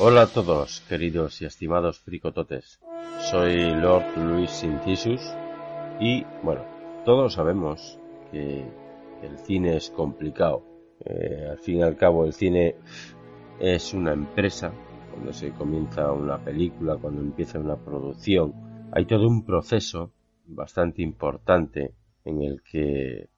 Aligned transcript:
Hola 0.00 0.22
a 0.22 0.26
todos, 0.28 0.80
queridos 0.88 1.42
y 1.42 1.44
estimados 1.44 1.98
fricototes. 1.98 2.78
Soy 3.32 3.74
Lord 3.74 4.16
Luis 4.16 4.62
Incisus 4.62 5.20
y, 5.98 6.24
bueno, 6.44 6.62
todos 7.04 7.34
sabemos 7.34 7.98
que 8.30 8.64
el 9.24 9.38
cine 9.40 9.76
es 9.76 9.90
complicado. 9.90 10.62
Eh, 11.04 11.48
al 11.50 11.58
fin 11.58 11.78
y 11.78 11.82
al 11.82 11.96
cabo, 11.96 12.24
el 12.24 12.32
cine 12.32 12.76
es 13.58 13.92
una 13.92 14.12
empresa. 14.12 14.72
Cuando 15.10 15.32
se 15.32 15.50
comienza 15.50 16.12
una 16.12 16.38
película, 16.38 16.96
cuando 16.96 17.20
empieza 17.20 17.58
una 17.58 17.74
producción, 17.76 18.54
hay 18.92 19.04
todo 19.04 19.26
un 19.26 19.44
proceso 19.44 20.12
bastante 20.46 21.02
importante 21.02 21.92
en 22.24 22.42
el 22.42 22.62
que 22.62 23.30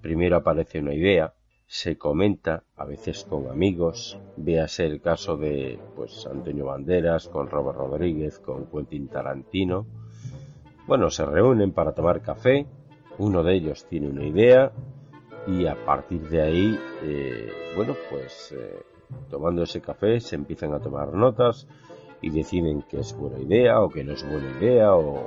primero 0.00 0.38
aparece 0.38 0.80
una 0.80 0.94
idea, 0.94 1.32
se 1.72 1.96
comenta, 1.96 2.64
a 2.76 2.84
veces 2.84 3.24
con 3.24 3.48
amigos, 3.48 4.18
véase 4.36 4.84
el 4.84 5.00
caso 5.00 5.38
de 5.38 5.78
pues 5.96 6.26
Antonio 6.26 6.66
Banderas, 6.66 7.28
con 7.28 7.48
Robert 7.48 7.78
Rodríguez, 7.78 8.40
con 8.40 8.66
Quentin 8.66 9.08
Tarantino. 9.08 9.86
Bueno, 10.86 11.08
se 11.08 11.24
reúnen 11.24 11.72
para 11.72 11.92
tomar 11.92 12.20
café, 12.20 12.66
uno 13.16 13.42
de 13.42 13.54
ellos 13.54 13.86
tiene 13.86 14.10
una 14.10 14.22
idea 14.22 14.70
y 15.46 15.64
a 15.64 15.82
partir 15.86 16.28
de 16.28 16.42
ahí, 16.42 16.78
eh, 17.04 17.50
bueno, 17.74 17.94
pues 18.10 18.52
eh, 18.52 18.82
tomando 19.30 19.62
ese 19.62 19.80
café 19.80 20.20
se 20.20 20.36
empiezan 20.36 20.74
a 20.74 20.78
tomar 20.78 21.14
notas 21.14 21.66
y 22.20 22.28
deciden 22.28 22.82
que 22.82 23.00
es 23.00 23.16
buena 23.16 23.38
idea 23.38 23.80
o 23.80 23.88
que 23.88 24.04
no 24.04 24.12
es 24.12 24.30
buena 24.30 24.58
idea 24.58 24.94
o 24.94 25.26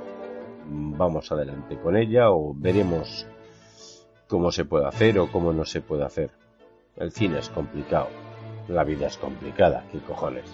vamos 0.68 1.32
adelante 1.32 1.76
con 1.76 1.96
ella 1.96 2.30
o 2.30 2.54
veremos 2.54 3.26
cómo 4.28 4.52
se 4.52 4.64
puede 4.64 4.86
hacer 4.86 5.18
o 5.18 5.30
cómo 5.30 5.52
no 5.52 5.64
se 5.64 5.80
puede 5.80 6.04
hacer. 6.04 6.30
El 6.96 7.12
cine 7.12 7.38
es 7.38 7.48
complicado, 7.48 8.08
la 8.68 8.84
vida 8.84 9.06
es 9.06 9.16
complicada, 9.16 9.84
qué 9.92 9.98
cojones. 10.00 10.44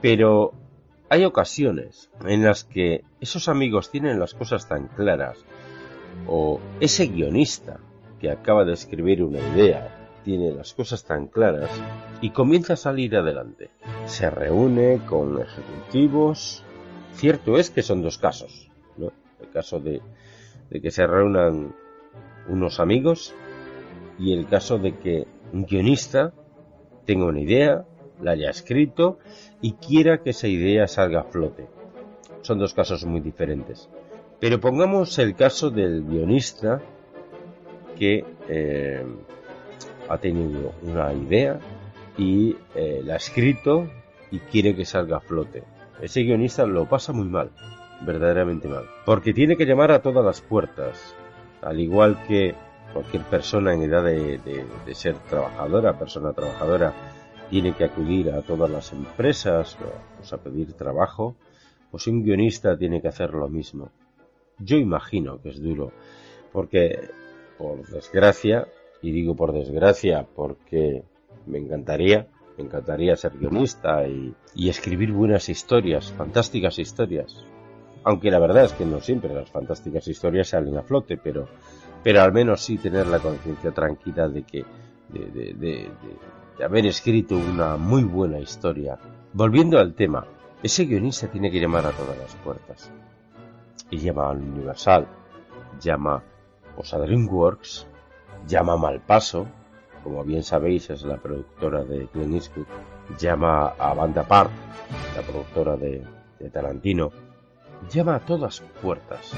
Pero 0.00 0.52
hay 1.08 1.24
ocasiones 1.24 2.10
en 2.26 2.42
las 2.42 2.64
que 2.64 3.04
esos 3.20 3.48
amigos 3.48 3.90
tienen 3.90 4.18
las 4.18 4.34
cosas 4.34 4.68
tan 4.68 4.88
claras, 4.88 5.44
o 6.26 6.60
ese 6.80 7.06
guionista 7.06 7.80
que 8.20 8.30
acaba 8.30 8.64
de 8.64 8.72
escribir 8.72 9.22
una 9.22 9.40
idea 9.40 10.04
tiene 10.24 10.52
las 10.52 10.72
cosas 10.72 11.04
tan 11.04 11.26
claras 11.26 11.70
y 12.22 12.30
comienza 12.30 12.72
a 12.72 12.76
salir 12.76 13.14
adelante. 13.16 13.70
Se 14.06 14.30
reúne 14.30 15.00
con 15.06 15.40
ejecutivos. 15.40 16.64
Cierto 17.12 17.58
es 17.58 17.70
que 17.70 17.82
son 17.82 18.02
dos 18.02 18.18
casos, 18.18 18.70
¿no? 18.96 19.12
El 19.40 19.50
caso 19.50 19.78
de, 19.78 20.00
de 20.70 20.80
que 20.80 20.90
se 20.90 21.06
reúnan 21.06 21.74
unos 22.48 22.80
amigos 22.80 23.34
y 24.18 24.32
el 24.32 24.46
caso 24.46 24.78
de 24.78 24.96
que 24.96 25.26
un 25.52 25.64
guionista 25.64 26.32
tenga 27.04 27.26
una 27.26 27.40
idea, 27.40 27.84
la 28.20 28.32
haya 28.32 28.50
escrito 28.50 29.18
y 29.60 29.72
quiera 29.72 30.22
que 30.22 30.30
esa 30.30 30.48
idea 30.48 30.86
salga 30.86 31.20
a 31.20 31.24
flote. 31.24 31.66
Son 32.42 32.58
dos 32.58 32.74
casos 32.74 33.04
muy 33.04 33.20
diferentes. 33.20 33.88
Pero 34.40 34.60
pongamos 34.60 35.18
el 35.18 35.34
caso 35.34 35.70
del 35.70 36.04
guionista 36.04 36.82
que 37.98 38.24
eh, 38.48 39.04
ha 40.08 40.18
tenido 40.18 40.72
una 40.82 41.12
idea 41.12 41.58
y 42.18 42.56
eh, 42.74 43.00
la 43.04 43.14
ha 43.14 43.16
escrito 43.16 43.88
y 44.30 44.40
quiere 44.40 44.74
que 44.74 44.84
salga 44.84 45.18
a 45.18 45.20
flote. 45.20 45.62
Ese 46.00 46.22
guionista 46.22 46.66
lo 46.66 46.88
pasa 46.88 47.12
muy 47.12 47.28
mal, 47.28 47.50
verdaderamente 48.04 48.68
mal, 48.68 48.84
porque 49.06 49.32
tiene 49.32 49.56
que 49.56 49.64
llamar 49.64 49.92
a 49.92 50.02
todas 50.02 50.24
las 50.24 50.40
puertas, 50.40 51.14
al 51.64 51.80
igual 51.80 52.22
que 52.26 52.54
cualquier 52.92 53.24
persona 53.24 53.74
en 53.74 53.82
edad 53.82 54.04
de, 54.04 54.94
ser 54.94 55.16
trabajadora, 55.28 55.98
persona 55.98 56.32
trabajadora, 56.32 56.92
tiene 57.50 57.74
que 57.74 57.84
acudir 57.84 58.30
a 58.30 58.42
todas 58.42 58.70
las 58.70 58.92
empresas 58.92 59.76
pues, 60.16 60.32
a 60.32 60.38
pedir 60.38 60.72
trabajo, 60.74 61.36
pues 61.90 62.06
un 62.06 62.22
guionista 62.22 62.76
tiene 62.76 63.02
que 63.02 63.08
hacer 63.08 63.34
lo 63.34 63.48
mismo. 63.48 63.90
Yo 64.58 64.76
imagino 64.76 65.40
que 65.42 65.50
es 65.50 65.60
duro, 65.60 65.92
porque 66.52 67.10
por 67.58 67.86
desgracia, 67.88 68.68
y 69.02 69.10
digo 69.10 69.34
por 69.34 69.52
desgracia 69.52 70.26
porque 70.34 71.02
me 71.46 71.58
encantaría, 71.58 72.28
me 72.56 72.64
encantaría 72.64 73.16
ser 73.16 73.36
guionista 73.36 74.06
y, 74.06 74.34
y 74.54 74.68
escribir 74.68 75.12
buenas 75.12 75.48
historias, 75.48 76.12
fantásticas 76.12 76.78
historias, 76.78 77.44
aunque 78.04 78.30
la 78.30 78.38
verdad 78.38 78.64
es 78.64 78.74
que 78.74 78.84
no 78.84 79.00
siempre 79.00 79.34
las 79.34 79.50
fantásticas 79.50 80.06
historias 80.06 80.48
salen 80.48 80.76
a 80.76 80.82
flote, 80.82 81.16
pero, 81.16 81.48
pero 82.02 82.20
al 82.20 82.32
menos 82.32 82.60
sí 82.60 82.76
tener 82.76 83.06
la 83.06 83.18
conciencia 83.18 83.72
tranquila 83.72 84.28
de 84.28 84.42
que 84.42 84.64
de, 85.08 85.54
de, 85.54 85.90
haber 86.62 86.86
escrito 86.86 87.36
una 87.36 87.76
muy 87.76 88.04
buena 88.04 88.38
historia. 88.38 88.98
Volviendo 89.32 89.78
al 89.78 89.94
tema, 89.94 90.26
ese 90.62 90.84
guionista 90.84 91.28
tiene 91.28 91.50
que 91.50 91.60
llamar 91.60 91.86
a 91.86 91.92
todas 91.92 92.18
las 92.18 92.34
puertas. 92.36 92.92
Y 93.90 93.98
llama 93.98 94.30
al 94.30 94.38
Universal, 94.38 95.06
llama 95.80 96.22
a 96.76 96.98
DreamWorks, 96.98 97.86
llama 98.46 98.74
a 98.74 98.76
Malpaso, 98.76 99.46
como 100.02 100.22
bien 100.24 100.42
sabéis 100.42 100.90
es 100.90 101.02
la 101.04 101.16
productora 101.16 101.84
de 101.84 102.06
Clint 102.08 102.34
Eastwood, 102.34 102.66
llama 103.18 103.68
a 103.78 103.94
Banda 103.94 104.24
Park, 104.24 104.50
la 105.16 105.22
productora 105.22 105.76
de 105.76 106.04
Tarantino, 106.52 107.10
llama 107.90 108.16
a 108.16 108.20
todas 108.20 108.60
puertas, 108.82 109.32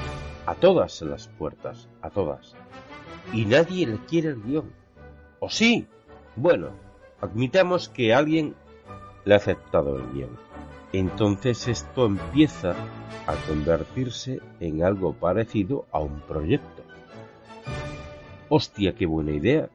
a 0.45 0.55
todas 0.55 1.01
las 1.01 1.27
puertas, 1.27 1.89
a 2.01 2.09
todas. 2.09 2.55
Y 3.33 3.45
nadie 3.45 3.87
le 3.87 3.97
quiere 4.05 4.29
el 4.29 4.41
guion. 4.41 4.71
¿O 5.39 5.49
sí? 5.49 5.87
Bueno, 6.35 6.69
admitamos 7.21 7.89
que 7.89 8.13
alguien 8.13 8.55
le 9.25 9.33
ha 9.33 9.37
aceptado 9.37 9.97
el 9.97 10.11
guion. 10.13 10.37
Entonces 10.93 11.67
esto 11.67 12.05
empieza 12.05 12.71
a 13.27 13.35
convertirse 13.47 14.39
en 14.59 14.83
algo 14.83 15.13
parecido 15.13 15.85
a 15.91 15.99
un 15.99 16.21
proyecto. 16.21 16.83
Hostia, 18.49 18.95
qué 18.95 19.05
buena 19.05 19.31
idea. 19.31 19.69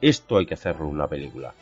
Esto 0.00 0.38
hay 0.38 0.46
que 0.46 0.54
hacerlo 0.54 0.88
una 0.88 1.06
película. 1.06 1.54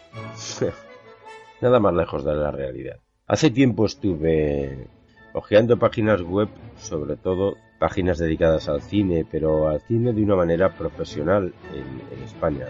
Nada 1.61 1.81
más 1.81 1.95
lejos 1.95 2.25
de 2.25 2.35
la 2.35 2.51
realidad. 2.51 2.99
Hace 3.27 3.51
tiempo 3.51 3.87
estuve 3.87 4.87
Ojeando 5.35 5.79
páginas 5.79 6.21
web, 6.23 6.49
sobre 6.77 7.17
todo 7.17 7.57
páginas 7.79 8.19
dedicadas 8.19 8.69
al 8.69 8.83
cine, 8.83 9.27
pero 9.29 9.69
al 9.69 9.81
cine 9.81 10.13
de 10.13 10.23
una 10.23 10.37
manera 10.37 10.77
profesional 10.77 11.55
en, 11.73 12.23
España. 12.23 12.67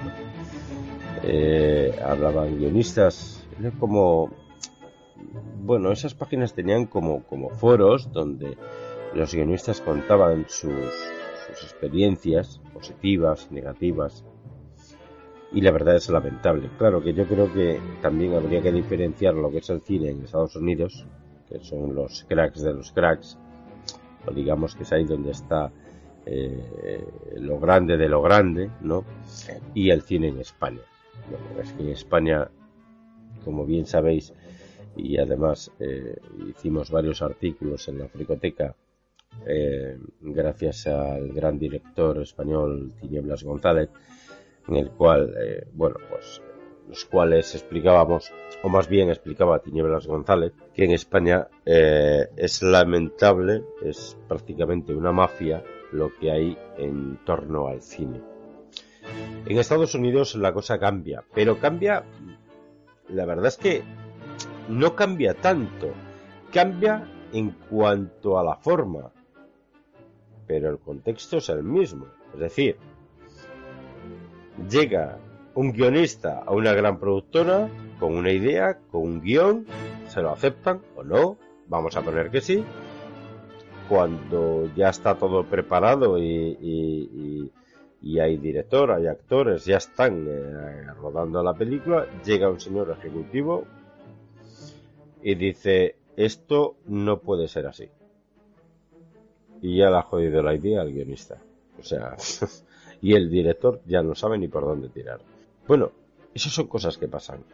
Eh, 1.24 1.94
hablaban 2.04 2.58
guionistas, 2.58 3.46
como, 3.78 4.30
bueno, 5.60 5.92
esas 5.92 6.14
páginas 6.14 6.54
tenían 6.54 6.86
como, 6.86 7.24
como 7.24 7.50
foros 7.50 8.10
donde 8.12 8.56
los 9.14 9.34
guionistas 9.34 9.80
contaban 9.80 10.46
sus, 10.48 10.72
sus 11.48 11.62
experiencias 11.64 12.60
positivas, 12.72 13.50
negativas, 13.50 14.24
y 15.52 15.60
la 15.60 15.72
verdad 15.72 15.96
es 15.96 16.08
lamentable. 16.08 16.70
Claro 16.78 17.02
que 17.02 17.12
yo 17.12 17.26
creo 17.26 17.52
que 17.52 17.78
también 18.00 18.34
habría 18.34 18.62
que 18.62 18.72
diferenciar 18.72 19.34
lo 19.34 19.50
que 19.50 19.58
es 19.58 19.68
el 19.68 19.82
cine 19.82 20.10
en 20.10 20.24
Estados 20.24 20.56
Unidos 20.56 21.06
que 21.52 21.64
son 21.64 21.94
los 21.94 22.24
cracks 22.24 22.62
de 22.62 22.72
los 22.72 22.92
cracks, 22.92 23.38
o 24.26 24.30
digamos 24.30 24.74
que 24.74 24.84
es 24.84 24.92
ahí 24.92 25.04
donde 25.04 25.32
está 25.32 25.70
eh, 26.24 27.04
lo 27.36 27.58
grande 27.58 27.96
de 27.96 28.08
lo 28.08 28.22
grande, 28.22 28.70
¿no? 28.80 29.04
Y 29.74 29.91
el 29.91 30.02
cine 30.02 30.28
en 30.28 30.38
España. 30.38 30.80
Bueno, 31.28 31.60
es 31.60 31.72
que 31.72 31.82
en 31.82 31.88
España, 31.91 32.48
como 33.44 33.66
bien 33.66 33.86
sabéis, 33.86 34.32
y 34.96 35.18
además 35.18 35.70
eh, 35.78 36.16
hicimos 36.48 36.91
varios 36.91 37.22
artículos 37.22 37.88
en 37.88 37.98
la 37.98 38.08
Fricoteca, 38.08 38.74
eh, 39.46 39.98
gracias 40.20 40.86
al 40.86 41.32
gran 41.32 41.58
director 41.58 42.20
español 42.20 42.92
Tinieblas 43.00 43.42
González, 43.42 43.91
en 44.68 44.76
el 44.76 44.91
cual, 44.91 45.34
bueno, 45.74 45.97
pues 46.09 46.41
los 46.92 47.06
cuales 47.06 47.54
explicábamos, 47.54 48.30
o 48.62 48.68
más 48.68 48.86
bien 48.86 49.09
explicaba 49.09 49.60
Tinieblas 49.60 50.06
González, 50.06 50.53
que 50.74 50.84
en 50.84 50.91
España 50.91 51.48
eh, 51.65 52.28
es 52.36 52.60
lamentable, 52.60 53.65
es 53.83 54.15
prácticamente 54.28 54.92
una 54.92 55.10
mafia 55.10 55.65
lo 55.92 56.15
que 56.15 56.30
hay 56.30 56.59
en 56.77 57.16
torno 57.24 57.68
al 57.68 57.80
cine. 57.80 58.21
En 59.47 59.56
Estados 59.56 59.94
Unidos 59.94 60.34
la 60.34 60.53
cosa 60.53 60.78
cambia, 60.78 61.24
pero 61.34 61.59
cambia, 61.59 62.04
la 63.09 63.24
verdad 63.24 63.47
es 63.47 63.56
que 63.56 63.83
no 64.68 64.94
cambia 64.94 65.33
tanto, 65.33 65.94
cambia 66.53 67.10
en 67.33 67.53
cuanto 67.71 68.39
a 68.39 68.44
la 68.44 68.56
forma, 68.56 69.10
pero 70.47 70.68
el 70.68 70.78
contexto 70.78 71.39
es 71.39 71.48
el 71.48 71.62
mismo, 71.62 72.04
es 72.34 72.41
decir, 72.41 72.77
llega 74.68 75.18
un 75.54 75.72
guionista 75.72 76.43
a 76.47 76.53
una 76.53 76.72
gran 76.72 76.99
productora 76.99 77.69
con 77.99 78.15
una 78.15 78.33
idea, 78.33 78.78
con 78.91 79.03
un 79.03 79.21
guion, 79.21 79.66
se 80.09 80.22
lo 80.22 80.31
aceptan 80.31 80.81
o 80.97 81.04
no, 81.04 81.37
vamos 81.69 81.97
a 81.97 82.03
poner 82.03 82.31
que 82.31 82.41
sí. 82.41 82.65
Cuando 83.89 84.71
ya 84.75 84.89
está 84.89 85.16
todo 85.16 85.45
preparado 85.45 86.19
y, 86.19 87.51
hay 88.21 88.37
director, 88.37 88.91
hay 88.93 89.07
actores, 89.07 89.65
ya 89.65 89.77
están 89.77 90.27
eh, 90.28 90.87
rodando 91.01 91.43
la 91.43 91.54
película, 91.54 92.07
llega 92.25 92.51
un 92.51 92.60
señor 92.60 92.97
ejecutivo 92.99 93.65
y 95.22 95.34
dice, 95.34 95.97
esto 96.16 96.77
no 96.87 97.21
puede 97.21 97.49
ser 97.49 97.66
así. 97.66 97.89
Y 99.60 99.78
ya 99.78 99.91
le 99.91 99.99
ha 99.99 100.03
jodido 100.03 100.43
la 100.43 100.54
idea 100.54 100.81
al 100.81 100.93
guionista. 100.93 101.39
O 101.78 101.84
sea, 101.84 102.16
y 103.01 103.15
el 103.15 103.31
director 103.31 103.81
ya 103.87 104.03
no 104.03 104.15
sabe 104.15 104.39
ni 104.39 104.49
por 104.49 104.65
dónde 104.65 104.89
tirar. 104.89 105.21
Bueno, 105.66 105.92
esas 106.34 106.53
son 106.53 106.66
cosas 106.66 106.98
que 106.98 107.09
pasan. 107.09 107.44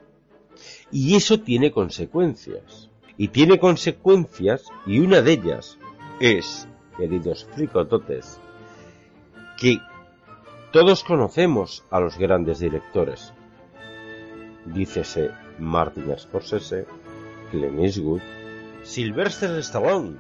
Y 0.90 1.14
eso 1.16 1.40
tiene 1.40 1.70
consecuencias. 1.70 2.90
Y 3.16 3.28
tiene 3.28 3.58
consecuencias, 3.58 4.64
y 4.87 5.00
una 5.00 5.22
de 5.22 5.32
ellas 5.32 5.78
es, 6.20 6.69
queridos 6.96 7.46
fricototes, 7.55 8.40
que 9.58 9.78
todos 10.72 11.02
conocemos 11.02 11.84
a 11.90 11.99
los 11.99 12.16
grandes 12.16 12.60
directores. 12.60 13.32
Dícese 14.66 15.31
Martin 15.58 16.14
Scorsese, 16.16 16.87
Clint 17.50 17.81
Eastwood, 17.81 18.20
Sylvester 18.84 19.58
Stallone, 19.58 20.16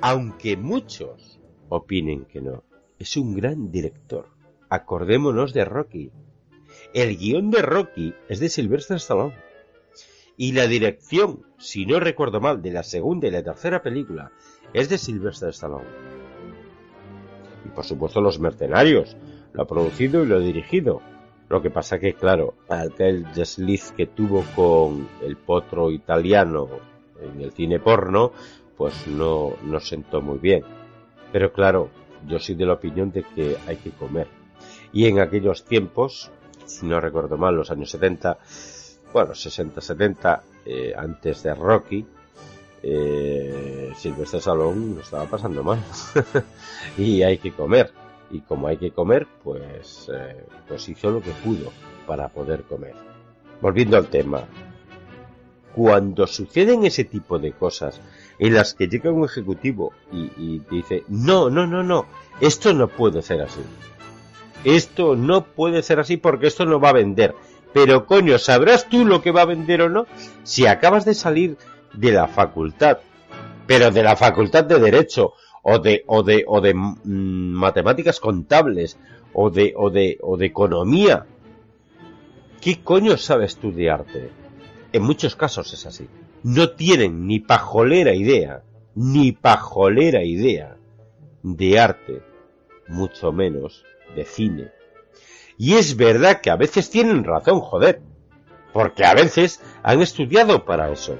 aunque 0.00 0.56
muchos 0.56 1.40
opinen 1.68 2.24
que 2.24 2.40
no. 2.40 2.64
Es 2.98 3.16
un 3.16 3.34
gran 3.34 3.70
director. 3.70 4.28
Acordémonos 4.68 5.54
de 5.54 5.64
Rocky. 5.64 6.12
El 6.92 7.16
guion 7.16 7.52
de 7.52 7.62
Rocky 7.62 8.14
es 8.28 8.40
de 8.40 8.48
Sylvester 8.48 8.96
Stallone. 8.96 9.36
Y 10.36 10.52
la 10.52 10.66
dirección, 10.66 11.46
si 11.56 11.86
no 11.86 12.00
recuerdo 12.00 12.40
mal, 12.40 12.62
de 12.62 12.72
la 12.72 12.82
segunda 12.82 13.28
y 13.28 13.30
la 13.30 13.44
tercera 13.44 13.80
película 13.80 14.32
es 14.72 14.88
de 14.88 14.98
Sylvester 14.98 15.50
Stallone. 15.50 15.84
Y 17.64 17.68
por 17.68 17.84
supuesto 17.84 18.20
Los 18.20 18.40
Mercenarios, 18.40 19.16
lo 19.52 19.62
ha 19.62 19.66
producido 19.66 20.24
y 20.24 20.26
lo 20.26 20.36
ha 20.36 20.40
dirigido. 20.40 21.00
Lo 21.48 21.62
que 21.62 21.70
pasa 21.70 22.00
que, 22.00 22.14
claro, 22.14 22.54
aquel 22.68 23.24
desliz 23.34 23.92
que 23.92 24.06
tuvo 24.06 24.44
con 24.56 25.08
el 25.22 25.36
potro 25.36 25.92
italiano 25.92 26.68
en 27.22 27.40
el 27.40 27.52
cine 27.52 27.78
porno, 27.78 28.32
pues 28.76 29.06
no, 29.06 29.52
no 29.62 29.78
sentó 29.78 30.22
muy 30.22 30.38
bien. 30.38 30.64
Pero 31.30 31.52
claro, 31.52 31.90
yo 32.26 32.40
soy 32.40 32.56
de 32.56 32.66
la 32.66 32.72
opinión 32.72 33.12
de 33.12 33.22
que 33.22 33.56
hay 33.68 33.76
que 33.76 33.90
comer. 33.90 34.26
Y 34.92 35.06
en 35.06 35.20
aquellos 35.20 35.64
tiempos, 35.64 36.32
no 36.82 37.00
recuerdo 37.00 37.36
mal, 37.36 37.54
los 37.54 37.70
años 37.70 37.90
70, 37.90 38.38
bueno, 39.12 39.34
60, 39.34 39.80
70, 39.80 40.42
eh, 40.66 40.92
antes 40.96 41.42
de 41.42 41.54
Rocky, 41.54 42.06
eh, 42.82 43.92
Silvestre 43.96 44.40
Salón 44.40 44.98
estaba 45.00 45.24
pasando 45.26 45.62
mal. 45.62 45.78
y 46.98 47.22
hay 47.22 47.38
que 47.38 47.52
comer 47.52 47.92
y 48.30 48.40
como 48.40 48.68
hay 48.68 48.76
que 48.76 48.92
comer, 48.92 49.26
pues, 49.42 50.10
eh, 50.12 50.44
pues 50.68 50.88
hizo 50.88 51.10
lo 51.10 51.20
que 51.20 51.32
pudo 51.32 51.72
para 52.06 52.28
poder 52.28 52.62
comer. 52.62 52.94
Volviendo 53.60 53.96
al 53.96 54.06
tema, 54.06 54.44
cuando 55.74 56.26
suceden 56.26 56.84
ese 56.84 57.04
tipo 57.04 57.38
de 57.38 57.52
cosas 57.52 58.00
en 58.38 58.54
las 58.54 58.74
que 58.74 58.88
llega 58.88 59.12
un 59.12 59.24
ejecutivo 59.24 59.92
y, 60.12 60.30
y 60.36 60.62
dice, 60.70 61.04
no, 61.08 61.50
no, 61.50 61.66
no, 61.66 61.82
no, 61.82 62.06
esto 62.40 62.72
no 62.72 62.88
puede 62.88 63.22
ser 63.22 63.42
así. 63.42 63.60
Esto 64.64 65.16
no 65.16 65.44
puede 65.44 65.82
ser 65.82 66.00
así 66.00 66.16
porque 66.16 66.46
esto 66.46 66.66
no 66.66 66.80
va 66.80 66.90
a 66.90 66.94
vender. 66.94 67.34
Pero 67.72 68.06
coño, 68.06 68.38
¿sabrás 68.38 68.88
tú 68.88 69.04
lo 69.06 69.22
que 69.22 69.30
va 69.30 69.42
a 69.42 69.46
vender 69.46 69.82
o 69.82 69.88
no? 69.88 70.06
Si 70.42 70.66
acabas 70.66 71.04
de 71.04 71.14
salir 71.14 71.56
de 71.94 72.12
la 72.12 72.26
facultad, 72.26 72.98
pero 73.66 73.90
de 73.90 74.02
la 74.02 74.16
facultad 74.16 74.64
de 74.64 74.78
Derecho, 74.78 75.34
o 75.62 75.78
de, 75.78 76.04
o 76.06 76.22
de, 76.22 76.44
o 76.46 76.60
de 76.60 76.74
mm, 76.74 77.52
matemáticas 77.52 78.18
contables, 78.20 78.98
o 79.32 79.50
de, 79.50 79.72
o 79.76 79.90
de, 79.90 80.18
o 80.20 80.36
de 80.36 80.46
economía. 80.46 81.26
¿Qué 82.60 82.82
coño 82.82 83.16
sabes 83.16 83.56
tú 83.56 83.72
de 83.72 83.90
arte? 83.90 84.30
En 84.92 85.02
muchos 85.02 85.36
casos 85.36 85.72
es 85.72 85.86
así. 85.86 86.08
No 86.42 86.70
tienen 86.70 87.26
ni 87.26 87.38
pajolera 87.38 88.14
idea, 88.14 88.62
ni 88.94 89.32
pajolera 89.32 90.24
idea 90.24 90.76
de 91.42 91.78
arte, 91.78 92.22
mucho 92.88 93.32
menos 93.32 93.84
de 94.14 94.24
cine. 94.24 94.68
Y 95.56 95.74
es 95.74 95.96
verdad 95.96 96.40
que 96.40 96.50
a 96.50 96.56
veces 96.56 96.90
tienen 96.90 97.24
razón, 97.24 97.60
joder, 97.60 98.00
porque 98.72 99.04
a 99.04 99.14
veces 99.14 99.62
han 99.82 100.00
estudiado 100.00 100.64
para 100.64 100.90
eso. 100.90 101.18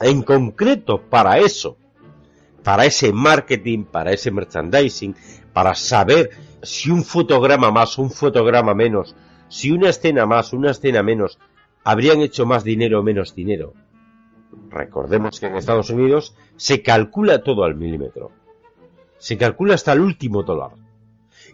En 0.00 0.22
concreto, 0.22 1.00
para 1.02 1.38
eso 1.38 1.76
para 2.64 2.86
ese 2.86 3.12
marketing, 3.12 3.84
para 3.84 4.10
ese 4.10 4.30
merchandising, 4.32 5.14
para 5.52 5.74
saber 5.74 6.30
si 6.62 6.90
un 6.90 7.04
fotograma 7.04 7.70
más, 7.70 7.98
un 7.98 8.10
fotograma 8.10 8.74
menos, 8.74 9.14
si 9.48 9.70
una 9.70 9.90
escena 9.90 10.26
más, 10.26 10.52
una 10.52 10.70
escena 10.70 11.02
menos, 11.02 11.38
habrían 11.84 12.22
hecho 12.22 12.46
más 12.46 12.64
dinero 12.64 13.00
o 13.00 13.02
menos 13.02 13.34
dinero. 13.34 13.74
Recordemos 14.70 15.38
que 15.38 15.46
en 15.46 15.56
Estados 15.56 15.90
Unidos 15.90 16.34
se 16.56 16.82
calcula 16.82 17.42
todo 17.42 17.64
al 17.64 17.76
milímetro. 17.76 18.32
Se 19.18 19.36
calcula 19.36 19.74
hasta 19.74 19.92
el 19.92 20.00
último 20.00 20.42
dólar. 20.42 20.70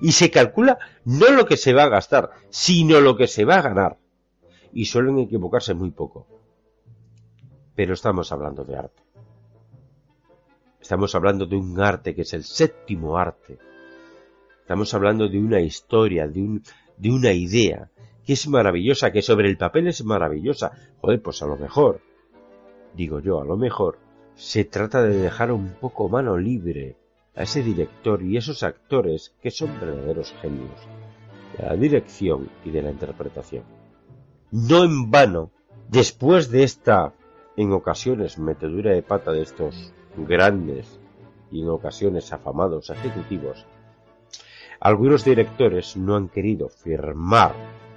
Y 0.01 0.13
se 0.13 0.31
calcula 0.31 0.79
no 1.05 1.31
lo 1.31 1.47
que 1.47 1.57
se 1.57 1.75
va 1.75 1.85
a 1.85 1.89
gastar, 1.89 2.31
sino 2.49 3.01
lo 3.01 3.17
que 3.17 3.27
se 3.27 3.45
va 3.45 3.57
a 3.57 3.63
ganar. 3.63 3.99
Y 4.73 4.87
suelen 4.87 5.19
equivocarse 5.19 5.75
muy 5.75 5.91
poco. 5.91 6.27
Pero 7.75 7.95
estamos 7.95 8.33
hablando 8.33 8.65
de 8.65 8.77
arte. 8.77 9.03
Estamos 10.81 11.15
hablando 11.15 11.47
de 11.47 11.57
un 11.57 11.81
arte 11.81 12.15
que 12.15 12.23
es 12.23 12.33
el 12.33 12.45
séptimo 12.45 13.19
arte. 13.19 13.59
Estamos 14.63 14.93
hablando 14.95 15.29
de 15.29 15.39
una 15.39 15.61
historia, 15.61 16.27
de, 16.27 16.41
un, 16.41 16.63
de 16.97 17.11
una 17.11 17.33
idea 17.33 17.91
que 18.25 18.33
es 18.35 18.49
maravillosa, 18.49 19.13
que 19.13 19.23
sobre 19.23 19.49
el 19.49 19.57
papel 19.57 19.89
es 19.89 20.05
maravillosa. 20.05 20.73
Joder, 21.01 21.21
pues 21.21 21.43
a 21.43 21.47
lo 21.47 21.57
mejor, 21.57 22.01
digo 22.95 23.21
yo, 23.21 23.41
a 23.41 23.45
lo 23.45 23.57
mejor, 23.57 23.99
se 24.35 24.65
trata 24.65 25.03
de 25.03 25.17
dejar 25.17 25.53
un 25.53 25.75
poco 25.81 26.09
mano 26.09 26.39
libre 26.39 26.97
a 27.35 27.43
ese 27.43 27.63
director 27.63 28.23
y 28.23 28.37
esos 28.37 28.63
actores 28.63 29.35
que 29.43 29.51
son 29.51 29.79
verdaderos 29.81 30.35
genios 30.41 30.71
de 31.57 31.65
la 31.65 31.77
dirección 31.77 32.49
y 32.65 32.71
de 32.71 32.83
la 32.83 32.91
interpretación. 32.91 33.65
No 34.51 34.85
en 34.85 35.11
vano, 35.11 35.51
después 35.89 36.51
de 36.51 36.65
esta, 36.65 37.13
en 37.57 37.73
ocasiones, 37.73 38.39
metedura 38.39 38.93
de 38.93 39.03
pata 39.03 39.33
de 39.33 39.43
estos 39.43 39.93
grandes 40.17 40.99
y 41.51 41.63
en 41.63 41.69
ocasiones 41.69 42.33
afamados 42.33 42.91
ejecutivos, 42.91 43.67
algunos 44.81 45.25
directores 45.25 45.97
no 45.97 46.17
han 46.17 46.29
querido 46.29 46.69
firmar 46.69 47.53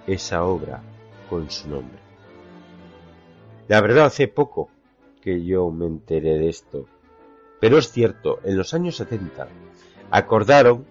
esa 0.06 0.44
obra 0.44 0.82
con 1.30 1.50
su 1.50 1.70
nombre. 1.70 1.98
La 3.68 3.80
verdad, 3.82 4.06
hace 4.06 4.28
poco 4.28 4.70
que 5.22 5.44
yo 5.44 5.72
me 5.72 5.86
enteré 5.86 6.38
de 6.38 6.50
esto, 6.50 6.86
pero 7.64 7.78
es 7.78 7.90
cierto, 7.94 8.42
en 8.44 8.58
los 8.58 8.74
años 8.74 8.98
70 8.98 9.48
acordaron 10.12 10.86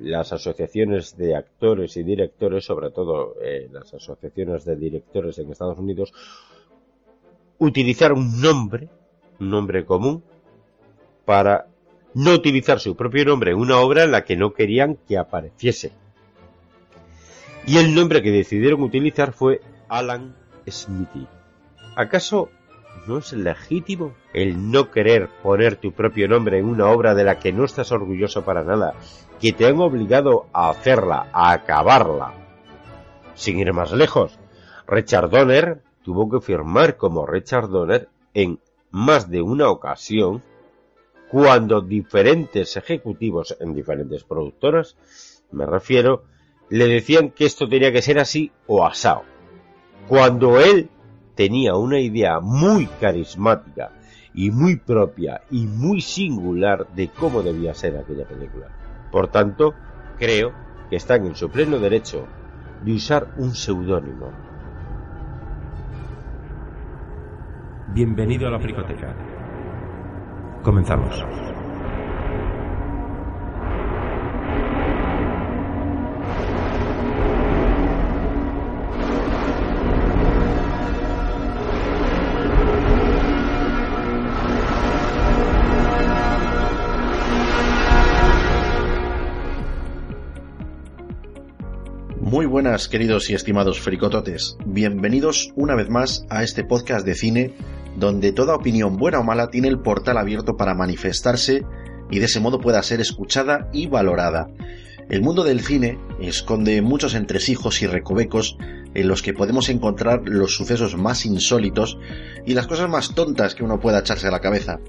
las 0.00 0.32
asociaciones 0.32 1.18
de 1.18 1.36
actores 1.36 1.98
y 1.98 2.02
directores, 2.02 2.64
sobre 2.64 2.90
todo 2.92 3.34
eh, 3.42 3.68
las 3.70 3.92
asociaciones 3.92 4.64
de 4.64 4.74
directores 4.74 5.38
en 5.38 5.50
Estados 5.50 5.78
Unidos, 5.78 6.14
utilizar 7.58 8.14
un 8.14 8.40
nombre, 8.40 8.88
un 9.38 9.50
nombre 9.50 9.84
común, 9.84 10.24
para 11.26 11.66
no 12.14 12.32
utilizar 12.32 12.80
su 12.80 12.96
propio 12.96 13.26
nombre 13.26 13.50
en 13.50 13.58
una 13.58 13.76
obra 13.80 14.04
en 14.04 14.12
la 14.12 14.24
que 14.24 14.34
no 14.34 14.54
querían 14.54 14.96
que 15.06 15.18
apareciese. 15.18 15.92
Y 17.66 17.76
el 17.76 17.94
nombre 17.94 18.22
que 18.22 18.30
decidieron 18.30 18.82
utilizar 18.82 19.34
fue 19.34 19.60
Alan 19.90 20.34
Smithy. 20.66 21.26
¿Acaso 21.96 22.48
no 23.06 23.18
es 23.18 23.32
legítimo 23.32 24.14
el 24.32 24.70
no 24.70 24.90
querer 24.90 25.28
poner 25.42 25.76
tu 25.76 25.92
propio 25.92 26.28
nombre 26.28 26.58
en 26.58 26.66
una 26.66 26.88
obra 26.88 27.14
de 27.14 27.24
la 27.24 27.38
que 27.38 27.52
no 27.52 27.64
estás 27.64 27.92
orgulloso 27.92 28.44
para 28.44 28.64
nada, 28.64 28.94
que 29.40 29.52
te 29.52 29.66
han 29.66 29.78
obligado 29.80 30.46
a 30.52 30.70
hacerla, 30.70 31.28
a 31.32 31.52
acabarla? 31.52 32.32
Sin 33.34 33.58
ir 33.58 33.72
más 33.72 33.92
lejos, 33.92 34.38
Richard 34.86 35.30
Donner 35.30 35.82
tuvo 36.02 36.30
que 36.30 36.40
firmar 36.40 36.96
como 36.96 37.26
Richard 37.26 37.68
Donner 37.68 38.08
en 38.32 38.58
más 38.90 39.30
de 39.30 39.42
una 39.42 39.68
ocasión 39.68 40.42
cuando 41.28 41.80
diferentes 41.80 42.76
ejecutivos 42.76 43.56
en 43.58 43.74
diferentes 43.74 44.22
productoras, 44.22 44.96
me 45.50 45.66
refiero, 45.66 46.24
le 46.68 46.86
decían 46.86 47.30
que 47.30 47.44
esto 47.44 47.68
tenía 47.68 47.92
que 47.92 48.02
ser 48.02 48.18
así 48.18 48.52
o 48.66 48.86
asao. 48.86 49.24
Cuando 50.06 50.60
él 50.60 50.90
tenía 51.34 51.74
una 51.74 51.98
idea 51.98 52.40
muy 52.40 52.86
carismática 53.00 53.90
y 54.34 54.50
muy 54.50 54.76
propia 54.76 55.42
y 55.50 55.66
muy 55.66 56.00
singular 56.00 56.86
de 56.94 57.08
cómo 57.08 57.42
debía 57.42 57.74
ser 57.74 57.96
aquella 57.96 58.26
película. 58.26 58.68
Por 59.10 59.28
tanto, 59.28 59.74
creo 60.18 60.52
que 60.90 60.96
están 60.96 61.26
en 61.26 61.36
su 61.36 61.50
pleno 61.50 61.78
derecho 61.78 62.26
de 62.84 62.92
usar 62.92 63.34
un 63.38 63.54
seudónimo. 63.54 64.30
Bienvenido 67.92 68.48
a 68.48 68.50
la 68.50 68.58
Fricoteca 68.58 69.14
Comenzamos. 70.64 71.22
Buenas 92.64 92.88
queridos 92.88 93.28
y 93.28 93.34
estimados 93.34 93.78
fricototes, 93.78 94.56
bienvenidos 94.64 95.52
una 95.54 95.74
vez 95.74 95.90
más 95.90 96.24
a 96.30 96.42
este 96.42 96.64
podcast 96.64 97.04
de 97.04 97.14
cine 97.14 97.54
donde 97.98 98.32
toda 98.32 98.54
opinión 98.54 98.96
buena 98.96 99.18
o 99.18 99.22
mala 99.22 99.50
tiene 99.50 99.68
el 99.68 99.80
portal 99.80 100.16
abierto 100.16 100.56
para 100.56 100.72
manifestarse 100.72 101.62
y 102.10 102.20
de 102.20 102.24
ese 102.24 102.40
modo 102.40 102.62
pueda 102.62 102.82
ser 102.82 103.02
escuchada 103.02 103.68
y 103.74 103.86
valorada. 103.86 104.46
El 105.10 105.20
mundo 105.20 105.44
del 105.44 105.60
cine 105.60 105.98
esconde 106.22 106.80
muchos 106.80 107.14
entresijos 107.14 107.82
y 107.82 107.86
recovecos 107.86 108.56
en 108.94 109.08
los 109.08 109.20
que 109.20 109.34
podemos 109.34 109.68
encontrar 109.68 110.22
los 110.24 110.54
sucesos 110.54 110.96
más 110.96 111.26
insólitos 111.26 111.98
y 112.46 112.54
las 112.54 112.66
cosas 112.66 112.88
más 112.88 113.14
tontas 113.14 113.54
que 113.54 113.62
uno 113.62 113.78
pueda 113.78 113.98
echarse 113.98 114.28
a 114.28 114.30
la 114.30 114.40
cabeza. 114.40 114.80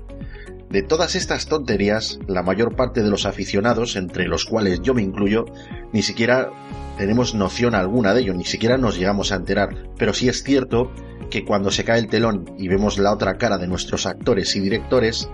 De 0.70 0.82
todas 0.82 1.16
estas 1.16 1.46
tonterías, 1.46 2.20
la 2.28 2.44
mayor 2.44 2.76
parte 2.76 3.04
de 3.04 3.10
los 3.10 3.26
aficionados, 3.26 3.96
entre 3.96 4.28
los 4.28 4.46
cuales 4.46 4.82
yo 4.82 4.94
me 4.94 5.04
incluyo, 5.04 5.46
ni 5.94 6.02
siquiera 6.02 6.50
tenemos 6.98 7.36
noción 7.36 7.76
alguna 7.76 8.14
de 8.14 8.22
ello, 8.22 8.34
ni 8.34 8.46
siquiera 8.46 8.78
nos 8.78 8.98
llegamos 8.98 9.32
a 9.32 9.36
enterar. 9.36 9.70
Pero 9.98 10.14
sí 10.14 10.28
es 10.28 10.44
cierto 10.44 10.92
que 11.30 11.46
cuando 11.46 11.72
se 11.72 11.84
cae 11.84 12.00
el 12.00 12.08
telón 12.08 12.46
y 12.58 12.68
vemos 12.68 12.98
la 12.98 13.14
otra 13.14 13.38
cara 13.38 13.58
de 13.58 13.68
nuestros 13.68 14.06
actores 14.06 14.56
y 14.56 14.60
directores, 14.60 15.30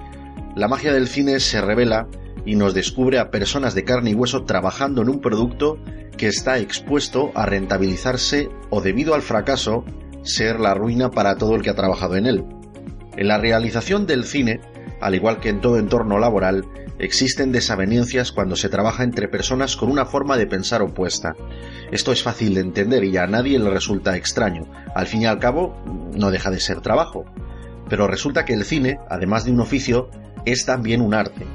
la 0.56 0.68
magia 0.68 0.94
del 0.94 1.08
cine 1.08 1.40
se 1.40 1.62
revela 1.62 2.08
y 2.46 2.56
nos 2.56 2.74
descubre 2.74 3.20
a 3.20 3.32
personas 3.32 3.74
de 3.74 3.84
carne 3.84 4.12
y 4.12 4.16
hueso 4.16 4.44
trabajando 4.44 5.02
en 5.02 5.10
un 5.10 5.22
producto 5.22 5.78
que 6.18 6.28
está 6.28 6.60
expuesto 6.60 7.32
a 7.36 7.46
rentabilizarse 7.46 8.50
o 8.70 8.82
debido 8.82 9.14
al 9.14 9.22
fracaso 9.22 9.86
ser 10.24 10.60
la 10.60 10.74
ruina 10.74 11.10
para 11.10 11.36
todo 11.36 11.56
el 11.56 11.62
que 11.62 11.70
ha 11.70 11.76
trabajado 11.76 12.16
en 12.16 12.26
él. 12.26 12.46
En 13.18 13.28
la 13.28 13.38
realización 13.38 14.06
del 14.06 14.26
cine, 14.26 14.62
al 15.02 15.16
igual 15.16 15.40
que 15.40 15.50
en 15.50 15.62
todo 15.62 15.78
entorno 15.78 16.20
laboral, 16.20 16.66
existen 17.00 17.52
desavenencias 17.52 18.32
cuando 18.32 18.56
se 18.56 18.70
trabaja 18.70 19.04
entre 19.04 19.28
personas 19.28 19.76
con 19.76 19.90
una 19.90 20.06
forma 20.06 20.38
de 20.38 20.48
pensar 20.48 20.82
opuesta. 20.82 21.36
Esto 21.92 22.12
es 22.12 22.24
fácil 22.24 22.54
de 22.54 22.62
entender 22.62 23.04
y 23.04 23.18
a 23.18 23.28
nadie 23.28 23.60
le 23.60 23.70
resulta 23.70 24.16
extraño. 24.16 24.72
Al 24.96 25.08
fin 25.08 25.24
y 25.24 25.26
al 25.26 25.40
cabo, 25.40 25.76
no 26.16 26.32
deja 26.32 26.52
de 26.52 26.60
ser 26.60 26.82
trabajo. 26.82 27.26
Pero 27.90 28.08
resulta 28.08 28.46
que 28.46 28.54
el 28.54 28.64
cine, 28.64 29.00
además 29.10 29.44
de 29.44 29.52
un 29.52 29.60
oficio, 29.60 30.10
es 30.46 30.66
también 30.66 31.02
un 31.02 31.14
arte, 31.14 31.46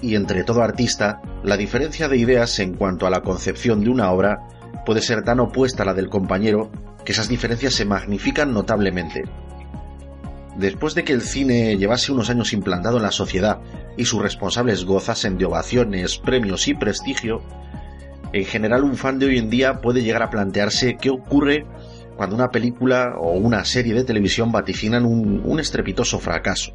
y 0.00 0.14
entre 0.14 0.44
todo 0.44 0.62
artista, 0.62 1.20
la 1.42 1.56
diferencia 1.56 2.08
de 2.08 2.16
ideas 2.16 2.58
en 2.58 2.74
cuanto 2.74 3.06
a 3.06 3.10
la 3.10 3.22
concepción 3.22 3.82
de 3.82 3.90
una 3.90 4.10
obra 4.10 4.46
puede 4.86 5.02
ser 5.02 5.24
tan 5.24 5.40
opuesta 5.40 5.82
a 5.82 5.86
la 5.86 5.94
del 5.94 6.08
compañero 6.08 6.70
que 7.04 7.12
esas 7.12 7.28
diferencias 7.28 7.74
se 7.74 7.84
magnifican 7.84 8.52
notablemente. 8.52 9.22
Después 10.58 10.94
de 10.94 11.04
que 11.04 11.12
el 11.12 11.22
cine 11.22 11.78
llevase 11.78 12.12
unos 12.12 12.30
años 12.30 12.52
implantado 12.52 12.96
en 12.96 13.04
la 13.04 13.12
sociedad 13.12 13.60
y 13.96 14.04
sus 14.04 14.20
responsables 14.20 14.84
gozasen 14.84 15.38
de 15.38 15.44
ovaciones, 15.44 16.18
premios 16.18 16.68
y 16.68 16.74
prestigio, 16.74 17.42
en 18.32 18.44
general 18.44 18.84
un 18.84 18.96
fan 18.96 19.18
de 19.18 19.26
hoy 19.26 19.38
en 19.38 19.48
día 19.48 19.80
puede 19.80 20.02
llegar 20.02 20.22
a 20.22 20.30
plantearse 20.30 20.96
qué 21.00 21.10
ocurre 21.10 21.64
cuando 22.16 22.34
una 22.34 22.50
película 22.50 23.14
o 23.18 23.32
una 23.32 23.64
serie 23.64 23.94
de 23.94 24.04
televisión 24.04 24.50
vaticinan 24.50 25.06
un, 25.06 25.40
un 25.44 25.60
estrepitoso 25.60 26.18
fracaso 26.18 26.72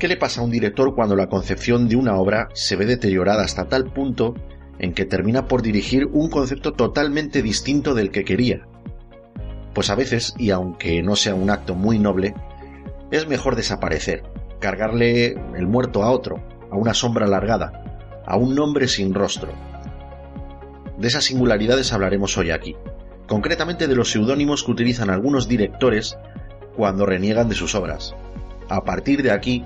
¿Qué 0.00 0.08
le 0.08 0.16
pasa 0.16 0.40
a 0.40 0.44
un 0.44 0.50
director 0.50 0.94
cuando 0.94 1.14
la 1.14 1.28
concepción 1.28 1.86
de 1.86 1.94
una 1.94 2.16
obra 2.16 2.48
se 2.54 2.74
ve 2.74 2.86
deteriorada 2.86 3.42
hasta 3.44 3.68
tal 3.68 3.92
punto 3.92 4.34
en 4.78 4.94
que 4.94 5.04
termina 5.04 5.46
por 5.46 5.60
dirigir 5.60 6.06
un 6.06 6.30
concepto 6.30 6.72
totalmente 6.72 7.42
distinto 7.42 7.92
del 7.92 8.10
que 8.10 8.24
quería? 8.24 8.66
Pues 9.74 9.90
a 9.90 9.94
veces, 9.94 10.32
y 10.38 10.52
aunque 10.52 11.02
no 11.02 11.16
sea 11.16 11.34
un 11.34 11.50
acto 11.50 11.74
muy 11.74 11.98
noble, 11.98 12.32
es 13.10 13.26
mejor 13.26 13.56
desaparecer, 13.56 14.22
cargarle 14.60 15.32
el 15.56 15.66
muerto 15.66 16.02
a 16.02 16.10
otro, 16.10 16.42
a 16.70 16.76
una 16.76 16.94
sombra 16.94 17.26
alargada, 17.26 18.22
a 18.26 18.36
un 18.36 18.54
nombre 18.54 18.88
sin 18.88 19.14
rostro. 19.14 19.52
De 20.98 21.08
esas 21.08 21.24
singularidades 21.24 21.92
hablaremos 21.92 22.36
hoy 22.38 22.50
aquí, 22.50 22.76
concretamente 23.26 23.88
de 23.88 23.96
los 23.96 24.10
seudónimos 24.10 24.64
que 24.64 24.70
utilizan 24.70 25.10
algunos 25.10 25.48
directores 25.48 26.16
cuando 26.76 27.06
reniegan 27.06 27.48
de 27.48 27.54
sus 27.54 27.74
obras. 27.74 28.14
A 28.68 28.84
partir 28.84 29.22
de 29.22 29.32
aquí 29.32 29.64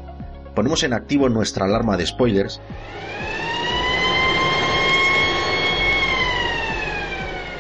ponemos 0.54 0.82
en 0.84 0.92
activo 0.92 1.28
nuestra 1.28 1.66
alarma 1.66 1.96
de 1.96 2.06
spoilers 2.06 2.60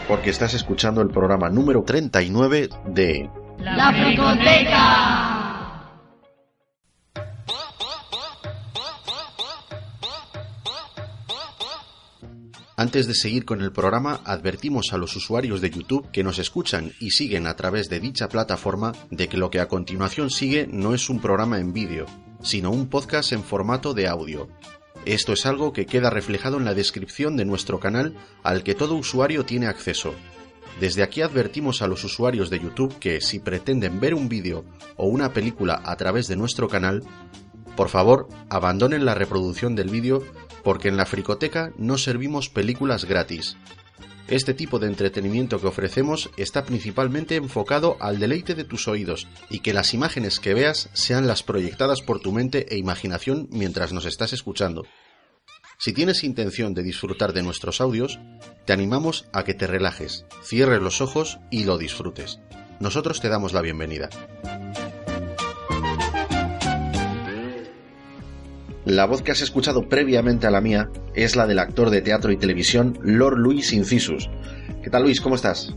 porque 0.08 0.30
estás 0.30 0.54
escuchando 0.54 1.00
el 1.02 1.08
programa 1.08 1.48
número 1.50 1.82
39 1.82 2.68
de 2.86 3.28
La 3.58 3.92
Fricoteca. 3.92 5.43
Antes 12.76 13.06
de 13.06 13.14
seguir 13.14 13.44
con 13.44 13.60
el 13.60 13.70
programa, 13.70 14.20
advertimos 14.24 14.92
a 14.92 14.98
los 14.98 15.14
usuarios 15.14 15.60
de 15.60 15.70
YouTube 15.70 16.10
que 16.10 16.24
nos 16.24 16.40
escuchan 16.40 16.92
y 16.98 17.12
siguen 17.12 17.46
a 17.46 17.54
través 17.54 17.88
de 17.88 18.00
dicha 18.00 18.28
plataforma 18.28 18.92
de 19.12 19.28
que 19.28 19.36
lo 19.36 19.48
que 19.48 19.60
a 19.60 19.68
continuación 19.68 20.28
sigue 20.28 20.66
no 20.66 20.92
es 20.92 21.08
un 21.08 21.20
programa 21.20 21.60
en 21.60 21.72
vídeo, 21.72 22.06
sino 22.42 22.72
un 22.72 22.88
podcast 22.88 23.32
en 23.32 23.44
formato 23.44 23.94
de 23.94 24.08
audio. 24.08 24.48
Esto 25.04 25.34
es 25.34 25.46
algo 25.46 25.72
que 25.72 25.86
queda 25.86 26.10
reflejado 26.10 26.56
en 26.56 26.64
la 26.64 26.74
descripción 26.74 27.36
de 27.36 27.44
nuestro 27.44 27.78
canal 27.78 28.16
al 28.42 28.64
que 28.64 28.74
todo 28.74 28.96
usuario 28.96 29.44
tiene 29.44 29.68
acceso. 29.68 30.12
Desde 30.80 31.04
aquí 31.04 31.22
advertimos 31.22 31.80
a 31.80 31.86
los 31.86 32.02
usuarios 32.02 32.50
de 32.50 32.58
YouTube 32.58 32.98
que 32.98 33.20
si 33.20 33.38
pretenden 33.38 34.00
ver 34.00 34.14
un 34.14 34.28
vídeo 34.28 34.64
o 34.96 35.06
una 35.06 35.32
película 35.32 35.80
a 35.84 35.94
través 35.94 36.26
de 36.26 36.34
nuestro 36.34 36.68
canal, 36.68 37.04
por 37.76 37.88
favor 37.88 38.28
abandonen 38.50 39.04
la 39.04 39.14
reproducción 39.14 39.74
del 39.74 39.90
vídeo 39.90 40.22
porque 40.62 40.88
en 40.88 40.96
la 40.96 41.06
fricoteca 41.06 41.72
no 41.76 41.98
servimos 41.98 42.48
películas 42.48 43.04
gratis. 43.04 43.56
Este 44.26 44.54
tipo 44.54 44.78
de 44.78 44.86
entretenimiento 44.86 45.60
que 45.60 45.66
ofrecemos 45.66 46.30
está 46.38 46.64
principalmente 46.64 47.36
enfocado 47.36 47.98
al 48.00 48.18
deleite 48.18 48.54
de 48.54 48.64
tus 48.64 48.88
oídos 48.88 49.28
y 49.50 49.58
que 49.58 49.74
las 49.74 49.92
imágenes 49.92 50.40
que 50.40 50.54
veas 50.54 50.88
sean 50.94 51.26
las 51.26 51.42
proyectadas 51.42 52.00
por 52.00 52.20
tu 52.20 52.32
mente 52.32 52.66
e 52.70 52.78
imaginación 52.78 53.48
mientras 53.50 53.92
nos 53.92 54.06
estás 54.06 54.32
escuchando. 54.32 54.86
Si 55.78 55.92
tienes 55.92 56.24
intención 56.24 56.72
de 56.72 56.82
disfrutar 56.82 57.34
de 57.34 57.42
nuestros 57.42 57.82
audios, 57.82 58.18
te 58.64 58.72
animamos 58.72 59.26
a 59.32 59.44
que 59.44 59.52
te 59.52 59.66
relajes, 59.66 60.24
cierres 60.42 60.80
los 60.80 61.02
ojos 61.02 61.38
y 61.50 61.64
lo 61.64 61.76
disfrutes. 61.76 62.40
Nosotros 62.80 63.20
te 63.20 63.28
damos 63.28 63.52
la 63.52 63.60
bienvenida. 63.60 64.08
La 68.84 69.06
voz 69.06 69.22
que 69.22 69.32
has 69.32 69.40
escuchado 69.40 69.88
previamente 69.88 70.46
a 70.46 70.50
la 70.50 70.60
mía 70.60 70.90
es 71.14 71.36
la 71.36 71.46
del 71.46 71.58
actor 71.58 71.88
de 71.88 72.02
teatro 72.02 72.30
y 72.32 72.36
televisión 72.36 72.98
Lord 73.02 73.38
Luis 73.38 73.72
Incisus. 73.72 74.28
¿Qué 74.82 74.90
tal 74.90 75.04
Luis? 75.04 75.22
¿Cómo 75.22 75.36
estás? 75.36 75.74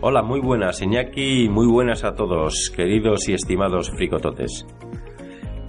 Hola, 0.00 0.22
muy 0.22 0.40
buenas 0.40 0.80
Iñaki 0.80 1.44
y 1.44 1.48
muy 1.50 1.66
buenas 1.66 2.04
a 2.04 2.14
todos, 2.14 2.72
queridos 2.74 3.28
y 3.28 3.34
estimados 3.34 3.90
fricototes. 3.90 4.64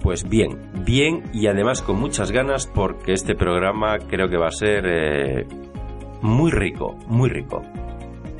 Pues 0.02 0.26
bien, 0.26 0.58
bien 0.86 1.24
y 1.34 1.46
además 1.46 1.82
con 1.82 2.00
muchas 2.00 2.30
ganas 2.30 2.66
porque 2.66 3.12
este 3.12 3.34
programa 3.34 3.98
creo 3.98 4.30
que 4.30 4.38
va 4.38 4.46
a 4.46 4.52
ser 4.52 4.86
eh, 4.86 5.46
muy 6.22 6.50
rico, 6.50 6.96
muy 7.06 7.28
rico. 7.28 7.60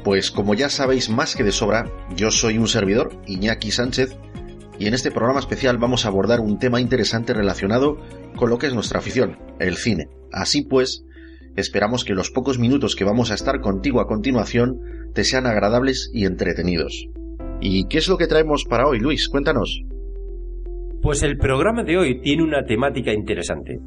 Pues 0.04 0.30
como 0.30 0.54
ya 0.54 0.70
sabéis 0.70 1.10
más 1.10 1.36
que 1.36 1.44
de 1.44 1.52
sobra, 1.52 1.84
yo 2.16 2.30
soy 2.30 2.56
un 2.56 2.66
servidor, 2.66 3.10
Iñaki 3.26 3.70
Sánchez, 3.70 4.16
y 4.80 4.86
en 4.86 4.94
este 4.94 5.10
programa 5.10 5.40
especial 5.40 5.76
vamos 5.76 6.04
a 6.04 6.08
abordar 6.08 6.40
un 6.40 6.58
tema 6.58 6.80
interesante 6.80 7.34
relacionado 7.34 7.98
con 8.34 8.48
lo 8.48 8.56
que 8.56 8.66
es 8.66 8.74
nuestra 8.74 8.98
afición, 8.98 9.36
el 9.58 9.76
cine. 9.76 10.08
Así 10.32 10.62
pues, 10.62 11.04
esperamos 11.54 12.02
que 12.02 12.14
los 12.14 12.30
pocos 12.30 12.58
minutos 12.58 12.96
que 12.96 13.04
vamos 13.04 13.30
a 13.30 13.34
estar 13.34 13.60
contigo 13.60 14.00
a 14.00 14.06
continuación 14.06 14.80
te 15.14 15.24
sean 15.24 15.46
agradables 15.46 16.10
y 16.14 16.24
entretenidos. 16.24 17.08
¿Y 17.60 17.88
qué 17.88 17.98
es 17.98 18.08
lo 18.08 18.16
que 18.16 18.26
traemos 18.26 18.64
para 18.64 18.86
hoy, 18.88 18.98
Luis? 19.00 19.28
Cuéntanos. 19.28 19.82
Pues 21.02 21.22
el 21.22 21.36
programa 21.36 21.84
de 21.84 21.98
hoy 21.98 22.20
tiene 22.22 22.42
una 22.42 22.64
temática 22.64 23.12
interesante. 23.12 23.78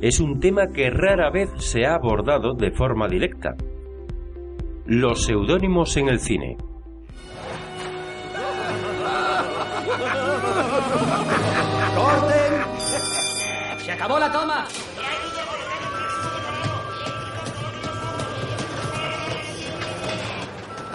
Es 0.00 0.18
un 0.18 0.40
tema 0.40 0.72
que 0.74 0.90
rara 0.90 1.30
vez 1.30 1.50
se 1.58 1.86
ha 1.86 1.94
abordado 1.94 2.54
de 2.54 2.72
forma 2.72 3.06
directa. 3.06 3.54
Los 4.84 5.26
seudónimos 5.26 5.96
en 5.96 6.08
el 6.08 6.18
cine. 6.18 6.56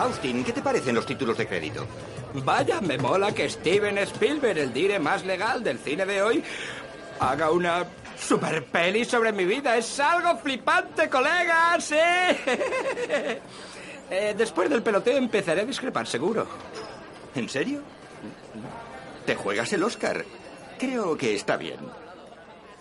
Austin, 0.06 0.44
¿qué 0.44 0.54
te 0.54 0.62
parecen 0.62 0.94
los 0.94 1.06
títulos 1.06 1.36
de 1.36 1.48
crédito? 1.48 1.84
Vaya, 2.36 2.80
me 2.80 2.96
mola 2.96 3.32
que 3.32 3.50
Steven 3.50 3.98
Spielberg, 3.98 4.60
el 4.60 4.72
dire 4.72 5.00
más 5.00 5.26
legal 5.26 5.64
del 5.64 5.80
cine 5.80 6.06
de 6.06 6.22
hoy, 6.22 6.44
haga 7.20 7.50
una 7.50 7.88
super 8.16 8.64
peli 8.66 9.04
sobre 9.04 9.32
mi 9.32 9.46
vida. 9.46 9.76
Es 9.76 10.00
algo 10.00 10.38
flipante, 10.38 11.10
colega, 11.10 11.78
sí. 11.80 11.96
Eh, 14.08 14.36
después 14.38 14.70
del 14.70 14.84
peloteo 14.84 15.18
empezaré 15.18 15.62
a 15.62 15.66
discrepar, 15.66 16.06
seguro. 16.06 16.46
¿En 17.34 17.50
serio? 17.50 17.82
¿Te 19.26 19.34
juegas 19.34 19.74
el 19.74 19.82
Oscar? 19.82 20.24
Creo 20.78 21.18
que 21.18 21.34
está 21.34 21.58
bien. 21.58 21.80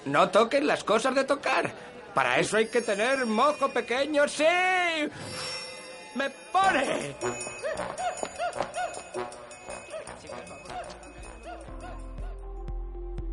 No 0.05 0.29
toquen 0.29 0.67
las 0.67 0.85
cosas 0.85 1.15
de 1.15 1.25
tocar. 1.25 1.73
Para 2.13 2.39
eso 2.39 2.59
hay 2.59 2.67
que 2.67 2.83
tener 2.83 3.25
mojo 3.25 3.71
pequeño, 3.71 4.29
sí. 4.29 4.45
Me 6.17 6.31
pone. 6.53 7.15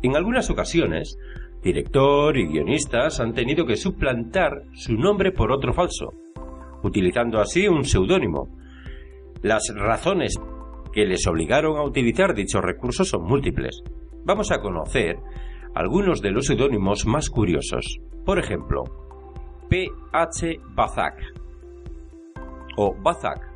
En 0.02 0.16
algunas 0.16 0.50
ocasiones, 0.50 1.16
director 1.62 2.36
y 2.36 2.48
guionistas 2.48 3.20
han 3.20 3.34
tenido 3.34 3.64
que 3.66 3.76
suplantar 3.76 4.64
su 4.74 4.94
nombre 4.94 5.30
por 5.30 5.52
otro 5.52 5.72
falso, 5.72 6.12
utilizando 6.82 7.40
así 7.40 7.68
un 7.68 7.84
seudónimo. 7.84 8.48
Las 9.42 9.72
razones 9.74 10.34
que 10.92 11.06
les 11.06 11.26
obligaron 11.26 11.76
a 11.76 11.84
utilizar 11.84 12.34
dichos 12.34 12.62
recursos 12.62 13.08
son 13.08 13.24
múltiples. 13.24 13.82
Vamos 14.24 14.50
a 14.50 14.60
conocer 14.60 15.16
algunos 15.74 16.20
de 16.20 16.30
los 16.32 16.46
seudónimos 16.46 17.06
más 17.06 17.30
curiosos. 17.30 17.98
Por 18.24 18.38
ejemplo, 18.38 18.82
P.H. 19.68 20.58
Bazak 20.74 21.41
o 22.76 22.94
Bazak, 22.94 23.50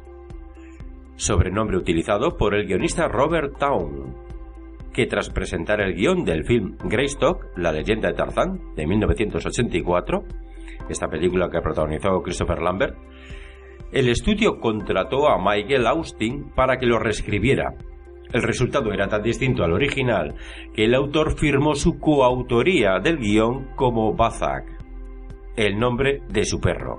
sobrenombre 1.16 1.76
utilizado 1.76 2.36
por 2.36 2.54
el 2.54 2.66
guionista 2.66 3.08
Robert 3.08 3.58
Town, 3.58 4.14
que 4.92 5.06
tras 5.06 5.30
presentar 5.30 5.80
el 5.80 5.94
guion 5.94 6.24
del 6.24 6.44
film 6.44 6.76
Greystock, 6.84 7.46
la 7.56 7.72
leyenda 7.72 8.08
de 8.08 8.14
Tarzán, 8.14 8.74
de 8.74 8.86
1984, 8.86 10.24
esta 10.88 11.08
película 11.08 11.50
que 11.50 11.60
protagonizó 11.60 12.22
Christopher 12.22 12.62
Lambert, 12.62 12.96
el 13.92 14.08
estudio 14.08 14.58
contrató 14.58 15.28
a 15.28 15.38
Michael 15.38 15.86
Austin 15.86 16.50
para 16.54 16.78
que 16.78 16.86
lo 16.86 16.98
reescribiera. 16.98 17.74
El 18.32 18.42
resultado 18.42 18.92
era 18.92 19.06
tan 19.06 19.22
distinto 19.22 19.62
al 19.62 19.72
original 19.72 20.34
que 20.74 20.84
el 20.84 20.94
autor 20.94 21.38
firmó 21.38 21.74
su 21.74 21.98
coautoría 21.98 22.98
del 22.98 23.18
guion 23.18 23.68
como 23.76 24.14
Bazak, 24.14 24.64
el 25.56 25.78
nombre 25.78 26.22
de 26.28 26.44
su 26.44 26.60
perro. 26.60 26.98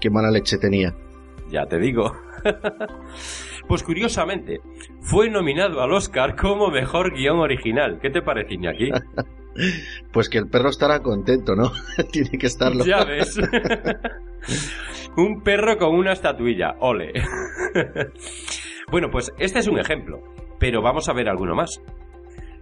Qué 0.00 0.10
mala 0.10 0.30
leche 0.30 0.58
tenía. 0.58 0.94
Ya 1.50 1.66
te 1.66 1.78
digo. 1.78 2.12
pues 3.68 3.82
curiosamente, 3.82 4.60
fue 5.00 5.30
nominado 5.30 5.80
al 5.82 5.92
Oscar 5.92 6.36
como 6.36 6.68
mejor 6.68 7.14
guion 7.14 7.38
original. 7.38 7.98
¿Qué 8.00 8.10
te 8.10 8.22
parece, 8.22 8.54
Iñaki? 8.54 8.90
Pues 10.12 10.28
que 10.28 10.38
el 10.38 10.48
perro 10.48 10.68
estará 10.68 10.98
contento, 10.98 11.54
¿no? 11.54 11.70
Tiene 12.10 12.38
que 12.38 12.48
estarlo. 12.48 12.84
Ya 12.84 13.04
ves. 13.04 13.38
un 15.16 15.42
perro 15.44 15.78
con 15.78 15.94
una 15.94 16.12
estatuilla. 16.12 16.74
Ole. 16.80 17.12
bueno, 18.90 19.10
pues 19.12 19.32
este 19.38 19.60
es 19.60 19.68
un 19.68 19.78
ejemplo, 19.78 20.20
pero 20.58 20.82
vamos 20.82 21.08
a 21.08 21.12
ver 21.12 21.28
alguno 21.28 21.54
más. 21.54 21.80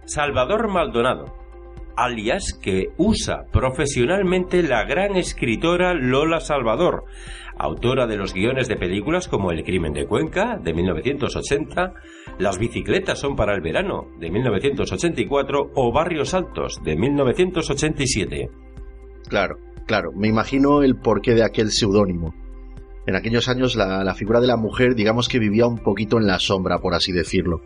Salvador 0.05 0.67
Maldonado, 0.67 1.33
alias 1.95 2.59
que 2.61 2.89
usa 2.97 3.45
profesionalmente 3.51 4.63
la 4.63 4.83
gran 4.83 5.15
escritora 5.15 5.93
Lola 5.93 6.39
Salvador, 6.39 7.05
autora 7.63 8.07
de 8.07 8.17
los 8.17 8.33
guiones 8.33 8.67
de 8.67 8.75
películas 8.75 9.27
como 9.27 9.51
El 9.51 9.63
crimen 9.63 9.93
de 9.93 10.05
Cuenca, 10.05 10.59
de 10.61 10.73
1980, 10.73 11.93
Las 12.37 12.59
bicicletas 12.59 13.19
son 13.19 13.35
para 13.35 13.55
el 13.55 13.61
verano, 13.61 14.07
de 14.19 14.29
1984, 14.29 15.71
o 15.73 15.91
Barrios 15.93 16.33
Altos, 16.33 16.81
de 16.83 16.97
1987. 16.97 18.49
Claro, 19.29 19.57
claro, 19.85 20.11
me 20.13 20.27
imagino 20.27 20.83
el 20.83 20.95
porqué 20.97 21.35
de 21.35 21.43
aquel 21.43 21.71
seudónimo. 21.71 22.33
En 23.05 23.15
aquellos 23.15 23.47
años 23.47 23.75
la, 23.75 24.03
la, 24.03 24.13
figura 24.13 24.39
de 24.39 24.47
la 24.47 24.57
mujer 24.57 24.95
digamos 24.95 25.27
que 25.27 25.39
vivía 25.39 25.65
un 25.65 25.79
poquito 25.79 26.17
en 26.17 26.27
la 26.27 26.39
sombra, 26.39 26.79
por 26.79 26.93
así 26.93 27.11
decirlo, 27.11 27.61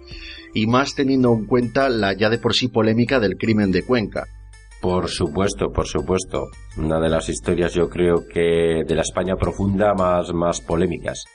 y 0.54 0.68
más 0.68 0.96
teniendo 0.96 1.34
en 1.34 1.46
cuenta 1.46 1.90
la 1.90 2.14
ya 2.14 2.30
de 2.30 2.40
por 2.40 2.54
sí 2.54 2.68
polémica 2.68 3.20
del 3.20 3.38
crimen 3.38 3.72
de 3.72 3.84
Cuenca. 3.84 4.26
Por 4.82 5.10
supuesto, 5.10 5.70
por 5.72 5.88
supuesto. 5.88 6.48
Una 6.78 7.00
de 7.00 7.10
las 7.10 7.30
historias 7.30 7.74
yo 7.74 7.90
creo 7.90 8.28
que 8.32 8.84
de 8.86 8.96
la 8.96 9.02
España 9.02 9.36
profunda 9.36 9.94
más, 9.94 10.34
más 10.34 10.62
polémicas. 10.62 11.26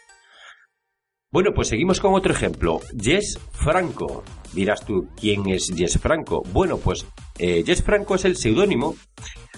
Bueno, 1.30 1.52
pues 1.54 1.68
seguimos 1.68 1.98
con 1.98 2.14
otro 2.14 2.32
ejemplo. 2.32 2.80
Jess 2.96 3.40
Franco. 3.52 4.22
Dirás 4.52 4.84
tú, 4.84 5.08
¿quién 5.18 5.48
es 5.48 5.72
Jess 5.74 5.98
Franco? 5.98 6.42
Bueno, 6.52 6.76
pues 6.76 7.06
eh, 7.38 7.62
Jess 7.64 7.82
Franco 7.82 8.14
es 8.14 8.26
el 8.26 8.36
seudónimo 8.36 8.96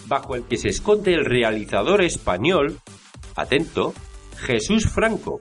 bajo 0.06 0.36
el 0.36 0.44
que 0.44 0.56
se 0.56 0.68
esconde 0.68 1.14
el 1.14 1.24
realizador 1.24 2.02
español, 2.02 2.78
atento, 3.36 3.92
Jesús 4.36 4.88
Franco, 4.88 5.38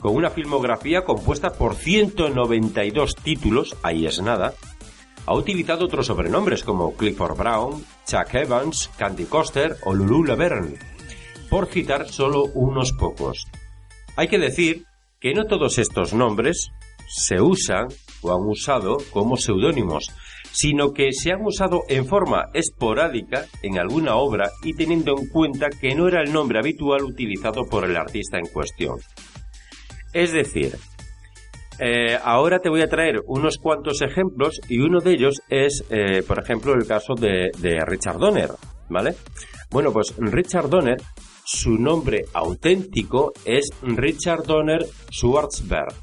con 0.00 0.14
una 0.14 0.30
filmografía 0.30 1.04
compuesta 1.04 1.50
por 1.50 1.74
192 1.74 3.16
títulos, 3.16 3.76
ahí 3.82 4.06
es 4.06 4.22
nada, 4.22 4.54
ha 5.28 5.34
utilizado 5.34 5.84
otros 5.84 6.06
sobrenombres 6.06 6.64
como 6.64 6.94
Clifford 6.94 7.36
Brown, 7.36 7.84
Chuck 8.06 8.32
Evans, 8.32 8.90
Candy 8.96 9.26
Coster 9.26 9.76
o 9.84 9.94
Lulu 9.94 10.24
Laverne, 10.24 10.78
por 11.50 11.66
citar 11.66 12.08
solo 12.08 12.44
unos 12.54 12.92
pocos. 12.92 13.44
Hay 14.16 14.28
que 14.28 14.38
decir 14.38 14.86
que 15.20 15.34
no 15.34 15.44
todos 15.44 15.76
estos 15.76 16.14
nombres 16.14 16.70
se 17.06 17.42
usan 17.42 17.88
o 18.22 18.32
han 18.32 18.48
usado 18.48 18.96
como 19.10 19.36
seudónimos, 19.36 20.06
sino 20.50 20.94
que 20.94 21.12
se 21.12 21.30
han 21.30 21.44
usado 21.44 21.82
en 21.90 22.06
forma 22.06 22.46
esporádica 22.54 23.44
en 23.62 23.78
alguna 23.78 24.16
obra 24.16 24.48
y 24.62 24.72
teniendo 24.72 25.14
en 25.18 25.28
cuenta 25.28 25.68
que 25.68 25.94
no 25.94 26.08
era 26.08 26.22
el 26.22 26.32
nombre 26.32 26.58
habitual 26.58 27.04
utilizado 27.04 27.66
por 27.66 27.84
el 27.84 27.98
artista 27.98 28.38
en 28.38 28.46
cuestión. 28.46 28.96
Es 30.14 30.32
decir, 30.32 30.78
eh, 31.78 32.18
ahora 32.22 32.58
te 32.58 32.68
voy 32.68 32.82
a 32.82 32.88
traer 32.88 33.22
unos 33.26 33.58
cuantos 33.58 34.02
ejemplos 34.02 34.60
y 34.68 34.80
uno 34.80 35.00
de 35.00 35.12
ellos 35.12 35.40
es, 35.48 35.84
eh, 35.90 36.22
por 36.26 36.40
ejemplo, 36.40 36.74
el 36.74 36.86
caso 36.86 37.14
de, 37.14 37.50
Richard 37.86 38.18
Donner, 38.18 38.50
¿vale? 38.88 39.14
Bueno, 39.70 39.92
pues 39.92 40.14
Richard 40.16 40.68
Donner, 40.68 41.00
su 41.44 41.72
nombre 41.72 42.24
auténtico 42.32 43.32
es 43.44 43.70
Richard 43.82 44.44
Donner 44.44 44.84
Schwarzberg. 45.10 45.94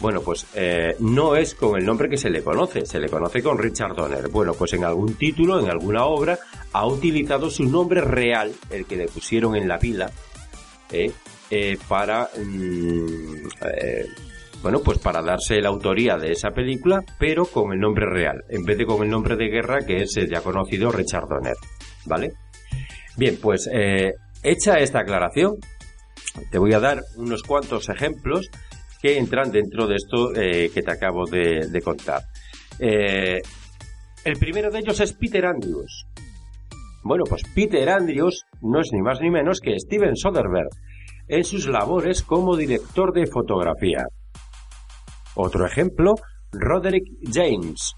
Bueno, 0.00 0.20
pues 0.22 0.46
eh, 0.54 0.96
no 0.98 1.36
es 1.36 1.54
con 1.54 1.78
el 1.78 1.86
nombre 1.86 2.08
que 2.08 2.16
se 2.16 2.28
le 2.28 2.42
conoce, 2.42 2.84
se 2.84 2.98
le 2.98 3.08
conoce 3.08 3.40
con 3.42 3.56
Richard 3.56 3.94
Donner. 3.94 4.28
Bueno, 4.28 4.52
pues 4.54 4.72
en 4.72 4.84
algún 4.84 5.14
título, 5.14 5.60
en 5.60 5.70
alguna 5.70 6.04
obra, 6.06 6.36
ha 6.72 6.86
utilizado 6.86 7.48
su 7.48 7.64
nombre 7.64 8.00
real, 8.00 8.52
el 8.70 8.86
que 8.86 8.96
le 8.96 9.06
pusieron 9.06 9.54
en 9.54 9.68
la 9.68 9.78
pila, 9.78 10.10
para... 11.88 12.28
Mm, 12.36 13.48
bueno, 14.64 14.80
pues 14.82 14.98
para 14.98 15.20
darse 15.20 15.60
la 15.60 15.68
autoría 15.68 16.16
de 16.16 16.32
esa 16.32 16.48
película, 16.48 17.04
pero 17.18 17.44
con 17.44 17.74
el 17.74 17.78
nombre 17.78 18.06
real, 18.06 18.44
en 18.48 18.64
vez 18.64 18.78
de 18.78 18.86
con 18.86 19.02
el 19.02 19.10
nombre 19.10 19.36
de 19.36 19.50
guerra 19.50 19.84
que 19.86 19.98
es 19.98 20.16
el 20.16 20.30
ya 20.30 20.40
conocido 20.40 20.90
Richard 20.90 21.28
Donner, 21.28 21.52
¿vale? 22.06 22.32
Bien, 23.18 23.36
pues 23.42 23.68
eh, 23.70 24.14
hecha 24.42 24.78
esta 24.78 25.00
aclaración, 25.00 25.56
te 26.50 26.56
voy 26.56 26.72
a 26.72 26.80
dar 26.80 27.02
unos 27.18 27.42
cuantos 27.42 27.90
ejemplos 27.90 28.48
que 29.02 29.18
entran 29.18 29.52
dentro 29.52 29.86
de 29.86 29.96
esto 29.96 30.34
eh, 30.34 30.70
que 30.72 30.80
te 30.80 30.92
acabo 30.92 31.26
de, 31.26 31.82
contar. 31.84 32.22
Eh, 32.78 33.42
el 34.24 34.38
primero 34.38 34.70
de 34.70 34.78
ellos 34.78 34.98
es 34.98 35.12
Peter 35.12 35.44
Andrews. 35.44 36.06
Bueno, 37.02 37.24
pues 37.28 37.42
Peter 37.54 37.86
Andrews 37.90 38.46
no 38.62 38.80
es 38.80 38.88
ni 38.94 39.02
más 39.02 39.20
ni 39.20 39.28
menos 39.28 39.60
que 39.60 39.78
Steven 39.78 40.16
Soderbergh 40.16 40.70
en 41.28 41.44
sus 41.44 41.68
labores 41.68 42.22
como 42.22 42.56
director 42.56 43.12
de 43.12 43.26
fotografía. 43.26 44.06
Otro 45.34 45.66
ejemplo, 45.66 46.14
Roderick 46.52 47.04
James. 47.32 47.94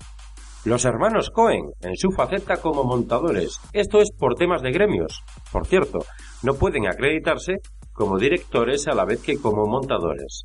Los 0.64 0.84
hermanos 0.84 1.30
Cohen, 1.30 1.70
en 1.80 1.94
su 1.96 2.10
faceta 2.10 2.56
como 2.56 2.82
montadores. 2.82 3.60
Esto 3.72 4.00
es 4.00 4.10
por 4.18 4.34
temas 4.34 4.62
de 4.62 4.72
gremios. 4.72 5.22
Por 5.52 5.66
cierto, 5.66 6.00
no 6.42 6.54
pueden 6.54 6.88
acreditarse 6.88 7.58
como 7.92 8.18
directores 8.18 8.88
a 8.88 8.94
la 8.94 9.04
vez 9.04 9.22
que 9.22 9.38
como 9.38 9.66
montadores. 9.66 10.42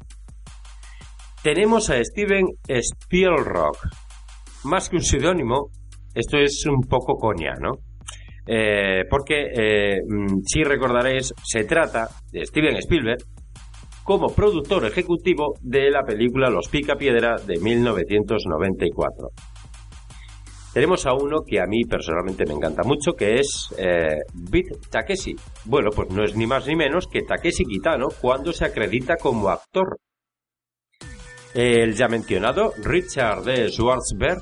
Tenemos 1.41 1.89
a 1.89 2.03
Steven 2.03 2.45
Spielrock. 2.67 3.77
Más 4.65 4.89
que 4.89 4.97
un 4.97 5.01
seudónimo, 5.01 5.71
esto 6.13 6.37
es 6.37 6.65
un 6.67 6.81
poco 6.81 7.15
coña, 7.15 7.53
¿no? 7.59 7.71
Eh, 8.45 9.05
porque, 9.09 9.47
eh, 9.53 10.01
mm, 10.07 10.41
si 10.45 10.63
recordaréis, 10.63 11.33
se 11.43 11.63
trata 11.63 12.09
de 12.31 12.45
Steven 12.45 12.75
Spielberg, 12.77 13.23
como 14.11 14.27
productor 14.27 14.83
ejecutivo 14.83 15.53
de 15.61 15.89
la 15.89 16.03
película 16.03 16.49
Los 16.49 16.67
Picapiedra 16.67 17.37
de 17.37 17.57
1994. 17.61 19.29
Tenemos 20.73 21.05
a 21.05 21.13
uno 21.13 21.43
que 21.47 21.61
a 21.61 21.65
mí 21.65 21.85
personalmente 21.85 22.43
me 22.45 22.51
encanta 22.51 22.83
mucho, 22.83 23.13
que 23.13 23.35
es 23.35 23.73
eh, 23.77 24.17
Beat 24.33 24.89
Takeshi. 24.89 25.37
Bueno, 25.63 25.91
pues 25.95 26.09
no 26.09 26.25
es 26.25 26.35
ni 26.35 26.45
más 26.45 26.67
ni 26.67 26.75
menos 26.75 27.07
que 27.07 27.21
Takeshi 27.21 27.63
Kitano 27.63 28.09
cuando 28.19 28.51
se 28.51 28.65
acredita 28.65 29.15
como 29.15 29.47
actor. 29.47 29.97
El 31.53 31.93
ya 31.93 32.09
mencionado 32.09 32.73
Richard 32.83 33.45
D. 33.45 33.69
Schwarzberg, 33.69 34.41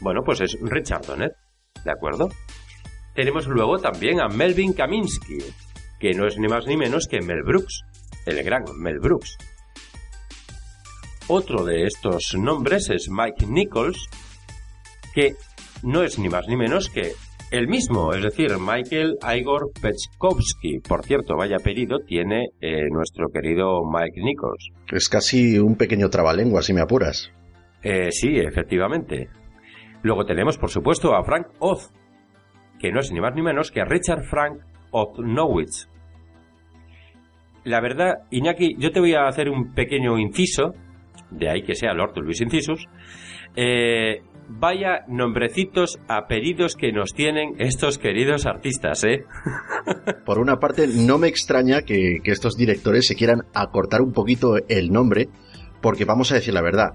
bueno, 0.00 0.22
pues 0.24 0.40
es 0.40 0.56
Richard 0.62 1.04
Donner, 1.04 1.32
¿de 1.84 1.90
acuerdo? 1.90 2.30
Tenemos 3.14 3.46
luego 3.48 3.76
también 3.76 4.22
a 4.22 4.28
Melvin 4.28 4.72
Kaminsky, 4.72 5.40
que 6.00 6.14
no 6.14 6.26
es 6.26 6.38
ni 6.38 6.48
más 6.48 6.66
ni 6.66 6.78
menos 6.78 7.06
que 7.06 7.20
Mel 7.20 7.42
Brooks 7.44 7.82
el 8.26 8.42
gran 8.42 8.64
Mel 8.76 8.98
Brooks. 8.98 9.36
Otro 11.28 11.64
de 11.64 11.84
estos 11.84 12.34
nombres 12.38 12.90
es 12.90 13.08
Mike 13.08 13.46
Nichols, 13.46 14.08
que 15.14 15.36
no 15.82 16.02
es 16.02 16.18
ni 16.18 16.28
más 16.28 16.46
ni 16.48 16.56
menos 16.56 16.90
que 16.90 17.12
el 17.50 17.68
mismo, 17.68 18.12
es 18.12 18.22
decir, 18.22 18.50
Michael 18.58 19.16
Igor 19.36 19.70
Pechkovsky. 19.80 20.80
Por 20.80 21.04
cierto, 21.04 21.36
vaya 21.36 21.56
apellido 21.56 22.00
tiene 22.00 22.48
eh, 22.60 22.88
nuestro 22.90 23.28
querido 23.28 23.80
Mike 23.84 24.20
Nichols. 24.20 24.70
Es 24.92 25.08
casi 25.08 25.58
un 25.58 25.76
pequeño 25.76 26.10
trabalengua, 26.10 26.62
si 26.62 26.72
me 26.72 26.80
apuras. 26.80 27.30
Eh, 27.82 28.10
sí, 28.10 28.38
efectivamente. 28.38 29.28
Luego 30.02 30.24
tenemos, 30.24 30.58
por 30.58 30.70
supuesto, 30.70 31.14
a 31.14 31.22
Frank 31.22 31.46
Oz, 31.60 31.92
que 32.78 32.90
no 32.90 33.00
es 33.00 33.12
ni 33.12 33.20
más 33.20 33.34
ni 33.34 33.42
menos 33.42 33.70
que 33.70 33.80
a 33.80 33.84
Richard 33.84 34.24
Frank 34.24 34.60
Oznowitz. 34.90 35.88
La 37.64 37.80
verdad, 37.80 38.24
Iñaki, 38.30 38.76
yo 38.78 38.92
te 38.92 39.00
voy 39.00 39.14
a 39.14 39.26
hacer 39.26 39.48
un 39.48 39.72
pequeño 39.72 40.18
inciso, 40.18 40.74
de 41.30 41.48
ahí 41.48 41.62
que 41.62 41.74
sea 41.74 41.94
Lord 41.94 42.16
Luis 42.18 42.42
Incisus. 42.42 42.86
Eh, 43.56 44.22
vaya 44.48 45.04
nombrecitos, 45.08 45.98
apellidos 46.06 46.76
que 46.76 46.92
nos 46.92 47.14
tienen 47.14 47.54
estos 47.58 47.98
queridos 47.98 48.44
artistas, 48.44 49.04
¿eh? 49.04 49.24
Por 50.26 50.38
una 50.38 50.56
parte, 50.56 50.86
no 50.86 51.18
me 51.18 51.28
extraña 51.28 51.82
que, 51.82 52.18
estos 52.24 52.56
directores 52.56 53.06
se 53.06 53.14
quieran 53.14 53.42
acortar 53.54 54.02
un 54.02 54.12
poquito 54.12 54.56
el 54.68 54.92
nombre, 54.92 55.28
porque 55.80 56.04
vamos 56.04 56.32
a 56.32 56.36
decir 56.36 56.52
la 56.52 56.62
verdad, 56.62 56.90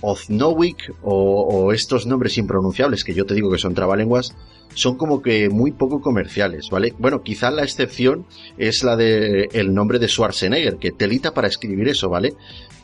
Oznowik 0.00 0.94
o, 1.02 1.42
o, 1.42 1.72
estos 1.72 2.06
nombres 2.06 2.38
impronunciables 2.38 3.04
que 3.04 3.12
yo 3.12 3.26
te 3.26 3.34
digo 3.34 3.50
que 3.50 3.58
son 3.58 3.74
trabalenguas 3.74 4.34
son 4.74 4.96
como 4.96 5.20
que 5.22 5.48
muy 5.48 5.72
poco 5.72 6.00
comerciales, 6.00 6.68
¿vale? 6.70 6.94
Bueno, 6.98 7.22
quizá 7.22 7.50
la 7.50 7.62
excepción 7.62 8.26
es 8.56 8.82
la 8.82 8.96
de 8.96 9.48
el 9.52 9.74
nombre 9.74 9.98
de 9.98 10.08
Schwarzenegger, 10.08 10.76
que 10.76 10.92
telita 10.92 11.34
para 11.34 11.48
escribir 11.48 11.88
eso, 11.88 12.08
¿vale? 12.08 12.34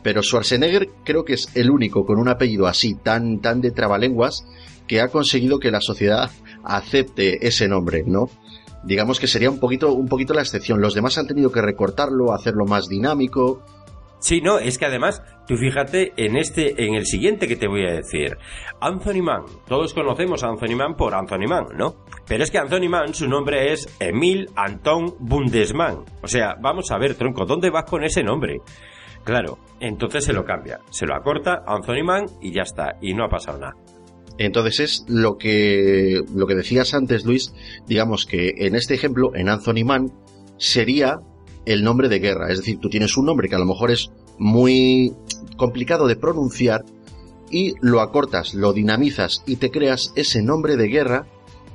Pero 0.03 0.21
Schwarzenegger 0.21 0.89
creo 1.03 1.25
que 1.25 1.33
es 1.33 1.49
el 1.55 1.69
único 1.69 2.05
con 2.05 2.19
un 2.19 2.27
apellido 2.27 2.67
así 2.67 2.95
tan 2.95 3.39
tan 3.39 3.61
de 3.61 3.71
trabalenguas 3.71 4.45
que 4.87 5.01
ha 5.01 5.09
conseguido 5.09 5.59
que 5.59 5.71
la 5.71 5.81
sociedad 5.81 6.31
acepte 6.63 7.47
ese 7.47 7.67
nombre, 7.67 8.03
¿no? 8.05 8.29
Digamos 8.83 9.19
que 9.19 9.27
sería 9.27 9.49
un 9.49 9.59
poquito 9.59 9.93
un 9.93 10.07
poquito 10.07 10.33
la 10.33 10.41
excepción. 10.41 10.81
Los 10.81 10.93
demás 10.93 11.17
han 11.17 11.27
tenido 11.27 11.51
que 11.51 11.61
recortarlo, 11.61 12.33
hacerlo 12.33 12.65
más 12.65 12.87
dinámico, 12.87 13.63
Sí, 14.27 14.41
no, 14.41 14.59
es 14.59 14.77
que 14.77 14.85
además, 14.85 15.23
tú 15.47 15.55
fíjate 15.55 16.11
en 16.17 16.35
este, 16.35 16.83
en 16.83 16.95
el 16.95 17.05
siguiente 17.05 17.47
que 17.47 17.55
te 17.55 17.69
voy 17.69 17.85
a 17.85 17.93
decir. 17.93 18.37
Anthony 18.81 19.23
Mann. 19.23 19.45
Todos 19.69 19.93
conocemos 19.93 20.43
a 20.43 20.49
Anthony 20.49 20.75
Mann 20.75 20.97
por 20.97 21.15
Anthony 21.15 21.47
Mann, 21.47 21.67
¿no? 21.77 22.03
Pero 22.27 22.43
es 22.43 22.51
que 22.51 22.57
Anthony 22.57 22.89
Mann, 22.89 23.13
su 23.13 23.25
nombre 23.29 23.71
es 23.71 23.87
Emil 24.01 24.49
Anton 24.53 25.15
Bundesmann. 25.17 26.03
O 26.21 26.27
sea, 26.27 26.55
vamos 26.61 26.91
a 26.91 26.97
ver, 26.97 27.15
tronco, 27.15 27.45
¿dónde 27.45 27.69
vas 27.69 27.85
con 27.85 28.03
ese 28.03 28.21
nombre? 28.21 28.59
Claro, 29.23 29.59
entonces 29.79 30.25
se 30.25 30.33
lo 30.33 30.43
cambia, 30.43 30.81
se 30.89 31.05
lo 31.05 31.15
acorta 31.15 31.63
Anthony 31.65 32.03
Mann 32.03 32.25
y 32.41 32.51
ya 32.51 32.63
está, 32.63 32.97
y 33.01 33.13
no 33.13 33.23
ha 33.23 33.29
pasado 33.29 33.59
nada. 33.59 33.75
Entonces 34.37 34.79
es 34.81 35.05
lo 35.07 35.37
que, 35.37 36.19
lo 36.35 36.47
que 36.47 36.55
decías 36.55 36.93
antes, 36.93 37.23
Luis, 37.23 37.53
digamos 37.87 38.25
que 38.25 38.55
en 38.57 38.75
este 38.75 38.93
ejemplo, 38.93 39.33
en 39.35 39.47
Anthony 39.47 39.85
Mann, 39.85 40.11
sería 40.57 41.21
el 41.67 41.83
nombre 41.83 42.07
de 42.07 42.19
guerra. 42.19 42.49
Es 42.49 42.59
decir, 42.59 42.79
tú 42.79 42.89
tienes 42.89 43.17
un 43.17 43.25
nombre 43.25 43.49
que 43.49 43.55
a 43.55 43.59
lo 43.59 43.65
mejor 43.65 43.91
es 43.91 44.09
muy 44.39 45.13
complicado 45.57 46.07
de 46.07 46.15
pronunciar 46.15 46.85
y 47.51 47.73
lo 47.81 48.01
acortas, 48.01 48.53
lo 48.53 48.71
dinamizas 48.71 49.43
y 49.45 49.57
te 49.57 49.69
creas 49.69 50.13
ese 50.15 50.41
nombre 50.41 50.77
de 50.77 50.87
guerra 50.87 51.27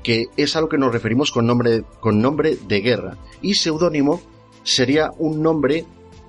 que 0.02 0.26
es 0.36 0.56
a 0.56 0.60
lo 0.60 0.68
que 0.68 0.78
nos 0.78 0.92
referimos 0.92 1.30
con 1.30 1.46
nombre, 1.46 1.84
con 2.00 2.20
nombre 2.20 2.56
de 2.66 2.80
guerra. 2.80 3.18
Y 3.42 3.54
seudónimo 3.54 4.20
sería 4.64 5.10
un 5.18 5.42
nombre 5.42 5.84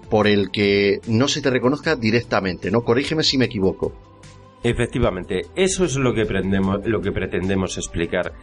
por 0.09 0.27
el 0.27 0.51
que 0.51 0.99
no 1.07 1.27
se 1.27 1.41
te 1.41 1.49
reconozca 1.49 1.95
directamente, 1.95 2.69
¿no? 2.69 2.83
Corrígeme 2.83 3.23
si 3.23 3.37
me 3.37 3.45
equivoco. 3.45 3.93
Efectivamente, 4.61 5.47
eso 5.55 5.85
es 5.85 5.95
lo 5.95 6.13
que, 6.13 6.25
lo 6.85 7.01
que 7.01 7.11
pretendemos 7.11 7.77
explicar 7.77 8.33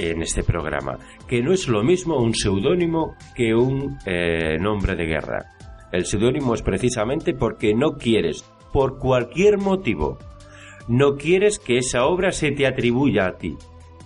en 0.00 0.22
este 0.22 0.42
programa, 0.42 0.98
que 1.28 1.42
no 1.42 1.52
es 1.52 1.68
lo 1.68 1.82
mismo 1.82 2.16
un 2.16 2.34
seudónimo 2.34 3.16
que 3.34 3.54
un 3.54 3.98
eh, 4.06 4.56
nombre 4.58 4.96
de 4.96 5.04
guerra. 5.04 5.46
El 5.92 6.06
seudónimo 6.06 6.54
es 6.54 6.62
precisamente 6.62 7.34
porque 7.34 7.74
no 7.74 7.96
quieres, 7.96 8.44
por 8.72 8.98
cualquier 8.98 9.58
motivo, 9.58 10.18
no 10.88 11.16
quieres 11.16 11.58
que 11.58 11.78
esa 11.78 12.06
obra 12.06 12.32
se 12.32 12.52
te 12.52 12.66
atribuya 12.66 13.26
a 13.26 13.36
ti, 13.36 13.56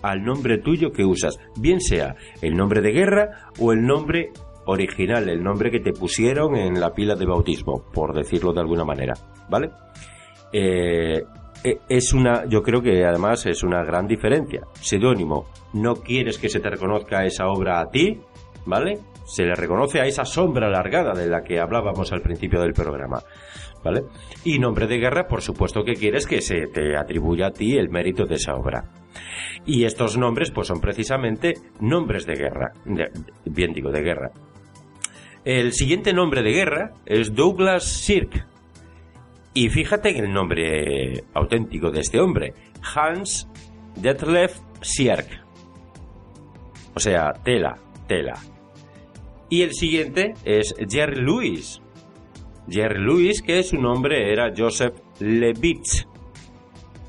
al 0.01 0.23
nombre 0.23 0.57
tuyo 0.57 0.91
que 0.91 1.05
usas, 1.05 1.39
bien 1.57 1.79
sea 1.79 2.15
el 2.41 2.57
nombre 2.57 2.81
de 2.81 2.91
guerra 2.91 3.51
o 3.59 3.71
el 3.71 3.85
nombre 3.85 4.31
original, 4.65 5.29
el 5.29 5.43
nombre 5.43 5.71
que 5.71 5.79
te 5.79 5.93
pusieron 5.93 6.55
en 6.55 6.79
la 6.79 6.93
pila 6.93 7.15
de 7.15 7.25
bautismo, 7.25 7.85
por 7.93 8.13
decirlo 8.13 8.51
de 8.51 8.61
alguna 8.61 8.83
manera, 8.83 9.13
¿vale? 9.49 9.69
Eh, 10.51 11.23
es 11.63 12.13
una, 12.13 12.45
yo 12.45 12.61
creo 12.61 12.81
que 12.81 13.05
además 13.05 13.45
es 13.45 13.63
una 13.63 13.83
gran 13.83 14.07
diferencia. 14.07 14.61
Seudónimo, 14.73 15.47
no 15.73 15.95
quieres 15.95 16.37
que 16.37 16.49
se 16.49 16.59
te 16.59 16.69
reconozca 16.69 17.25
esa 17.25 17.47
obra 17.47 17.79
a 17.79 17.89
ti, 17.89 18.19
¿vale? 18.65 18.99
Se 19.25 19.43
le 19.43 19.55
reconoce 19.55 19.99
a 19.99 20.05
esa 20.05 20.25
sombra 20.25 20.67
alargada 20.67 21.13
de 21.13 21.27
la 21.27 21.43
que 21.43 21.59
hablábamos 21.59 22.11
al 22.11 22.21
principio 22.21 22.61
del 22.61 22.73
programa, 22.73 23.23
¿vale? 23.83 24.03
Y 24.43 24.59
nombre 24.59 24.85
de 24.87 24.99
guerra, 24.99 25.27
por 25.27 25.41
supuesto 25.41 25.83
que 25.83 25.93
quieres 25.93 26.27
que 26.27 26.41
se 26.41 26.67
te 26.67 26.95
atribuya 26.95 27.47
a 27.47 27.51
ti 27.51 27.77
el 27.77 27.89
mérito 27.89 28.25
de 28.25 28.35
esa 28.35 28.55
obra. 28.55 28.91
Y 29.65 29.85
estos 29.85 30.17
nombres, 30.17 30.51
pues 30.51 30.67
son 30.67 30.79
precisamente 30.79 31.55
nombres 31.79 32.25
de 32.27 32.35
guerra, 32.35 32.73
bien 33.45 33.73
digo, 33.73 33.91
de 33.91 34.01
guerra. 34.01 34.31
El 35.43 35.73
siguiente 35.73 36.13
nombre 36.13 36.41
de 36.43 36.51
guerra 36.51 36.91
es 37.05 37.33
Douglas 37.33 37.83
Sirk, 37.83 38.47
y 39.55 39.69
fíjate 39.69 40.09
en 40.09 40.25
el 40.25 40.33
nombre 40.33 41.23
auténtico 41.33 41.89
de 41.89 42.01
este 42.01 42.19
hombre, 42.19 42.53
Hans 42.93 43.47
Detlef 43.95 44.59
Sierk. 44.81 45.27
O 46.93 46.99
sea, 46.99 47.31
tela, 47.43 47.77
tela. 48.05 48.37
Y 49.49 49.61
el 49.61 49.73
siguiente 49.73 50.33
es 50.43 50.75
Jerry 50.89 51.21
Lewis. 51.21 51.81
Jerry 52.69 53.01
Lewis, 53.01 53.41
que 53.41 53.63
su 53.63 53.77
nombre 53.77 54.31
era 54.31 54.53
Joseph 54.55 54.95
Levitz. 55.19 56.05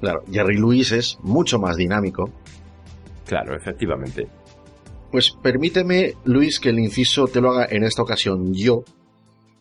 Claro, 0.01 0.23
Jerry 0.31 0.57
Lewis 0.57 0.93
es 0.93 1.19
mucho 1.23 1.59
más 1.59 1.77
dinámico. 1.77 2.31
Claro, 3.27 3.57
efectivamente. 3.57 4.29
Pues 5.11 5.33
permíteme, 5.43 6.15
Luis, 6.25 6.61
que 6.61 6.69
el 6.69 6.79
inciso 6.79 7.27
te 7.27 7.41
lo 7.41 7.51
haga 7.51 7.67
en 7.71 7.83
esta 7.83 8.03
ocasión 8.03 8.55
yo, 8.55 8.85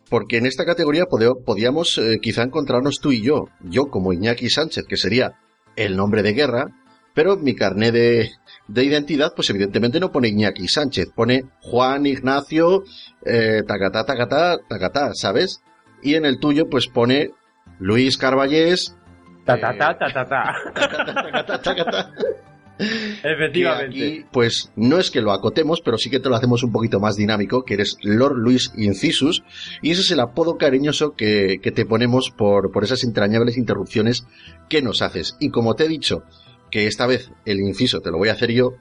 porque 0.08 0.38
en 0.38 0.46
esta 0.46 0.64
categoría 0.64 1.06
podíamos 1.06 1.98
eh, 1.98 2.18
quizá 2.20 2.42
encontrarnos 2.42 3.00
tú 3.00 3.12
y 3.12 3.22
yo, 3.22 3.48
yo 3.60 3.86
como 3.86 4.12
Iñaki 4.12 4.50
Sánchez, 4.50 4.84
que 4.88 4.96
sería 4.96 5.34
el 5.74 5.96
nombre 5.96 6.22
de 6.22 6.32
guerra, 6.32 6.66
pero 7.14 7.36
mi 7.36 7.54
carné 7.54 7.92
de, 7.92 8.30
de 8.68 8.84
identidad, 8.84 9.32
pues 9.34 9.50
evidentemente 9.50 10.00
no 10.00 10.12
pone 10.12 10.28
Iñaki 10.28 10.68
Sánchez, 10.68 11.08
pone 11.14 11.44
Juan 11.62 12.06
Ignacio, 12.06 12.84
eh, 13.24 13.62
tacatá, 13.66 14.04
tacatá, 14.04 14.58
tacatá, 14.68 15.14
¿sabes? 15.14 15.62
Y 16.02 16.14
en 16.14 16.24
el 16.24 16.38
tuyo, 16.38 16.68
pues 16.68 16.88
pone 16.88 17.30
Luis 17.78 18.16
Carballés. 18.16 18.96
Ta, 19.44 19.58
ta, 19.58 19.76
Efectivamente. 22.78 24.26
pues 24.32 24.70
no 24.76 24.98
es 24.98 25.10
que 25.10 25.20
lo 25.20 25.32
acotemos, 25.32 25.80
pero 25.80 25.98
sí 25.98 26.10
que 26.10 26.20
te 26.20 26.28
lo 26.28 26.36
hacemos 26.36 26.62
un 26.62 26.72
poquito 26.72 27.00
más 27.00 27.16
dinámico, 27.16 27.64
que 27.64 27.74
eres 27.74 27.96
Lord 28.02 28.36
Luis 28.36 28.72
Incisus, 28.76 29.42
y 29.82 29.90
ese 29.90 30.02
es 30.02 30.10
el 30.10 30.20
apodo 30.20 30.56
cariñoso 30.56 31.14
que, 31.14 31.58
te 31.62 31.86
ponemos 31.86 32.30
por, 32.30 32.70
por 32.72 32.84
esas 32.84 33.04
entrañables 33.04 33.56
interrupciones 33.56 34.26
que 34.68 34.82
nos 34.82 35.02
haces. 35.02 35.36
Y 35.40 35.50
como 35.50 35.74
te 35.74 35.84
he 35.84 35.88
dicho, 35.88 36.22
que 36.70 36.86
esta 36.86 37.06
vez 37.06 37.30
el 37.44 37.60
inciso 37.60 38.00
te 38.00 38.10
lo 38.10 38.18
voy 38.18 38.28
a 38.28 38.32
hacer 38.32 38.52
yo, 38.52 38.74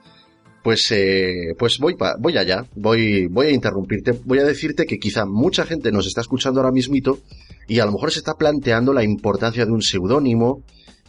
pues, 0.65 0.91
eh, 0.91 1.53
pues 1.59 1.77
voy, 1.79 1.95
voy 2.19 2.37
allá, 2.37 2.65
voy, 2.75 3.27
voy 3.27 3.47
a 3.47 3.51
interrumpirte, 3.51 4.13
voy 4.25 4.39
a 4.39 4.43
decirte 4.43 4.87
que 4.87 4.97
quizá 4.97 5.25
mucha 5.25 5.63
gente 5.63 5.91
nos 5.91 6.07
está 6.07 6.21
escuchando 6.21 6.59
ahora 6.59 6.71
mismito 6.71 7.19
y 7.67 7.79
a 7.79 7.85
lo 7.85 7.91
mejor 7.91 8.11
se 8.11 8.17
está 8.17 8.33
planteando 8.33 8.91
la 8.91 9.03
importancia 9.03 9.63
de 9.65 9.71
un 9.71 9.83
seudónimo, 9.83 10.63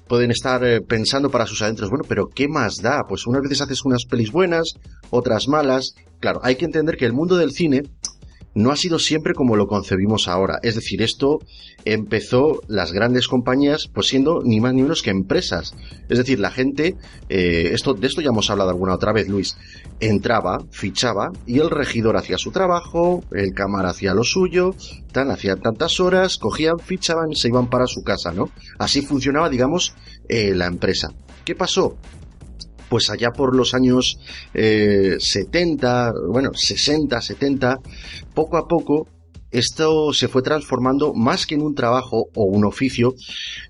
pueden 0.09 0.31
estar 0.31 0.64
eh, 0.64 0.81
pensando 0.81 1.31
para 1.31 1.47
sus 1.47 1.62
adentros, 1.62 1.90
bueno, 1.90 2.05
pero 2.09 2.29
¿qué 2.29 2.49
más 2.49 2.77
da? 2.77 3.05
Pues 3.09 3.27
unas 3.27 3.42
veces 3.42 3.61
haces 3.61 3.85
unas 3.85 4.05
pelis 4.05 4.31
buenas, 4.31 4.75
otras 5.11 5.49
malas. 5.49 5.95
Claro, 6.21 6.40
hay 6.42 6.57
que 6.57 6.64
entender 6.64 6.97
que 6.97 7.05
el 7.05 7.12
mundo 7.12 7.37
del 7.37 7.53
cine 7.53 7.83
no 8.57 8.71
ha 8.71 8.77
sido 8.77 8.99
siempre 8.99 9.35
como 9.35 9.55
lo 9.55 9.66
concebimos 9.66 10.29
ahora. 10.29 10.59
Es 10.62 10.75
decir, 10.75 11.03
esto 11.03 11.40
empezó 11.85 12.62
las 12.69 12.90
grandes 12.90 13.29
compañías 13.29 13.87
pues 13.92 14.09
siendo 14.09 14.42
ni 14.42 14.61
más 14.61 14.73
ni 14.73 14.83
menos 14.83 15.03
que 15.03 15.11
empresas. 15.11 15.75
Es 16.09 16.16
decir, 16.16 16.40
la 16.40 16.51
gente, 16.51 16.97
eh, 17.29 17.71
esto, 17.75 17.92
de 17.92 18.07
esto 18.07 18.23
ya 18.23 18.31
hemos 18.31 18.49
hablado 18.49 18.71
alguna 18.71 18.95
otra 18.95 19.12
vez, 19.12 19.29
Luis, 19.29 19.59
entraba, 20.01 20.64
fichaba 20.71 21.33
y 21.47 21.59
el 21.59 21.69
regidor 21.69 22.16
hacía 22.16 22.38
su 22.38 22.51
trabajo, 22.51 23.23
el 23.31 23.53
cámara 23.53 23.90
hacía 23.90 24.14
lo 24.14 24.25
suyo, 24.25 24.75
tan, 25.12 25.31
hacían 25.31 25.61
tantas 25.61 26.01
horas, 26.01 26.38
cogían, 26.38 26.79
fichaban 26.79 27.33
y 27.33 27.37
se 27.37 27.49
iban 27.49 27.69
para 27.69 27.87
su 27.87 28.03
casa, 28.03 28.33
¿no? 28.33 28.49
Así 28.79 29.03
funcionaba, 29.03 29.51
digamos, 29.51 29.95
eh, 30.31 30.55
la 30.55 30.64
empresa. 30.64 31.12
¿Qué 31.45 31.55
pasó? 31.55 31.99
Pues 32.88 33.11
allá 33.11 33.31
por 33.31 33.55
los 33.55 33.75
años 33.75 34.18
70, 34.53 36.09
eh, 36.09 36.12
bueno, 36.29 36.51
60, 36.55 37.20
70, 37.20 37.79
poco 38.35 38.57
a 38.57 38.66
poco 38.66 39.09
esto 39.51 40.12
se 40.12 40.29
fue 40.29 40.42
transformando 40.42 41.14
más 41.14 41.46
que 41.46 41.55
en 41.55 41.62
un 41.62 41.75
trabajo 41.75 42.29
o 42.35 42.44
un 42.44 42.64
oficio, 42.64 43.14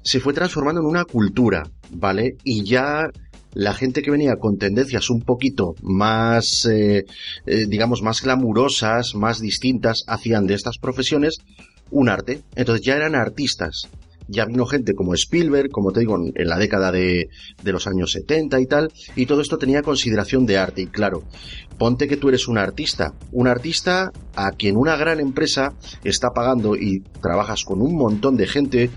se 0.02 0.20
fue 0.20 0.32
transformando 0.32 0.80
en 0.80 0.86
una 0.86 1.04
cultura, 1.04 1.62
¿vale? 1.90 2.36
Y 2.44 2.64
ya 2.64 3.08
la 3.52 3.72
gente 3.72 4.02
que 4.02 4.10
venía 4.10 4.36
con 4.36 4.58
tendencias 4.58 5.10
un 5.10 5.22
poquito 5.22 5.74
más, 5.82 6.66
eh, 6.66 7.04
eh, 7.46 7.66
digamos, 7.68 8.02
más 8.02 8.22
glamurosas, 8.22 9.14
más 9.14 9.40
distintas, 9.40 10.04
hacían 10.08 10.46
de 10.46 10.54
estas 10.54 10.78
profesiones 10.78 11.38
un 11.90 12.08
arte. 12.08 12.42
Entonces 12.54 12.84
ya 12.84 12.96
eran 12.96 13.14
artistas 13.14 13.88
ya 14.28 14.44
vino 14.44 14.66
gente 14.66 14.94
como 14.94 15.14
Spielberg, 15.14 15.70
como 15.70 15.92
te 15.92 16.00
digo, 16.00 16.16
en 16.16 16.48
la 16.48 16.58
década 16.58 16.92
de, 16.92 17.28
de, 17.62 17.72
los 17.72 17.86
años 17.86 18.12
70 18.12 18.60
y 18.60 18.66
tal, 18.66 18.92
y 19.14 19.26
todo 19.26 19.40
esto 19.40 19.58
tenía 19.58 19.82
consideración 19.82 20.46
de 20.46 20.58
arte. 20.58 20.82
Y 20.82 20.86
claro, 20.86 21.22
ponte 21.78 22.08
que 22.08 22.16
tú 22.16 22.28
eres 22.28 22.48
un 22.48 22.58
artista, 22.58 23.14
un 23.32 23.46
artista 23.48 24.12
a 24.34 24.50
quien 24.52 24.76
una 24.76 24.96
gran 24.96 25.20
empresa 25.20 25.72
está 26.04 26.30
pagando 26.30 26.76
y 26.76 27.00
trabajas 27.20 27.64
con 27.64 27.80
un 27.80 27.96
montón 27.96 28.36
de 28.36 28.46
gente 28.46 28.90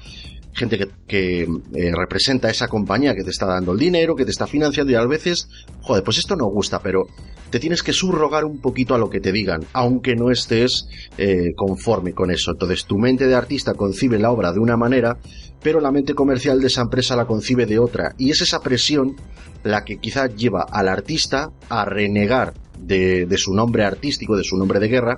gente 0.60 0.90
que, 1.08 1.44
eh, 1.44 1.92
representa 1.96 2.50
esa 2.50 2.68
compañía 2.68 3.16
que 3.16 3.24
te 3.24 3.32
está 3.32 3.46
dando 3.46 3.72
el 3.72 3.80
dinero, 3.80 4.16
que 4.16 4.26
te 4.26 4.32
está 4.32 4.46
financiando 4.46 4.92
y 4.92 4.96
a 4.96 5.06
veces, 5.06 5.50
joder, 5.82 6.04
pues 6.04 6.18
esto 6.18 6.36
no 6.36 6.46
gusta, 6.46 6.80
pero 6.82 7.08
te 7.50 7.60
tienes 7.60 7.82
que 7.82 7.94
subrogar 7.94 8.46
un 8.46 8.60
poquito 8.60 8.94
a 8.94 8.98
lo 8.98 9.10
que 9.10 9.20
te 9.20 9.32
digan, 9.32 9.62
aunque 9.74 10.16
no 10.16 10.30
estés 10.30 10.88
eh, 11.18 11.54
conforme 11.56 12.14
con 12.14 12.30
eso. 12.30 12.52
Entonces 12.52 12.86
tu 12.86 12.98
mente 12.98 13.26
de 13.26 13.36
artista 13.36 13.74
concibe 13.74 14.20
la 14.20 14.32
obra 14.32 14.52
de 14.52 14.60
una 14.60 14.78
manera, 14.78 15.18
pero 15.64 15.80
la 15.80 15.92
mente 15.92 16.14
comercial 16.14 16.62
de 16.62 16.68
esa 16.68 16.82
empresa 16.82 17.16
la 17.16 17.26
concibe 17.26 17.66
de 17.66 17.80
otra. 17.80 18.14
Y 18.18 18.30
es 18.30 18.42
esa 18.42 18.60
presión 18.60 19.16
la 19.64 19.84
que 19.84 19.98
quizá 19.98 20.28
lleva 20.28 20.66
al 20.70 20.88
artista 20.88 21.52
a 21.70 21.86
renegar 21.86 22.54
de, 22.78 23.26
de 23.26 23.38
su 23.38 23.54
nombre 23.54 23.84
artístico, 23.84 24.38
de 24.38 24.44
su 24.44 24.58
nombre 24.58 24.80
de 24.80 24.88
guerra, 24.88 25.18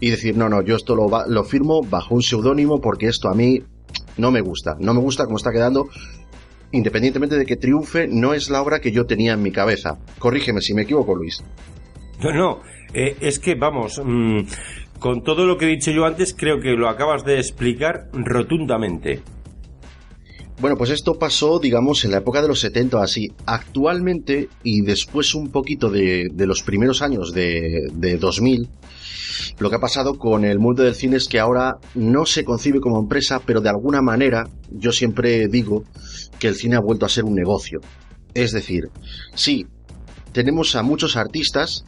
y 0.00 0.10
decir, 0.10 0.36
no, 0.36 0.48
no, 0.48 0.62
yo 0.62 0.76
esto 0.76 0.96
lo, 0.96 1.08
lo 1.28 1.44
firmo 1.44 1.82
bajo 1.82 2.14
un 2.14 2.22
seudónimo 2.22 2.80
porque 2.80 3.06
esto 3.06 3.28
a 3.28 3.34
mí 3.34 3.62
no 4.16 4.30
me 4.30 4.40
gusta, 4.40 4.76
no 4.78 4.94
me 4.94 5.00
gusta 5.00 5.24
cómo 5.24 5.36
está 5.36 5.52
quedando. 5.52 5.88
Independientemente 6.72 7.36
de 7.36 7.46
que 7.46 7.56
triunfe, 7.56 8.06
no 8.06 8.32
es 8.32 8.48
la 8.48 8.62
obra 8.62 8.80
que 8.80 8.92
yo 8.92 9.04
tenía 9.04 9.32
en 9.32 9.42
mi 9.42 9.50
cabeza. 9.50 9.98
Corrígeme 10.18 10.60
si 10.60 10.72
me 10.72 10.82
equivoco, 10.82 11.14
Luis. 11.14 11.42
No, 12.22 12.32
no, 12.32 12.60
eh, 12.92 13.16
es 13.20 13.38
que 13.38 13.54
vamos, 13.54 14.00
mm, 14.04 14.40
con 14.98 15.24
todo 15.24 15.46
lo 15.46 15.56
que 15.56 15.64
he 15.64 15.68
dicho 15.68 15.90
yo 15.90 16.04
antes, 16.04 16.34
creo 16.34 16.60
que 16.60 16.70
lo 16.72 16.88
acabas 16.88 17.24
de 17.24 17.38
explicar 17.38 18.08
rotundamente. 18.12 19.20
Bueno, 20.60 20.76
pues 20.76 20.90
esto 20.90 21.14
pasó, 21.14 21.58
digamos, 21.58 22.04
en 22.04 22.10
la 22.10 22.18
época 22.18 22.42
de 22.42 22.48
los 22.48 22.60
70 22.60 23.02
así. 23.02 23.32
Actualmente, 23.46 24.50
y 24.62 24.82
después 24.82 25.34
un 25.34 25.50
poquito 25.50 25.88
de, 25.88 26.30
los 26.36 26.62
primeros 26.62 27.00
años 27.00 27.32
de, 27.32 27.88
de 27.94 28.18
2000, 28.18 28.68
lo 29.58 29.70
que 29.70 29.76
ha 29.76 29.80
pasado 29.80 30.18
con 30.18 30.44
el 30.44 30.58
mundo 30.58 30.82
del 30.82 30.94
cine 30.94 31.16
es 31.16 31.28
que 31.28 31.40
ahora 31.40 31.78
no 31.94 32.26
se 32.26 32.44
concibe 32.44 32.80
como 32.80 33.00
empresa, 33.00 33.40
pero 33.44 33.62
de 33.62 33.70
alguna 33.70 34.02
manera 34.02 34.50
yo 34.70 34.92
siempre 34.92 35.48
digo 35.48 35.84
que 36.38 36.48
el 36.48 36.56
cine 36.56 36.76
ha 36.76 36.80
vuelto 36.80 37.06
a 37.06 37.08
ser 37.08 37.24
un 37.24 37.34
negocio. 37.34 37.80
Es 38.34 38.52
decir, 38.52 38.90
sí, 39.34 39.66
tenemos 40.32 40.76
a 40.76 40.82
muchos 40.82 41.16
artistas 41.16 41.86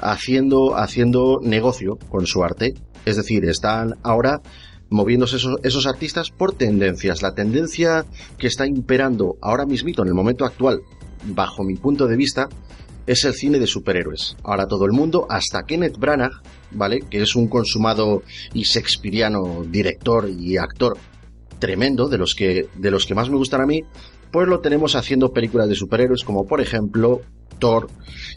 haciendo, 0.00 0.76
haciendo 0.76 1.40
negocio 1.42 1.98
con 2.08 2.26
su 2.26 2.44
arte. 2.44 2.74
Es 3.04 3.16
decir, 3.16 3.44
están 3.46 3.94
ahora 4.04 4.40
moviéndose 4.92 5.36
esos, 5.36 5.56
esos, 5.62 5.86
artistas 5.86 6.30
por 6.30 6.54
tendencias. 6.54 7.22
La 7.22 7.34
tendencia 7.34 8.04
que 8.38 8.46
está 8.46 8.66
imperando 8.66 9.36
ahora 9.40 9.66
mismito, 9.66 10.02
en 10.02 10.08
el 10.08 10.14
momento 10.14 10.44
actual, 10.44 10.80
bajo 11.24 11.64
mi 11.64 11.76
punto 11.76 12.06
de 12.06 12.16
vista, 12.16 12.48
es 13.06 13.24
el 13.24 13.34
cine 13.34 13.58
de 13.58 13.66
superhéroes. 13.66 14.36
Ahora 14.44 14.66
todo 14.66 14.84
el 14.86 14.92
mundo, 14.92 15.26
hasta 15.28 15.64
Kenneth 15.64 15.98
Branagh, 15.98 16.42
¿vale? 16.70 17.00
Que 17.00 17.22
es 17.22 17.34
un 17.34 17.48
consumado 17.48 18.22
y 18.52 18.62
shakespeariano 18.62 19.64
director 19.68 20.28
y 20.28 20.56
actor 20.56 20.96
tremendo, 21.58 22.08
de 22.08 22.18
los 22.18 22.34
que, 22.34 22.68
de 22.74 22.90
los 22.90 23.06
que 23.06 23.14
más 23.14 23.30
me 23.30 23.36
gustan 23.36 23.60
a 23.60 23.66
mí, 23.66 23.82
pues 24.32 24.48
lo 24.48 24.60
tenemos 24.60 24.96
haciendo 24.96 25.32
películas 25.32 25.68
de 25.68 25.74
superhéroes 25.74 26.24
como 26.24 26.46
por 26.46 26.60
ejemplo 26.60 27.20
Thor. 27.58 27.88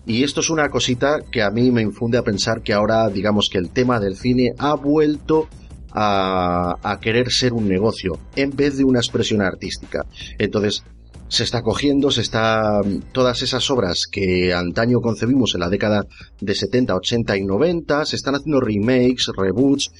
Y 0.05 0.23
esto 0.23 0.41
es 0.41 0.49
una 0.49 0.69
cosita 0.69 1.21
que 1.31 1.41
a 1.41 1.49
mí 1.49 1.71
me 1.71 1.81
infunde 1.81 2.17
a 2.17 2.23
pensar 2.23 2.61
que 2.61 2.73
ahora 2.73 3.09
digamos 3.09 3.49
que 3.51 3.57
el 3.57 3.71
tema 3.71 3.99
del 3.99 4.15
cine 4.15 4.53
ha 4.59 4.75
vuelto 4.75 5.47
a, 5.95 6.75
a 6.83 6.99
querer 6.99 7.31
ser 7.31 7.53
un 7.53 7.67
negocio 7.67 8.19
en 8.35 8.51
vez 8.51 8.77
de 8.77 8.83
una 8.83 8.99
expresión 8.99 9.41
artística. 9.41 10.05
Entonces, 10.37 10.83
se 11.27 11.43
está 11.43 11.61
cogiendo, 11.61 12.11
se 12.11 12.21
está 12.21 12.81
todas 13.11 13.41
esas 13.41 13.69
obras 13.71 14.05
que 14.11 14.53
antaño 14.53 15.01
concebimos 15.01 15.55
en 15.55 15.61
la 15.61 15.69
década 15.69 16.05
de 16.39 16.55
70, 16.55 16.95
80 16.95 17.37
y 17.37 17.43
90, 17.45 18.05
se 18.05 18.15
están 18.15 18.35
haciendo 18.35 18.61
remakes, 18.61 19.31
reboots 19.35 19.91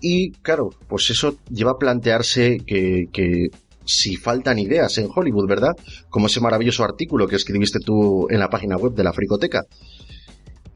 y 0.00 0.30
claro, 0.30 0.70
pues 0.88 1.10
eso 1.10 1.36
lleva 1.50 1.72
a 1.72 1.78
plantearse 1.78 2.58
que, 2.64 3.06
que 3.12 3.48
si 3.84 4.16
faltan 4.16 4.58
ideas 4.58 4.96
en 4.98 5.08
Hollywood, 5.12 5.48
¿verdad? 5.48 5.72
Como 6.08 6.26
ese 6.26 6.40
maravilloso 6.40 6.84
artículo 6.84 7.26
que 7.26 7.36
escribiste 7.36 7.80
tú 7.80 8.28
en 8.30 8.38
la 8.38 8.48
página 8.48 8.76
web 8.76 8.94
de 8.94 9.04
la 9.04 9.12
Fricoteca. 9.12 9.64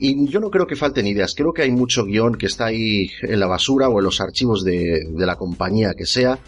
Y 0.07 0.29
yo 0.29 0.38
no 0.38 0.51
creo 0.51 0.67
que 0.67 0.77
falten 0.77 1.07
ideas, 1.07 1.35
creo 1.35 1.55
que 1.55 1.62
hay 1.62 1.71
mucho 1.71 2.05
guion 2.05 2.35
que 2.35 2.45
está 2.45 2.67
ahí 2.67 3.09
en 3.23 3.40
la 3.40 3.47
basura 3.47 3.88
o 3.88 4.01
en 4.01 4.05
los 4.05 4.21
archivos 4.21 4.62
de, 4.62 5.01
la 5.17 5.37
compañía 5.37 5.95
que 5.95 6.05
sea, 6.05 6.38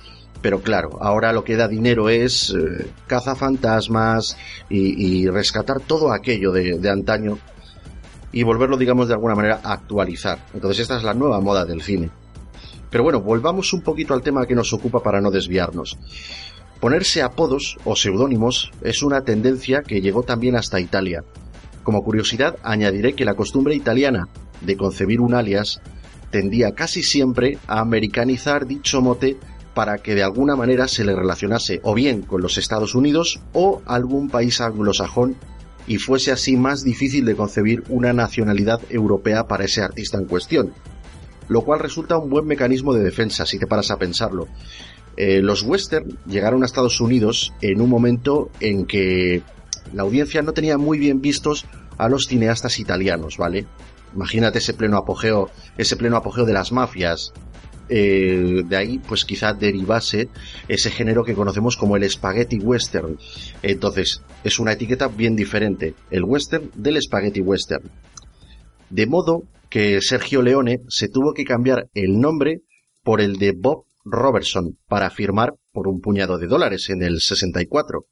pero 0.43 0.61
claro, 0.61 0.99
ahora 1.01 1.33
lo 1.33 1.43
que 1.43 1.57
da 1.57 1.67
dinero 1.67 2.11
es 2.11 2.51
eh, 2.51 2.87
cazafantasmas 3.07 4.37
y, 4.69 5.23
y, 5.23 5.27
rescatar 5.29 5.81
todo 5.81 6.13
aquello 6.13 6.53
de, 6.53 6.79
de, 6.79 6.91
antaño 6.91 7.39
y 8.31 8.43
volverlo, 8.43 8.77
digamos, 8.77 9.09
de 9.09 9.15
alguna 9.15 9.35
manera 9.35 9.61
a 9.65 9.73
actualizar. 9.73 10.39
Entonces 10.53 10.81
esta 10.81 10.99
es 10.99 11.03
la 11.03 11.15
nueva 11.15 11.41
moda 11.41 11.65
del 11.65 11.81
cine. 11.81 12.11
Pero 12.91 13.05
bueno, 13.05 13.23
volvamos 13.23 13.73
un 13.73 13.81
poquito 13.81 14.13
al 14.13 14.21
tema 14.21 14.45
que 14.45 14.55
nos 14.55 14.75
ocupa 14.75 15.03
para 15.03 15.23
no 15.23 15.31
desviarnos. 15.31 15.97
Ponerse 16.79 17.23
apodos 17.23 17.79
o 17.87 17.97
seudónimos 17.97 18.71
es 18.83 19.03
una 19.03 19.23
tendencia 19.23 19.81
que 19.81 20.03
llegó 20.03 20.25
también 20.25 20.57
hasta 20.57 20.79
Italia. 20.79 21.25
Como 21.87 22.03
curiosidad, 22.03 22.57
añadiré 22.65 23.13
que 23.13 23.25
la 23.25 23.35
costumbre 23.35 23.73
italiana 23.77 24.27
de 24.61 24.77
concebir 24.77 25.21
un 25.21 25.35
alias 25.35 25.81
tendía 26.33 26.75
casi 26.75 27.05
siempre 27.05 27.59
a 27.69 27.79
americanizar 27.79 28.67
dicho 28.67 29.01
mote 29.01 29.37
para 29.73 29.99
que 29.99 30.17
de 30.17 30.25
alguna 30.25 30.57
manera 30.57 30.89
se 30.89 31.05
le 31.05 31.15
relacionase 31.15 31.79
o 31.85 31.95
bien 31.95 32.23
con 32.23 32.43
los 32.43 32.59
Estados 32.59 32.97
Unidos 32.97 33.41
o 33.53 33.83
algún 33.87 34.29
país 34.31 34.61
anglosajón 34.61 35.37
y 35.87 35.99
fuese 35.99 36.33
así 36.33 36.57
más 36.57 36.83
difícil 36.83 37.25
de 37.25 37.37
concebir 37.37 37.85
una 37.89 38.13
nacionalidad 38.13 38.81
europea 38.91 39.47
para 39.47 39.67
ese 39.67 39.81
artista 39.81 40.19
en 40.19 40.25
cuestión. 40.25 40.73
Lo 41.47 41.63
cual 41.63 41.79
resulta 41.79 42.19
un 42.19 42.29
buen 42.29 42.49
mecanismo 42.49 42.95
de 42.95 43.05
defensa 43.05 43.47
si 43.47 43.61
te 43.61 43.69
paras 43.69 43.93
a 43.93 43.97
pensarlo. 43.97 44.49
Eh, 45.17 45.41
los 45.41 45.63
western 45.63 46.19
llegaron 46.27 46.65
a 46.65 46.67
Estados 46.67 47.01
Unidos 47.01 47.53
en 47.61 47.81
un 47.81 47.89
momento 47.89 48.51
en 48.59 48.87
que 48.87 49.45
la 49.93 50.03
audiencia 50.03 50.43
no 50.43 50.53
tenía 50.53 50.79
muy 50.79 50.99
bien 50.99 51.21
vistos 51.21 51.67
a 51.99 52.09
los 52.09 52.27
cineastas 52.27 52.79
italianos, 52.79 53.37
¿vale? 53.37 53.67
Imagínate 54.15 54.59
ese 54.59 54.75
pleno 54.75 54.97
apogeo, 54.97 55.51
ese 55.77 55.97
pleno 55.97 56.17
apogeo 56.17 56.45
de 56.45 56.53
las 56.53 56.73
mafias, 56.73 57.33
eh, 57.89 58.63
de 58.65 58.77
ahí 58.77 58.99
pues 58.99 59.25
quizá 59.25 59.53
derivase 59.53 60.29
ese 60.67 60.91
género 60.91 61.25
que 61.25 61.35
conocemos 61.35 61.77
como 61.77 61.97
el 61.97 62.09
spaghetti 62.11 62.59
western. 62.59 63.19
Entonces, 63.63 64.23
es 64.43 64.59
una 64.59 64.73
etiqueta 64.73 65.09
bien 65.09 65.37
diferente, 65.37 65.95
el 66.11 66.25
western 66.25 66.71
del 66.75 67.01
spaghetti 67.01 67.41
western. 67.41 67.91
De 68.91 69.07
modo 69.07 69.45
que 69.71 70.01
Sergio 70.01 70.43
Leone 70.43 70.83
se 70.89 71.09
tuvo 71.09 71.33
que 71.35 71.45
cambiar 71.45 71.89
el 71.95 72.21
nombre 72.21 72.63
por 73.03 73.21
el 73.21 73.37
de 73.37 73.53
Bob 73.53 73.85
Robertson 74.05 74.79
para 74.89 75.11
firmar 75.11 75.55
por 75.73 75.89
un 75.89 76.01
puñado 76.01 76.39
de 76.39 76.47
dólares 76.47 76.89
en 76.91 77.03
el 77.03 77.21
64. 77.21 78.07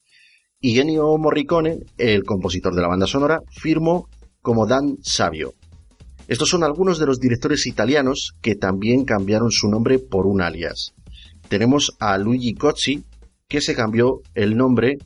Y 0.66 0.82
Morricone, 1.18 1.80
el 1.98 2.24
compositor 2.24 2.74
de 2.74 2.80
la 2.80 2.88
banda 2.88 3.06
sonora, 3.06 3.42
firmó 3.50 4.08
como 4.40 4.66
Dan 4.66 4.96
Savio. 5.02 5.52
Estos 6.26 6.48
son 6.48 6.64
algunos 6.64 6.98
de 6.98 7.04
los 7.04 7.20
directores 7.20 7.66
italianos 7.66 8.32
que 8.40 8.54
también 8.54 9.04
cambiaron 9.04 9.50
su 9.50 9.68
nombre 9.68 9.98
por 9.98 10.26
un 10.26 10.40
alias. 10.40 10.94
Tenemos 11.50 11.94
a 12.00 12.16
Luigi 12.16 12.54
Cozzi, 12.54 13.04
que 13.46 13.60
se 13.60 13.74
cambió 13.74 14.22
el 14.34 14.56
nombre 14.56 14.96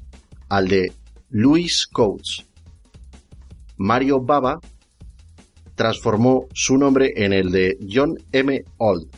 al 0.49 0.69
de 0.69 0.93
Luis 1.29 1.89
Coates. 1.89 2.47
Mario 3.77 4.21
Bava 4.21 4.61
transformó 5.75 6.47
su 6.55 6.79
nombre 6.79 7.15
en 7.17 7.33
el 7.33 7.51
de 7.51 7.79
John 7.93 8.15
M. 8.31 8.63
Old. 8.77 9.09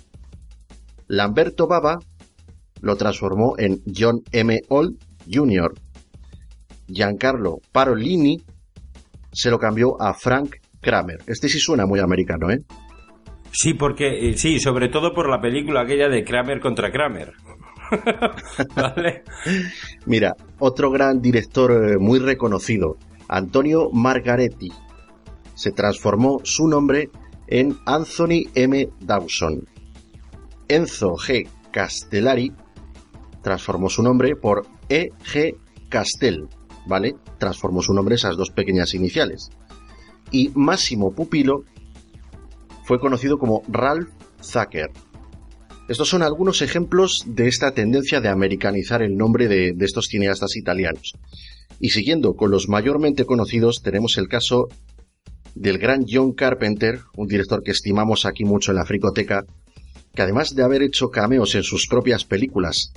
Lamberto 1.06 1.66
Bava 1.66 1.98
lo 2.80 2.96
transformó 2.96 3.58
en 3.58 3.82
John 3.94 4.22
M. 4.32 4.58
Old 4.70 4.96
Jr. 5.30 5.74
Giancarlo 6.92 7.58
Parolini 7.72 8.42
se 9.32 9.50
lo 9.50 9.58
cambió 9.58 10.00
a 10.00 10.14
Frank 10.14 10.56
Kramer. 10.80 11.18
Este 11.26 11.48
sí 11.48 11.58
suena 11.58 11.86
muy 11.86 12.00
americano, 12.00 12.50
¿eh? 12.50 12.62
Sí, 13.52 13.74
porque 13.74 14.30
eh, 14.30 14.36
sí, 14.36 14.60
sobre 14.60 14.88
todo 14.88 15.12
por 15.12 15.28
la 15.28 15.40
película 15.40 15.82
aquella 15.82 16.08
de 16.08 16.24
Kramer 16.24 16.60
contra 16.60 16.90
Kramer. 16.90 17.32
¿Vale? 18.76 19.24
Mira, 20.06 20.34
otro 20.58 20.90
gran 20.90 21.20
director 21.20 21.72
eh, 21.72 21.98
muy 21.98 22.20
reconocido, 22.20 22.96
Antonio 23.28 23.90
Margaretti, 23.92 24.70
se 25.54 25.72
transformó 25.72 26.40
su 26.44 26.68
nombre 26.68 27.10
en 27.48 27.76
Anthony 27.86 28.48
M. 28.54 28.88
Dawson. 29.00 29.64
Enzo 30.68 31.16
G. 31.16 31.48
Castellari 31.72 32.52
transformó 33.42 33.88
su 33.88 34.02
nombre 34.02 34.36
por 34.36 34.66
E. 34.88 35.08
G. 35.24 35.56
Castell. 35.88 36.48
¿Vale? 36.86 37.16
Transformó 37.38 37.82
su 37.82 37.92
nombre 37.92 38.14
esas 38.14 38.36
dos 38.36 38.50
pequeñas 38.50 38.94
iniciales. 38.94 39.50
Y 40.30 40.50
Máximo 40.54 41.12
Pupilo 41.12 41.64
fue 42.84 42.98
conocido 43.00 43.38
como 43.38 43.62
Ralph 43.68 44.08
Zucker. 44.42 44.90
Estos 45.88 46.08
son 46.08 46.22
algunos 46.22 46.62
ejemplos 46.62 47.24
de 47.26 47.48
esta 47.48 47.72
tendencia 47.72 48.20
de 48.20 48.28
americanizar 48.28 49.02
el 49.02 49.16
nombre 49.16 49.48
de, 49.48 49.74
estos 49.80 50.06
cineastas 50.06 50.56
italianos. 50.56 51.14
Y 51.80 51.90
siguiendo 51.90 52.34
con 52.34 52.52
los 52.52 52.68
mayormente 52.68 53.24
conocidos, 53.24 53.82
tenemos 53.82 54.16
el 54.16 54.28
caso 54.28 54.68
del 55.56 55.78
gran 55.78 56.04
John 56.08 56.32
Carpenter, 56.32 57.00
un 57.16 57.26
director 57.26 57.62
que 57.64 57.72
estimamos 57.72 58.24
aquí 58.24 58.44
mucho 58.44 58.70
en 58.70 58.76
la 58.76 58.84
fricoteca, 58.84 59.44
que 60.14 60.22
además 60.22 60.54
de 60.54 60.62
haber 60.62 60.82
hecho 60.82 61.10
cameos 61.10 61.56
en 61.56 61.64
sus 61.64 61.88
propias 61.88 62.24
películas 62.24 62.92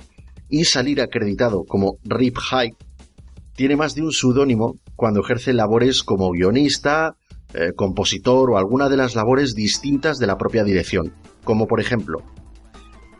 y 0.48 0.64
salir 0.64 1.00
acreditado 1.00 1.64
como 1.64 1.98
Rip 2.04 2.36
High, 2.38 2.74
tiene 3.54 3.76
más 3.76 3.94
de 3.94 4.02
un 4.02 4.12
seudónimo 4.12 4.78
cuando 4.96 5.20
ejerce 5.20 5.52
labores 5.52 6.02
como 6.02 6.30
guionista, 6.30 7.16
eh, 7.52 7.72
compositor 7.74 8.50
o 8.50 8.58
alguna 8.58 8.88
de 8.88 8.96
las 8.96 9.14
labores 9.14 9.54
distintas 9.54 10.18
de 10.18 10.26
la 10.26 10.36
propia 10.36 10.64
dirección, 10.64 11.12
como 11.44 11.66
por 11.66 11.80
ejemplo, 11.80 12.22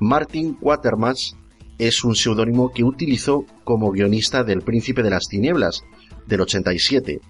Martin 0.01 0.55
Quatermass 0.55 1.37
es 1.79 2.05
un 2.05 2.15
seudónimo 2.15 2.71
que 2.73 2.85
utilizó 2.85 3.45
como 3.65 3.91
guionista 3.91 4.45
del 4.45 4.63
Príncipe 4.63 5.03
de 5.03 5.11
las 5.11 5.29
Tinieblas, 5.29 5.83
del 6.27 6.41
87. 6.41 7.21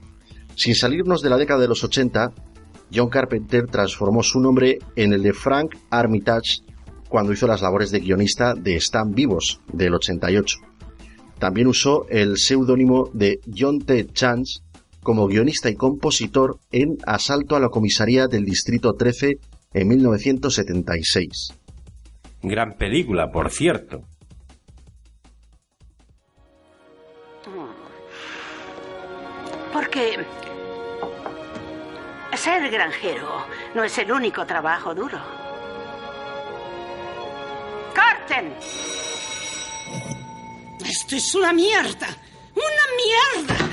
Sin 0.56 0.74
salirnos 0.74 1.22
de 1.22 1.30
la 1.30 1.36
década 1.36 1.60
de 1.60 1.68
los 1.68 1.84
80, 1.84 2.32
John 2.94 3.08
Carpenter 3.08 3.66
transformó 3.66 4.22
su 4.22 4.40
nombre 4.40 4.78
en 4.96 5.12
el 5.12 5.22
de 5.22 5.32
Frank 5.32 5.76
Armitage 5.90 6.62
cuando 7.08 7.32
hizo 7.32 7.46
las 7.46 7.62
labores 7.62 7.90
de 7.90 8.00
guionista 8.00 8.54
de 8.54 8.76
Están 8.76 9.12
Vivos, 9.12 9.60
del 9.72 9.94
88. 9.94 10.56
También 11.44 11.66
usó 11.66 12.06
el 12.08 12.38
seudónimo 12.38 13.10
de 13.12 13.38
John 13.54 13.78
T. 13.78 14.06
Chance 14.14 14.60
como 15.02 15.26
guionista 15.26 15.68
y 15.68 15.74
compositor 15.74 16.56
en 16.72 16.96
Asalto 17.04 17.54
a 17.54 17.60
la 17.60 17.68
comisaría 17.68 18.28
del 18.28 18.46
Distrito 18.46 18.94
13 18.94 19.36
en 19.74 19.88
1976. 19.88 21.52
Gran 22.44 22.78
película, 22.78 23.30
por 23.30 23.50
cierto. 23.50 24.00
Porque 29.70 30.16
ser 32.36 32.70
granjero 32.70 33.28
no 33.74 33.84
es 33.84 33.98
el 33.98 34.10
único 34.10 34.46
trabajo 34.46 34.94
duro. 34.94 35.18
¡Corten! 37.94 38.93
Esto 40.94 41.16
es 41.16 41.34
una 41.34 41.52
mierda. 41.52 42.06
¡Una 42.54 42.84
mierda! 43.42 43.68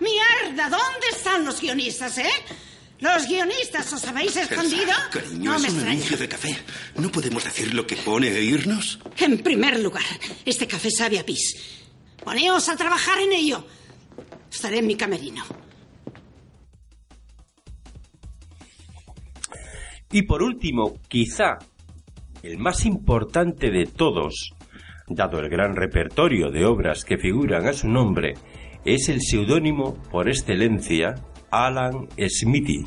¡Mierda! 0.00 0.68
¿Dónde 0.68 1.06
están 1.12 1.44
los 1.44 1.60
guionistas, 1.60 2.18
eh? 2.18 2.30
¿Los 2.98 3.28
guionistas 3.28 3.92
os 3.92 4.04
habéis 4.06 4.36
escondido? 4.36 4.92
Cariño, 5.12 5.50
no 5.52 5.56
es 5.56 5.62
me 5.62 5.68
un 5.68 5.74
extraña. 5.74 5.92
anuncio 5.92 6.16
de 6.16 6.28
café. 6.28 6.58
¿No 6.96 7.12
podemos 7.12 7.44
decir 7.44 7.72
lo 7.74 7.86
que 7.86 7.94
pone 7.96 8.26
e 8.28 8.42
irnos? 8.42 8.98
En 9.18 9.38
primer 9.38 9.78
lugar, 9.78 10.02
este 10.44 10.66
café 10.66 10.90
sabe 10.90 11.20
a 11.20 11.24
pis. 11.24 11.54
Poneos 12.24 12.68
a 12.68 12.76
trabajar 12.76 13.20
en 13.20 13.32
ello. 13.32 13.64
Estaré 14.50 14.78
en 14.78 14.86
mi 14.88 14.96
camerino. 14.96 15.44
Y 20.10 20.22
por 20.22 20.42
último, 20.42 20.94
quizá 21.08 21.58
el 22.42 22.58
más 22.58 22.84
importante 22.84 23.70
de 23.70 23.86
todos, 23.86 24.52
dado 25.08 25.38
el 25.38 25.48
gran 25.48 25.76
repertorio 25.76 26.50
de 26.50 26.64
obras 26.64 27.04
que 27.04 27.18
figuran 27.18 27.66
a 27.66 27.72
su 27.72 27.88
nombre, 27.88 28.34
es 28.84 29.08
el 29.08 29.20
seudónimo 29.20 29.94
por 30.10 30.28
excelencia 30.28 31.14
Alan 31.50 32.08
Smithy. 32.18 32.86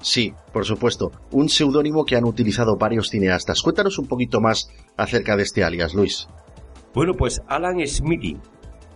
Sí, 0.00 0.34
por 0.52 0.64
supuesto, 0.66 1.10
un 1.32 1.48
seudónimo 1.48 2.04
que 2.04 2.16
han 2.16 2.24
utilizado 2.24 2.76
varios 2.76 3.08
cineastas. 3.08 3.62
Cuéntanos 3.62 3.98
un 3.98 4.06
poquito 4.06 4.40
más 4.40 4.68
acerca 4.96 5.36
de 5.36 5.44
este 5.44 5.64
alias, 5.64 5.94
Luis. 5.94 6.28
Bueno, 6.94 7.14
pues 7.14 7.40
Alan 7.48 7.84
Smithy 7.86 8.36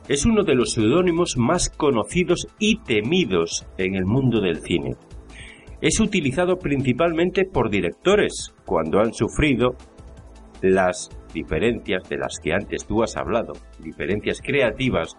es 0.09 0.25
uno 0.27 0.45
de 0.45 0.55
los 0.55 0.73
seudónimos 0.73 1.37
más 1.37 1.69
conocidos 1.71 2.47
y 2.59 2.81
temidos 2.83 3.67
en 3.77 3.95
el 3.95 4.05
mundo 4.05 4.41
del 4.41 4.61
cine. 4.61 4.97
Es 5.81 6.01
utilizado 6.01 6.59
principalmente 6.59 7.45
por 7.45 7.71
directores 7.71 8.55
cuando 8.67 9.01
han 9.01 9.13
sufrido 9.13 9.77
las 10.61 11.09
diferencias 11.38 12.09
de 12.09 12.18
las 12.18 12.38
que 12.42 12.53
antes 12.53 12.87
tú 12.87 13.03
has 13.03 13.16
hablado, 13.16 13.53
diferencias 13.79 14.40
creativas 14.40 15.14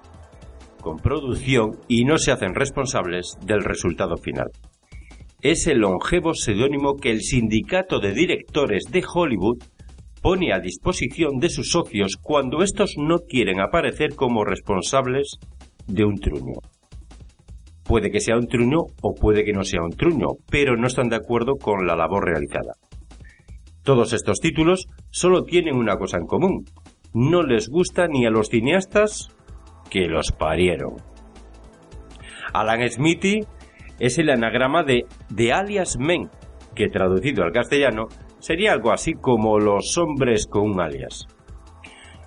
con 0.81 0.97
producción 0.97 1.71
y 1.87 2.03
no 2.03 2.17
se 2.17 2.31
hacen 2.31 2.55
responsables 2.55 3.37
del 3.45 3.63
resultado 3.63 4.17
final. 4.17 4.47
Es 5.41 5.67
el 5.67 5.79
longevo 5.79 6.33
seudónimo 6.33 6.95
que 6.95 7.11
el 7.11 7.21
sindicato 7.21 7.99
de 7.99 8.13
directores 8.13 8.83
de 8.91 9.03
Hollywood 9.13 9.63
pone 10.21 10.51
a 10.53 10.59
disposición 10.59 11.39
de 11.39 11.49
sus 11.49 11.71
socios 11.71 12.17
cuando 12.21 12.61
estos 12.61 12.95
no 12.97 13.19
quieren 13.19 13.61
aparecer 13.61 14.15
como 14.15 14.43
responsables 14.43 15.37
de 15.87 16.03
un 16.03 16.19
truño. 16.19 16.59
Puede 17.85 18.11
que 18.11 18.19
sea 18.19 18.35
un 18.35 18.47
truño 18.47 18.79
o 19.01 19.15
puede 19.15 19.45
que 19.45 19.53
no 19.53 19.63
sea 19.63 19.81
un 19.81 19.91
truño, 19.91 20.27
pero 20.51 20.75
no 20.75 20.87
están 20.87 21.07
de 21.07 21.15
acuerdo 21.15 21.53
con 21.55 21.87
la 21.87 21.95
labor 21.95 22.25
realizada. 22.25 22.73
Todos 23.89 24.13
estos 24.13 24.39
títulos 24.39 24.87
solo 25.09 25.45
tienen 25.45 25.75
una 25.75 25.97
cosa 25.97 26.17
en 26.17 26.27
común. 26.27 26.63
No 27.11 27.41
les 27.41 27.69
gusta 27.69 28.07
ni 28.07 28.23
a 28.23 28.29
los 28.29 28.49
cineastas 28.49 29.35
que 29.89 30.05
los 30.05 30.31
parieron. 30.31 30.97
Alan 32.53 32.87
Smithy 32.87 33.47
es 33.97 34.19
el 34.19 34.29
anagrama 34.29 34.83
de 34.83 35.07
The 35.35 35.53
Alias 35.53 35.97
Men, 35.97 36.29
que 36.75 36.89
traducido 36.89 37.43
al 37.43 37.51
castellano 37.51 38.09
sería 38.37 38.73
algo 38.73 38.91
así 38.91 39.15
como 39.15 39.57
los 39.57 39.97
hombres 39.97 40.45
con 40.45 40.69
un 40.69 40.81
alias. 40.81 41.25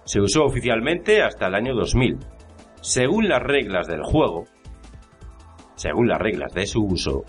Se 0.02 0.20
usó 0.20 0.42
oficialmente 0.42 1.22
hasta 1.22 1.46
el 1.46 1.54
año 1.54 1.76
2000. 1.76 2.18
Según 2.80 3.28
las 3.28 3.40
reglas 3.40 3.86
del 3.86 4.02
juego, 4.02 4.46
según 5.76 6.08
las 6.08 6.18
reglas 6.18 6.52
de 6.54 6.66
su 6.66 6.82
uso, 6.82 7.22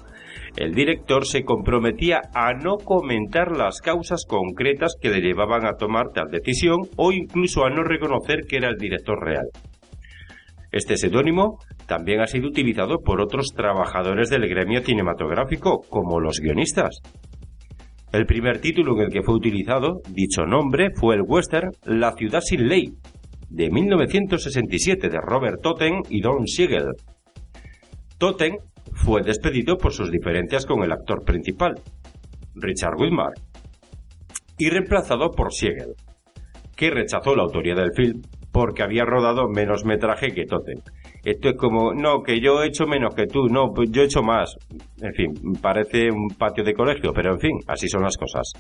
el 0.56 0.74
director 0.74 1.26
se 1.26 1.44
comprometía 1.44 2.22
a 2.34 2.54
no 2.54 2.78
comentar 2.78 3.56
las 3.56 3.82
causas 3.82 4.26
concretas 4.28 4.96
que 5.02 5.10
le 5.10 5.22
llevaban 5.22 5.66
a 5.66 5.74
tomar 5.74 6.10
tal 6.14 6.30
decisión 6.30 6.82
o 6.96 7.12
incluso 7.12 7.66
a 7.66 7.70
no 7.70 7.84
reconocer 7.84 8.46
que 8.48 8.58
era 8.58 8.70
el 8.70 8.78
director 8.78 9.20
real. 9.20 9.48
Este 10.72 10.98
seudónimo 10.98 11.60
también 11.88 12.22
ha 12.22 12.28
sido 12.28 12.48
utilizado 12.48 13.00
por 13.00 13.22
otros 13.22 13.54
trabajadores 13.56 14.30
del 14.30 14.48
gremio 14.48 14.82
cinematográfico, 14.82 15.82
como 15.90 16.20
los 16.20 16.40
guionistas. 16.40 17.00
El 18.12 18.26
primer 18.26 18.60
título 18.60 18.96
en 18.96 19.06
el 19.06 19.12
que 19.12 19.24
fue 19.24 19.36
utilizado 19.36 20.02
dicho 20.10 20.46
nombre 20.46 20.90
fue 20.96 21.16
el 21.16 21.24
western 21.24 21.72
La 21.84 22.14
ciudad 22.14 22.42
sin 22.42 22.68
ley, 22.68 22.94
de 23.50 23.70
1967 23.70 25.10
de 25.10 25.20
Robert 25.20 25.62
Totten 25.62 26.02
y 26.10 26.22
Don 26.22 26.48
Siegel. 26.48 26.94
Totten 28.18 28.58
fue 28.94 29.22
despedido 29.22 29.78
por 29.78 29.94
sus 29.94 30.12
diferencias 30.12 30.66
con 30.66 30.84
el 30.84 30.92
actor 30.92 31.24
principal, 31.24 31.76
Richard 32.56 32.96
Widmark, 33.00 33.36
y 34.58 34.70
reemplazado 34.70 35.32
por 35.32 35.54
Siegel, 35.54 35.96
que 36.76 36.92
rechazó 36.92 37.36
la 37.36 37.44
autoría 37.44 37.76
del 37.76 37.94
film 37.96 38.22
porque 38.52 38.84
había 38.84 39.04
rodado 39.04 39.50
menos 39.50 39.84
metraje 39.84 40.32
que 40.32 40.46
Totten. 40.46 40.82
Esto 41.24 41.50
es 41.50 41.58
como, 41.58 41.94
no, 41.94 42.22
que 42.22 42.40
yo 42.40 42.62
he 42.62 42.68
hecho 42.68 42.86
menos 42.86 43.16
que 43.16 43.26
tú, 43.26 43.48
no, 43.48 43.72
pues 43.74 43.90
yo 43.92 44.04
he 44.04 44.06
hecho 44.06 44.22
más. 44.22 44.56
En 45.02 45.14
fin, 45.14 45.34
parece 45.60 46.12
un 46.12 46.28
patio 46.38 46.64
de 46.64 46.74
colegio, 46.74 47.12
pero 47.14 47.34
en 47.34 47.40
fin, 47.40 47.58
así 47.68 47.88
son 47.88 48.04
las 48.04 48.16
cosas. 48.16 48.54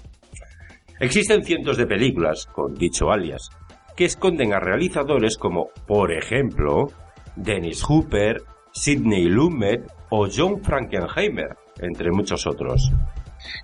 Existen 0.99 1.43
cientos 1.43 1.78
de 1.78 1.86
películas 1.86 2.47
con 2.47 2.74
dicho 2.74 3.11
alias 3.11 3.49
que 3.95 4.05
esconden 4.05 4.53
a 4.53 4.59
realizadores 4.59 5.38
como, 5.38 5.69
por 5.86 6.11
ejemplo, 6.11 6.88
Dennis 7.36 7.84
Hooper, 7.84 8.41
Sidney 8.71 9.26
Lumet 9.26 9.84
o 10.16 10.28
John 10.32 10.61
Frankenheimer, 10.61 11.57
entre 11.82 12.11
muchos 12.11 12.45
otros. 12.45 12.91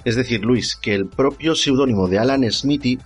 Es 0.03 0.15
decir, 0.15 0.43
Luis, 0.43 0.75
que 0.75 0.95
el 0.95 1.07
propio 1.07 1.53
seudónimo 1.53 2.07
de 2.07 2.17
Alan 2.17 2.43
Smithy, 2.51 2.97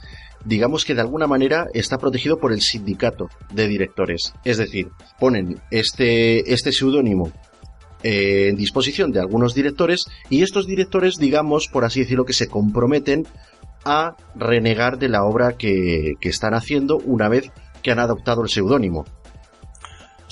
digamos 0.46 0.86
que 0.86 0.96
de 0.96 1.02
alguna 1.02 1.28
manera 1.28 1.68
está 1.74 1.98
protegido 1.98 2.40
por 2.40 2.54
el 2.54 2.62
sindicato 2.62 3.28
de 3.52 3.68
directores. 3.68 4.34
Es 4.46 4.60
decir, 4.60 4.88
ponen 5.20 5.60
este, 5.72 6.54
este 6.54 6.72
seudónimo 6.72 7.34
eh, 8.02 8.48
en 8.48 8.56
disposición 8.56 9.12
de 9.12 9.20
algunos 9.20 9.54
directores 9.54 10.06
y 10.30 10.42
estos 10.42 10.66
directores, 10.66 11.16
digamos, 11.18 11.68
por 11.68 11.84
así 11.84 12.00
decirlo, 12.00 12.24
que 12.24 12.32
se 12.32 12.48
comprometen 12.48 13.28
a 13.84 14.16
renegar 14.36 15.00
de 15.00 15.10
la 15.10 15.26
obra 15.26 15.58
que, 15.58 16.14
que 16.22 16.30
están 16.30 16.54
haciendo 16.54 16.96
una 16.96 17.28
vez 17.28 17.52
que 17.82 17.92
han 17.92 18.00
adoptado 18.00 18.42
el 18.42 18.48
seudónimo. 18.48 19.04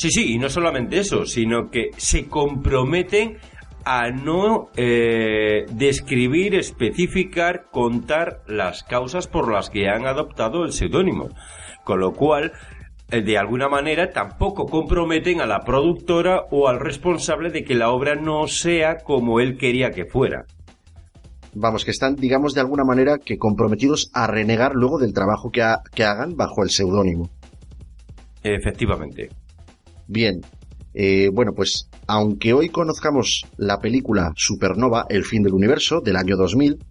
Sí, 0.01 0.09
sí, 0.09 0.33
y 0.33 0.39
no 0.39 0.49
solamente 0.49 0.97
eso, 0.97 1.27
sino 1.27 1.69
que 1.69 1.91
se 1.95 2.25
comprometen 2.25 3.37
a 3.85 4.09
no 4.09 4.69
eh, 4.75 5.67
describir, 5.73 6.55
especificar, 6.55 7.65
contar 7.71 8.41
las 8.47 8.81
causas 8.81 9.27
por 9.27 9.53
las 9.53 9.69
que 9.69 9.89
han 9.89 10.07
adoptado 10.07 10.65
el 10.65 10.71
seudónimo. 10.71 11.29
Con 11.83 11.99
lo 11.99 12.13
cual, 12.13 12.51
eh, 13.11 13.21
de 13.21 13.37
alguna 13.37 13.69
manera 13.69 14.09
tampoco 14.09 14.65
comprometen 14.65 15.39
a 15.39 15.45
la 15.45 15.59
productora 15.59 16.45
o 16.49 16.67
al 16.67 16.79
responsable 16.79 17.51
de 17.51 17.63
que 17.63 17.75
la 17.75 17.91
obra 17.91 18.15
no 18.15 18.47
sea 18.47 19.03
como 19.03 19.39
él 19.39 19.55
quería 19.55 19.91
que 19.91 20.05
fuera. 20.05 20.45
Vamos, 21.53 21.85
que 21.85 21.91
están, 21.91 22.15
digamos, 22.15 22.55
de 22.55 22.61
alguna 22.61 22.85
manera 22.85 23.19
que 23.23 23.37
comprometidos 23.37 24.09
a 24.15 24.25
renegar 24.25 24.71
luego 24.73 24.97
del 24.97 25.13
trabajo 25.13 25.51
que, 25.51 25.61
que 25.93 26.03
hagan 26.03 26.35
bajo 26.35 26.63
el 26.63 26.71
seudónimo. 26.71 27.29
Efectivamente. 28.41 29.29
Bien, 30.13 30.41
eh, 30.93 31.29
bueno, 31.31 31.53
pues 31.53 31.87
aunque 32.05 32.51
hoy 32.51 32.67
conozcamos 32.67 33.45
la 33.55 33.79
película 33.79 34.33
Supernova, 34.35 35.05
El 35.07 35.23
fin 35.23 35.41
del 35.41 35.53
universo, 35.53 36.01
del 36.01 36.17
año 36.17 36.35
2000, 36.35 36.83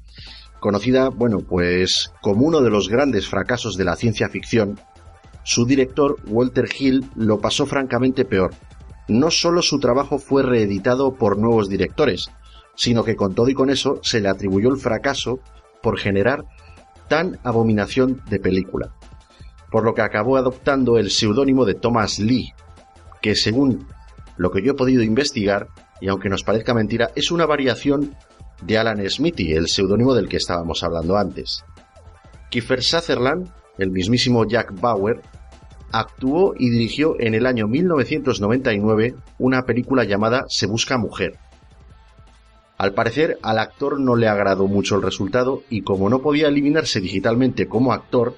conocida, 0.58 1.10
bueno, 1.10 1.40
pues 1.40 2.12
como 2.22 2.46
uno 2.46 2.62
de 2.62 2.70
los 2.70 2.88
grandes 2.88 3.28
fracasos 3.28 3.76
de 3.76 3.84
la 3.84 3.96
ciencia 3.96 4.30
ficción, 4.30 4.80
su 5.44 5.66
director, 5.66 6.16
Walter 6.28 6.66
Hill, 6.78 7.10
lo 7.14 7.42
pasó 7.42 7.66
francamente 7.66 8.24
peor. 8.24 8.54
No 9.06 9.30
solo 9.30 9.60
su 9.60 9.78
trabajo 9.80 10.18
fue 10.18 10.42
reeditado 10.42 11.12
por 11.12 11.36
nuevos 11.36 11.68
directores, 11.68 12.30
sino 12.74 13.04
que 13.04 13.16
con 13.16 13.34
todo 13.34 13.50
y 13.50 13.54
con 13.54 13.68
eso 13.68 14.00
se 14.02 14.22
le 14.22 14.30
atribuyó 14.30 14.70
el 14.70 14.78
fracaso 14.78 15.40
por 15.82 15.98
generar 15.98 16.46
tan 17.08 17.38
abominación 17.44 18.22
de 18.30 18.40
película. 18.40 18.94
Por 19.70 19.84
lo 19.84 19.92
que 19.92 20.00
acabó 20.00 20.38
adoptando 20.38 20.96
el 20.96 21.10
seudónimo 21.10 21.66
de 21.66 21.74
Thomas 21.74 22.18
Lee, 22.18 22.54
que 23.20 23.34
según 23.34 23.86
lo 24.36 24.50
que 24.50 24.62
yo 24.62 24.72
he 24.72 24.76
podido 24.76 25.02
investigar, 25.02 25.68
y 26.00 26.08
aunque 26.08 26.28
nos 26.28 26.42
parezca 26.42 26.74
mentira, 26.74 27.10
es 27.14 27.30
una 27.30 27.46
variación 27.46 28.16
de 28.62 28.78
Alan 28.78 29.08
Smithy, 29.08 29.52
el 29.52 29.68
seudónimo 29.68 30.14
del 30.14 30.28
que 30.28 30.36
estábamos 30.36 30.82
hablando 30.82 31.16
antes. 31.16 31.64
Kiefer 32.50 32.82
Sutherland, 32.82 33.48
el 33.78 33.90
mismísimo 33.90 34.46
Jack 34.46 34.78
Bauer, 34.80 35.20
actuó 35.92 36.54
y 36.58 36.70
dirigió 36.70 37.16
en 37.18 37.34
el 37.34 37.46
año 37.46 37.66
1999 37.66 39.14
una 39.38 39.62
película 39.62 40.04
llamada 40.04 40.44
Se 40.48 40.66
busca 40.66 40.98
mujer. 40.98 41.38
Al 42.78 42.94
parecer 42.94 43.38
al 43.42 43.58
actor 43.58 44.00
no 44.00 44.16
le 44.16 44.28
agradó 44.28 44.66
mucho 44.66 44.96
el 44.96 45.02
resultado 45.02 45.62
y 45.68 45.82
como 45.82 46.08
no 46.08 46.20
podía 46.20 46.48
eliminarse 46.48 47.00
digitalmente 47.00 47.66
como 47.66 47.92
actor, 47.92 48.34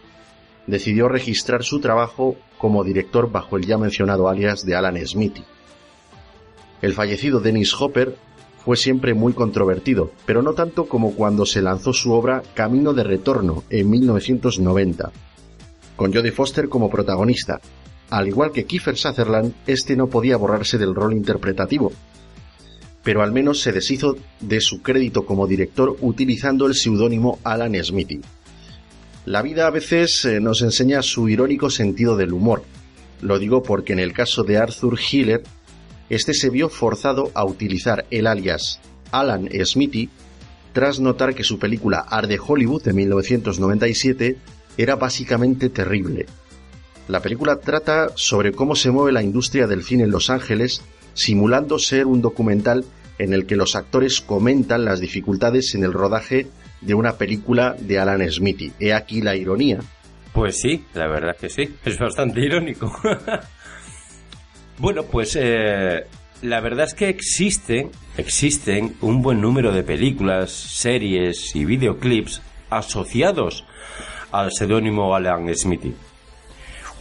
decidió 0.67 1.09
registrar 1.09 1.65
su 1.65 1.81
trabajo 1.81 2.37
como 2.59 2.85
director 2.85 3.31
bajo 3.31 3.57
el 3.57 3.67
ya 3.67 3.79
mencionado 3.79 4.29
alias 4.29 4.65
de 4.65 4.77
Alan 4.77 4.97
Smithy. 5.05 5.45
El 6.81 6.95
fallecido 6.95 7.41
Dennis 7.41 7.75
Hopper 7.81 8.17
fue 8.65 8.77
siempre 8.77 9.15
muy 9.15 9.33
controvertido, 9.33 10.13
pero 10.27 10.43
no 10.43 10.53
tanto 10.53 10.87
como 10.87 11.15
cuando 11.15 11.47
se 11.47 11.63
lanzó 11.63 11.93
su 11.93 12.13
obra 12.13 12.43
Camino 12.55 12.93
de 12.93 13.05
Retorno 13.05 13.65
en 13.71 13.91
1990, 13.91 15.11
con 15.97 16.13
Jodie 16.13 16.33
Foster 16.33 16.69
como 16.69 16.91
protagonista. 16.91 17.61
Al 18.11 18.29
igual 18.29 18.53
que 18.53 18.65
Kiefer 18.65 18.97
Sutherland, 18.97 19.55
este 19.67 19.97
no 19.97 20.09
podía 20.09 20.37
borrarse 20.37 20.79
del 20.79 20.95
rol 20.95 21.13
interpretativo, 21.13 21.93
pero 23.03 23.23
al 23.23 23.33
menos 23.33 23.61
se 23.61 23.73
deshizo 23.73 24.17
de 24.41 24.61
su 24.61 24.83
crédito 24.83 25.25
como 25.25 25.47
director 25.47 25.97
utilizando 26.01 26.67
el 26.67 26.75
seudónimo 26.75 27.39
Alan 27.43 27.75
Smithy. 27.83 28.21
La 29.25 29.43
vida 29.43 29.69
a 29.69 29.71
veces 29.71 30.25
eh, 30.25 30.41
nos 30.41 30.63
enseña 30.63 31.01
su 31.01 31.29
irónico 31.29 31.71
sentido 31.71 32.17
del 32.17 32.33
humor. 32.33 32.65
Lo 33.21 33.39
digo 33.39 33.63
porque 33.63 33.93
en 33.93 34.01
el 34.01 34.13
caso 34.13 34.43
de 34.43 34.59
Arthur 34.59 34.99
Hiller, 34.99 35.45
este 36.11 36.35
se 36.35 36.51
vio 36.51 36.69
forzado 36.69 37.31
a 37.35 37.45
utilizar 37.45 38.05
el 38.11 38.27
alias 38.27 38.81
Alan 39.13 39.49
Smithy 39.65 40.11
tras 40.73 40.99
notar 40.99 41.35
que 41.35 41.45
su 41.45 41.59
película 41.59 42.01
Art 42.01 42.29
de 42.29 42.41
Hollywood 42.45 42.83
de 42.83 42.93
1997 42.95 44.37
era 44.77 44.97
básicamente 44.97 45.69
terrible. 45.69 46.27
La 47.07 47.21
película 47.21 47.61
trata 47.61 48.09
sobre 48.17 48.53
cómo 48.53 48.75
se 48.75 48.91
mueve 48.91 49.13
la 49.13 49.23
industria 49.23 49.69
del 49.69 49.85
cine 49.85 50.05
en 50.05 50.11
Los 50.11 50.31
Ángeles, 50.31 50.83
simulando 51.15 51.79
ser 51.79 52.07
un 52.07 52.23
documental 52.23 52.85
en 53.19 53.35
el 53.35 53.47
que 53.47 53.57
los 53.57 53.77
actores 53.77 54.21
comentan 54.21 54.85
las 54.85 54.99
dificultades 54.99 55.75
en 55.75 55.85
el 55.85 55.93
rodaje 55.93 56.49
de 56.83 56.95
una 56.95 57.17
película 57.17 57.75
de 57.79 57.99
Alan 57.99 58.31
Smithy. 58.31 58.73
He 58.79 58.93
aquí 58.93 59.21
la 59.23 59.35
ironía. 59.35 59.79
Pues 60.33 60.61
sí, 60.61 60.85
la 60.95 61.07
verdad 61.07 61.37
que 61.37 61.49
sí, 61.49 61.77
es 61.85 61.99
bastante 61.99 62.41
irónico. 62.41 62.93
bueno, 64.79 65.05
pues 65.05 65.37
eh, 65.41 66.07
la 66.43 66.61
verdad 66.61 66.87
es 66.87 66.95
que 66.95 67.09
existen, 67.09 67.91
existen 68.17 68.97
un 69.01 69.23
buen 69.23 69.41
número 69.41 69.73
de 69.73 69.83
películas, 69.83 70.51
series 70.51 71.55
y 71.55 71.65
videoclips 71.65 72.43
asociados 72.71 73.65
al 74.33 74.51
seudónimo 74.53 75.15
Alan 75.15 75.55
Smithy. 75.55 75.95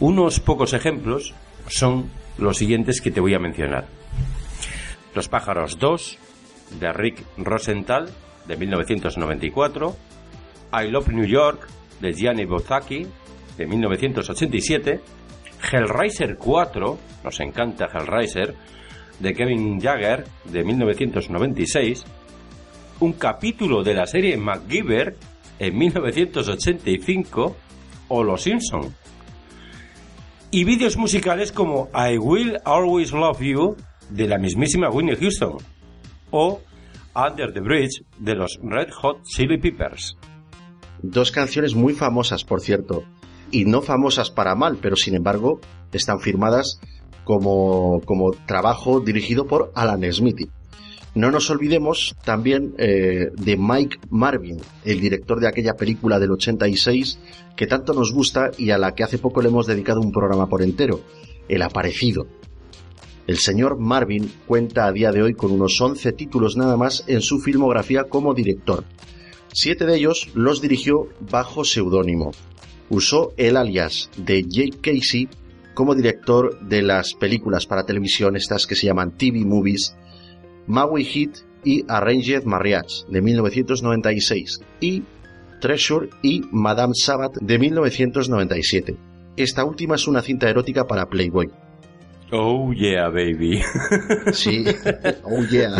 Unos 0.00 0.40
pocos 0.40 0.74
ejemplos 0.74 1.34
son 1.68 2.10
los 2.38 2.58
siguientes 2.58 3.00
que 3.00 3.10
te 3.10 3.20
voy 3.20 3.34
a 3.34 3.38
mencionar. 3.38 3.86
Los 5.14 5.28
pájaros 5.28 5.78
2, 5.78 6.18
de 6.80 6.92
Rick 6.92 7.24
Rosenthal, 7.36 8.10
de 8.46 8.56
1994, 8.56 9.96
I 10.72 10.88
Love 10.88 11.08
New 11.08 11.26
York, 11.26 11.68
de 12.00 12.12
Gianni 12.12 12.44
Bozzacchi, 12.44 13.06
de 13.56 13.66
1987, 13.66 15.00
Hellraiser 15.70 16.36
4, 16.36 16.98
nos 17.24 17.40
encanta 17.40 17.88
Hellraiser, 17.92 18.54
de 19.18 19.34
Kevin 19.34 19.80
Jagger, 19.80 20.24
de 20.44 20.64
1996, 20.64 22.04
un 23.00 23.12
capítulo 23.12 23.82
de 23.82 23.94
la 23.94 24.06
serie 24.06 24.36
MacGyver, 24.36 25.16
en 25.58 25.78
1985, 25.78 27.56
o 28.08 28.22
Los 28.24 28.42
Simpson. 28.42 28.94
Y 30.50 30.64
vídeos 30.64 30.96
musicales 30.96 31.52
como 31.52 31.88
I 31.94 32.18
Will 32.18 32.58
Always 32.64 33.12
Love 33.12 33.40
You, 33.40 33.76
de 34.10 34.26
la 34.26 34.38
mismísima 34.38 34.90
Whitney 34.90 35.16
Houston, 35.16 35.58
o 36.30 36.60
Under 37.14 37.52
the 37.52 37.60
Bridge 37.60 38.04
de 38.18 38.34
los 38.34 38.58
Red 38.62 38.90
Hot 39.00 39.22
Chili 39.24 39.58
Peppers. 39.58 40.16
Dos 41.02 41.30
canciones 41.30 41.74
muy 41.74 41.94
famosas, 41.94 42.44
por 42.44 42.60
cierto, 42.60 43.04
y 43.50 43.64
no 43.64 43.82
famosas 43.82 44.30
para 44.30 44.54
mal, 44.54 44.78
pero 44.80 44.96
sin 44.96 45.14
embargo 45.14 45.60
están 45.92 46.20
firmadas 46.20 46.80
como, 47.24 48.00
como 48.04 48.32
trabajo 48.46 49.00
dirigido 49.00 49.46
por 49.46 49.72
Alan 49.74 50.10
Smithy. 50.10 50.48
No 51.14 51.30
nos 51.30 51.50
olvidemos 51.50 52.16
también 52.24 52.74
eh, 52.78 53.28
de 53.34 53.56
Mike 53.58 53.98
Marvin, 54.08 54.58
el 54.84 55.00
director 55.00 55.40
de 55.40 55.48
aquella 55.48 55.74
película 55.74 56.18
del 56.18 56.30
86 56.30 57.18
que 57.54 57.66
tanto 57.66 57.92
nos 57.92 58.12
gusta 58.12 58.50
y 58.56 58.70
a 58.70 58.78
la 58.78 58.94
que 58.94 59.04
hace 59.04 59.18
poco 59.18 59.42
le 59.42 59.48
hemos 59.48 59.66
dedicado 59.66 60.00
un 60.00 60.10
programa 60.10 60.48
por 60.48 60.62
entero, 60.62 61.00
El 61.48 61.60
Aparecido. 61.60 62.26
El 63.26 63.38
señor 63.38 63.78
Marvin 63.78 64.30
cuenta 64.46 64.86
a 64.86 64.92
día 64.92 65.12
de 65.12 65.22
hoy 65.22 65.34
con 65.34 65.52
unos 65.52 65.80
11 65.80 66.12
títulos 66.12 66.56
nada 66.56 66.76
más 66.76 67.04
en 67.06 67.20
su 67.20 67.38
filmografía 67.38 68.04
como 68.04 68.34
director. 68.34 68.84
Siete 69.52 69.86
de 69.86 69.96
ellos 69.96 70.30
los 70.34 70.60
dirigió 70.60 71.08
bajo 71.30 71.64
seudónimo. 71.64 72.32
Usó 72.88 73.32
el 73.36 73.56
alias 73.56 74.10
de 74.16 74.42
Jake 74.42 74.78
Casey 74.82 75.28
como 75.74 75.94
director 75.94 76.58
de 76.60 76.82
las 76.82 77.14
películas 77.14 77.66
para 77.66 77.84
televisión, 77.84 78.36
estas 78.36 78.66
que 78.66 78.74
se 78.74 78.86
llaman 78.86 79.16
TV 79.16 79.44
Movies, 79.44 79.94
Maui 80.66 81.04
Heat 81.04 81.38
y 81.64 81.84
Arranged 81.88 82.44
Marriage 82.44 83.04
de 83.08 83.22
1996 83.22 84.60
y 84.80 85.02
Treasure 85.60 86.10
y 86.22 86.42
Madame 86.50 86.92
Sabbath 86.94 87.36
de 87.40 87.58
1997. 87.58 88.96
Esta 89.36 89.64
última 89.64 89.94
es 89.94 90.08
una 90.08 90.22
cinta 90.22 90.50
erótica 90.50 90.86
para 90.86 91.08
Playboy. 91.08 91.50
Oh 92.34 92.72
yeah, 92.72 93.08
baby. 93.08 93.62
Sí, 94.32 94.64
oh 95.24 95.44
yeah. 95.44 95.76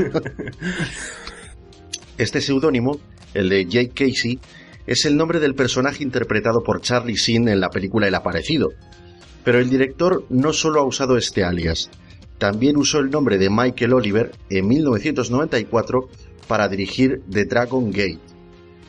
Este 2.19 2.43
seudónimo, 2.43 3.01
el 3.33 3.49
de 3.49 3.65
Jake 3.65 3.93
Casey, 3.95 4.39
es 4.87 5.07
el 5.07 5.17
nombre 5.17 5.41
del 5.41 5.55
personaje 5.55 6.03
interpretado 6.03 6.63
por 6.63 6.83
Charlie 6.83 7.15
Sheen 7.15 7.49
en 7.49 7.59
la 7.59 7.71
película 7.71 8.07
El 8.07 8.15
Aparecido. 8.15 8.69
Pero 9.45 9.61
el 9.61 9.71
director 9.71 10.27
no 10.29 10.53
solo 10.53 10.81
ha 10.81 10.85
usado 10.85 11.17
este 11.17 11.43
alias, 11.43 11.91
también 12.37 12.77
usó 12.77 12.99
el 12.99 13.11
nombre 13.11 13.39
de 13.39 13.49
Michael 13.49 13.95
Oliver 13.95 14.33
en 14.51 14.69
1994 14.69 16.09
para 16.47 16.69
dirigir 16.69 17.23
The 17.31 17.47
Dragon 17.47 17.91
Gate. 17.91 18.19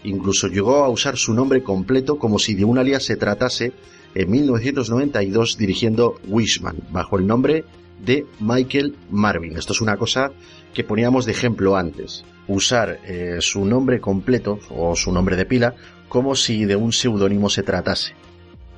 Incluso 0.04 0.48
llegó 0.48 0.84
a 0.84 0.90
usar 0.90 1.18
su 1.18 1.34
nombre 1.34 1.64
completo 1.64 2.20
como 2.20 2.40
si 2.40 2.56
de 2.56 2.66
un 2.66 2.78
alias 2.78 3.06
se 3.06 3.16
tratase 3.16 3.72
en 4.16 4.32
1992 4.32 5.58
dirigiendo 5.58 6.16
Wishman, 6.28 6.78
bajo 6.92 7.18
el 7.18 7.28
nombre 7.28 7.66
de 8.04 8.26
Michael 8.40 8.96
Marvin. 9.10 9.58
Esto 9.58 9.74
es 9.74 9.82
una 9.82 9.98
cosa 9.98 10.32
que 10.74 10.84
poníamos 10.84 11.26
de 11.26 11.32
ejemplo 11.32 11.76
antes. 11.76 12.26
Usar 12.48 13.00
eh, 13.06 13.38
su 13.40 13.66
nombre 13.66 14.00
completo 14.00 14.60
o 14.70 14.96
su 14.96 15.12
nombre 15.12 15.36
de 15.36 15.46
pila 15.46 15.76
como 16.10 16.36
si 16.36 16.66
de 16.66 16.76
un 16.76 16.92
seudónimo 16.92 17.50
se 17.50 17.64
tratase. 17.64 18.14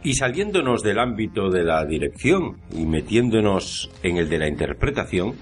Y 0.03 0.13
saliéndonos 0.13 0.83
del 0.83 0.99
ámbito 0.99 1.49
de 1.49 1.63
la 1.63 1.83
dirección 1.83 2.57
y 2.71 2.85
metiéndonos 2.85 3.89
en 4.03 4.17
el 4.17 4.29
de 4.29 4.37
la 4.37 4.47
interpretación, 4.47 5.33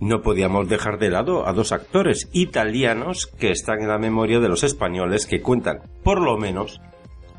no 0.00 0.22
podíamos 0.22 0.68
dejar 0.68 0.98
de 0.98 1.10
lado 1.10 1.48
a 1.48 1.52
dos 1.52 1.72
actores 1.72 2.28
italianos 2.32 3.26
que 3.26 3.50
están 3.50 3.80
en 3.80 3.88
la 3.88 3.98
memoria 3.98 4.38
de 4.38 4.48
los 4.48 4.62
españoles 4.62 5.26
que 5.26 5.40
cuentan, 5.40 5.80
por 6.02 6.20
lo 6.20 6.38
menos, 6.38 6.80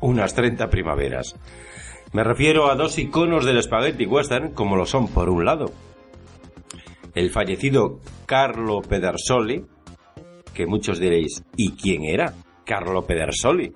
unas 0.00 0.34
30 0.34 0.68
primaveras. 0.68 1.36
Me 2.16 2.24
refiero 2.24 2.70
a 2.70 2.76
dos 2.76 2.98
iconos 2.98 3.44
del 3.44 3.62
spaghetti 3.62 4.06
western, 4.06 4.54
como 4.54 4.74
lo 4.74 4.86
son, 4.86 5.08
por 5.08 5.28
un 5.28 5.44
lado, 5.44 5.70
el 7.14 7.28
fallecido 7.28 8.00
Carlo 8.24 8.80
Pedersoli, 8.80 9.66
que 10.54 10.64
muchos 10.64 10.98
diréis, 10.98 11.44
¿y 11.58 11.72
quién 11.72 12.04
era 12.04 12.32
Carlo 12.64 13.04
Pedersoli? 13.04 13.70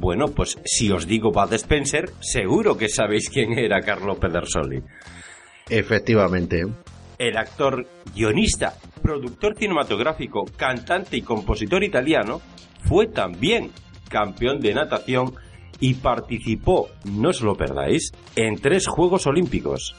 Bueno, 0.00 0.28
pues 0.28 0.58
si 0.64 0.90
os 0.90 1.06
digo 1.06 1.32
Bud 1.32 1.52
Spencer, 1.52 2.12
seguro 2.20 2.78
que 2.78 2.88
sabéis 2.88 3.28
quién 3.28 3.58
era 3.58 3.82
Carlo 3.82 4.18
Pedersoli. 4.18 4.82
Efectivamente. 5.68 6.64
El 7.18 7.36
actor, 7.36 7.86
guionista, 8.14 8.72
productor 9.02 9.54
cinematográfico, 9.54 10.46
cantante 10.56 11.18
y 11.18 11.20
compositor 11.20 11.84
italiano, 11.84 12.40
fue 12.88 13.08
también 13.08 13.70
campeón 14.08 14.60
de 14.60 14.72
natación 14.72 15.34
y 15.80 15.94
participó, 15.94 16.88
no 17.04 17.30
os 17.30 17.40
lo 17.42 17.54
perdáis, 17.56 18.12
en 18.34 18.56
tres 18.56 18.86
Juegos 18.86 19.26
Olímpicos. 19.26 19.94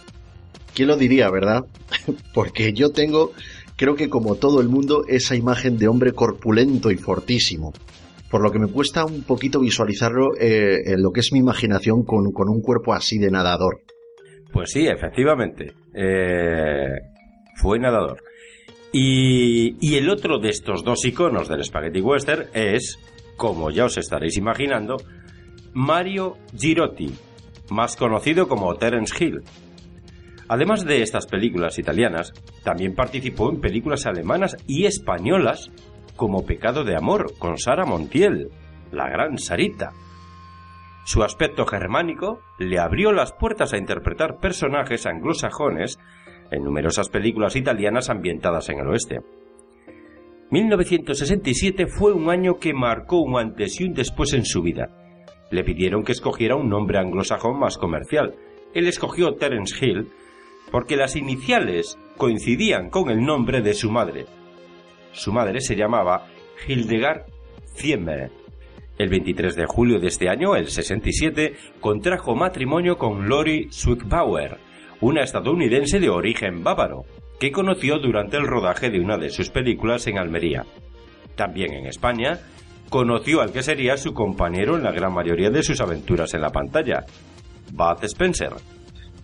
¿Quién 0.73 0.89
lo 0.89 0.97
diría, 0.97 1.29
verdad? 1.29 1.65
Porque 2.33 2.73
yo 2.73 2.91
tengo, 2.91 3.31
creo 3.75 3.95
que 3.95 4.09
como 4.09 4.35
todo 4.35 4.61
el 4.61 4.69
mundo, 4.69 5.03
esa 5.07 5.35
imagen 5.35 5.77
de 5.77 5.87
hombre 5.87 6.13
corpulento 6.13 6.91
y 6.91 6.97
fortísimo. 6.97 7.73
Por 8.29 8.41
lo 8.41 8.51
que 8.51 8.59
me 8.59 8.67
cuesta 8.67 9.05
un 9.05 9.23
poquito 9.23 9.59
visualizarlo 9.59 10.35
eh, 10.37 10.81
en 10.85 11.01
lo 11.01 11.11
que 11.11 11.21
es 11.21 11.31
mi 11.31 11.39
imaginación 11.39 12.03
con, 12.03 12.31
con 12.31 12.49
un 12.49 12.61
cuerpo 12.61 12.93
así 12.93 13.17
de 13.17 13.31
nadador. 13.31 13.81
Pues 14.51 14.71
sí, 14.71 14.85
efectivamente. 14.85 15.73
Eh, 15.93 16.91
fue 17.55 17.79
nadador. 17.79 18.21
Y, 18.91 19.75
y, 19.79 19.95
el 19.95 20.09
otro 20.09 20.39
de 20.39 20.49
estos 20.49 20.83
dos 20.83 21.03
iconos 21.05 21.47
del 21.49 21.63
Spaghetti 21.63 22.01
Western 22.01 22.47
es, 22.53 22.97
como 23.35 23.69
ya 23.69 23.85
os 23.85 23.97
estaréis 23.97 24.37
imaginando, 24.37 24.97
Mario 25.73 26.37
Girotti, 26.55 27.13
más 27.69 27.95
conocido 27.95 28.47
como 28.47 28.75
Terence 28.75 29.23
Hill. 29.23 29.41
Además 30.49 30.85
de 30.85 31.01
estas 31.01 31.27
películas 31.27 31.77
italianas, 31.77 32.33
también 32.63 32.95
participó 32.95 33.49
en 33.51 33.59
películas 33.59 34.05
alemanas 34.05 34.57
y 34.65 34.85
españolas 34.85 35.71
como 36.15 36.45
Pecado 36.45 36.83
de 36.83 36.95
Amor 36.95 37.33
con 37.37 37.57
Sara 37.57 37.85
Montiel, 37.85 38.49
la 38.91 39.09
gran 39.09 39.37
Sarita. 39.37 39.91
Su 41.05 41.23
aspecto 41.23 41.65
germánico 41.65 42.39
le 42.59 42.79
abrió 42.79 43.11
las 43.11 43.31
puertas 43.31 43.73
a 43.73 43.77
interpretar 43.77 44.39
personajes 44.39 45.05
anglosajones 45.05 45.99
en 46.51 46.63
numerosas 46.63 47.09
películas 47.09 47.55
italianas 47.55 48.09
ambientadas 48.09 48.69
en 48.69 48.79
el 48.79 48.87
oeste. 48.87 49.19
1967 50.49 51.87
fue 51.87 52.13
un 52.13 52.29
año 52.29 52.57
que 52.57 52.73
marcó 52.73 53.19
un 53.19 53.37
antes 53.37 53.79
y 53.81 53.85
un 53.85 53.93
después 53.93 54.33
en 54.33 54.45
su 54.45 54.61
vida. 54.61 55.06
Le 55.51 55.63
pidieron 55.63 56.03
que 56.03 56.11
escogiera 56.11 56.55
un 56.55 56.69
nombre 56.69 56.97
anglosajón 56.97 57.59
más 57.59 57.77
comercial. 57.77 58.35
Él 58.73 58.87
escogió 58.87 59.35
Terence 59.35 59.73
Hill 59.83 60.09
porque 60.71 60.97
las 60.97 61.15
iniciales 61.15 61.97
coincidían 62.17 62.89
con 62.89 63.09
el 63.09 63.23
nombre 63.23 63.61
de 63.61 63.73
su 63.73 63.89
madre. 63.89 64.25
Su 65.13 65.31
madre 65.31 65.61
se 65.61 65.75
llamaba 65.75 66.27
Hildegard 66.67 67.25
Ziemmer. 67.75 68.31
El 68.97 69.09
23 69.09 69.55
de 69.55 69.65
julio 69.65 69.99
de 69.99 70.07
este 70.07 70.27
año, 70.27 70.55
el 70.55 70.67
67, 70.67 71.55
contrajo 71.79 72.35
matrimonio 72.35 72.97
con 72.97 73.29
Lori 73.29 73.69
Zwickbauer, 73.71 74.57
una 75.01 75.21
estadounidense 75.21 75.99
de 75.99 76.09
origen 76.09 76.63
bávaro, 76.63 77.05
que 77.39 77.51
conoció 77.51 77.99
durante 77.99 78.37
el 78.37 78.47
rodaje 78.47 78.89
de 78.89 78.99
una 78.99 79.17
de 79.17 79.29
sus 79.29 79.51
películas 79.51 80.07
en 80.07 80.17
Almería. 80.17 80.65
También 81.35 81.73
en 81.73 81.85
España, 81.85 82.39
conoció 82.89 83.41
al 83.41 83.51
que 83.51 83.63
sería 83.63 83.97
su 83.97 84.13
compañero 84.13 84.77
en 84.77 84.83
la 84.83 84.91
gran 84.91 85.13
mayoría 85.13 85.49
de 85.49 85.63
sus 85.63 85.81
aventuras 85.81 86.33
en 86.33 86.41
la 86.41 86.51
pantalla, 86.51 87.05
Bud 87.71 88.03
Spencer. 88.03 88.53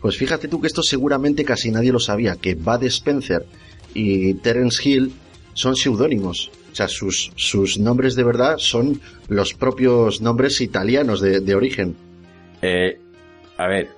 Pues 0.01 0.17
fíjate 0.17 0.47
tú 0.47 0.59
que 0.59 0.67
esto 0.67 0.83
seguramente 0.83 1.45
casi 1.45 1.71
nadie 1.71 1.91
lo 1.91 1.99
sabía, 1.99 2.35
que 2.35 2.55
Bud 2.55 2.83
Spencer 2.83 3.45
y 3.93 4.33
Terence 4.35 4.87
Hill 4.87 5.13
son 5.53 5.75
seudónimos. 5.75 6.51
O 6.71 6.75
sea, 6.75 6.87
sus, 6.87 7.31
sus 7.35 7.79
nombres 7.79 8.15
de 8.15 8.23
verdad 8.23 8.55
son 8.57 8.99
los 9.27 9.53
propios 9.53 10.21
nombres 10.21 10.59
italianos 10.59 11.21
de, 11.21 11.39
de 11.39 11.55
origen. 11.55 11.95
Eh, 12.61 12.97
a 13.57 13.67
ver, 13.67 13.89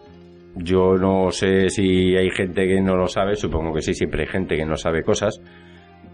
yo 0.56 0.96
no 0.98 1.32
sé 1.32 1.70
si 1.70 2.16
hay 2.16 2.30
gente 2.32 2.68
que 2.68 2.82
no 2.82 2.96
lo 2.96 3.08
sabe, 3.08 3.36
supongo 3.36 3.74
que 3.74 3.82
sí, 3.82 3.94
siempre 3.94 4.24
hay 4.24 4.28
gente 4.28 4.58
que 4.58 4.66
no 4.66 4.78
sabe 4.78 5.04
cosas, 5.04 5.40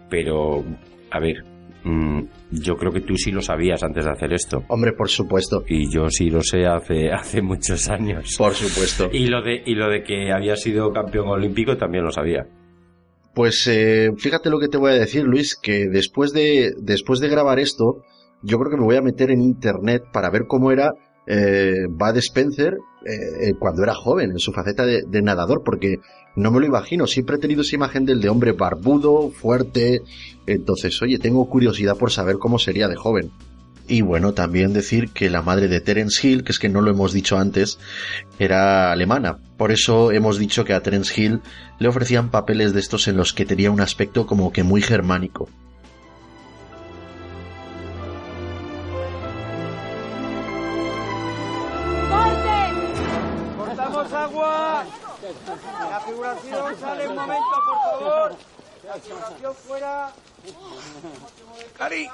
pero, 0.10 0.64
a 1.10 1.20
ver, 1.20 1.43
mmm, 1.84 2.22
yo 2.52 2.76
creo 2.76 2.92
que 2.92 3.02
tú 3.02 3.16
sí 3.16 3.32
lo 3.32 3.42
sabías 3.42 3.84
antes 3.84 4.06
de 4.06 4.12
hacer 4.12 4.34
esto. 4.34 4.64
Hombre, 4.68 4.94
por 4.94 5.10
supuesto. 5.10 5.64
Y 5.68 5.92
yo 5.92 6.10
sí 6.10 6.30
lo 6.30 6.42
sé 6.42 6.66
hace, 6.66 7.12
hace 7.14 7.42
muchos 7.42 7.90
años. 7.90 8.36
Por 8.38 8.54
supuesto. 8.54 9.10
Y 9.12 9.28
lo, 9.28 9.42
de, 9.42 9.62
y 9.66 9.76
lo 9.76 9.90
de 9.90 10.04
que 10.04 10.32
había 10.32 10.56
sido 10.56 10.92
campeón 10.92 11.28
olímpico 11.28 11.78
también 11.78 12.04
lo 12.04 12.12
sabía. 12.12 12.48
Pues 13.34 13.66
eh, 13.68 14.12
fíjate 14.18 14.50
lo 14.50 14.60
que 14.60 14.68
te 14.68 14.78
voy 14.78 14.92
a 14.92 14.96
decir, 14.96 15.24
Luis, 15.24 15.56
que 15.56 15.88
después 15.88 16.34
de, 16.34 16.74
después 16.78 17.20
de 17.22 17.30
grabar 17.30 17.60
esto, 17.60 18.04
yo 18.42 18.58
creo 18.60 18.72
que 18.72 18.78
me 18.78 18.84
voy 18.84 18.98
a 18.98 19.02
meter 19.02 19.32
en 19.32 19.42
internet 19.42 20.04
para 20.12 20.30
ver 20.30 20.48
cómo 20.48 20.72
era 20.72 20.92
eh, 21.28 21.86
Bud 21.90 22.18
Spencer 22.18 22.78
eh, 23.06 23.54
cuando 23.58 23.84
era 23.84 23.94
joven, 23.94 24.32
en 24.32 24.40
su 24.40 24.52
faceta 24.52 24.86
de, 24.86 25.04
de, 25.08 25.22
nadador, 25.22 25.64
porque 25.64 26.00
no 26.36 26.52
me 26.52 26.60
lo 26.60 26.66
imagino, 26.66 27.08
siempre 27.08 27.36
he 27.36 27.40
tenido 27.40 27.62
esa 27.62 27.76
imagen 27.76 28.06
del 28.06 28.22
de 28.22 28.30
hombre 28.30 28.54
barbudo, 28.54 29.32
fuerte, 29.32 30.02
entonces, 30.46 31.02
oye, 31.02 31.20
tengo 31.20 31.50
curiosidad 31.50 31.98
por 31.98 32.12
saber 32.12 32.38
cómo 32.38 32.60
sería 32.60 32.88
de 32.88 32.96
joven. 32.96 33.32
Y 33.88 34.02
bueno, 34.02 34.34
también 34.34 34.72
decir 34.72 35.10
que 35.10 35.30
la 35.30 35.42
madre 35.42 35.68
de 35.68 35.82
Terence 35.82 36.26
Hill, 36.26 36.44
que 36.44 36.54
es 36.54 36.60
que 36.60 36.70
no 36.70 36.82
lo 36.82 36.92
hemos 36.92 37.12
dicho 37.12 37.38
antes, 37.38 37.78
era 38.40 38.92
alemana. 38.92 39.38
Por 39.58 39.72
eso 39.72 40.12
hemos 40.14 40.40
dicho 40.40 40.64
que 40.64 40.74
a 40.74 40.82
Terence 40.82 41.20
Hill 41.20 41.42
le 41.80 41.90
ofrecían 41.90 42.32
papeles 42.32 42.74
de 42.74 42.80
estos 42.80 43.10
en 43.10 43.18
los 43.18 43.34
que 43.34 43.46
tenía 43.46 43.72
un 43.72 43.82
aspecto 43.82 44.26
como 44.26 44.54
que 44.54 44.64
muy 44.64 44.82
germánico. 44.82 45.50
Fuera. 59.54 60.14
¡Cari! 61.78 62.08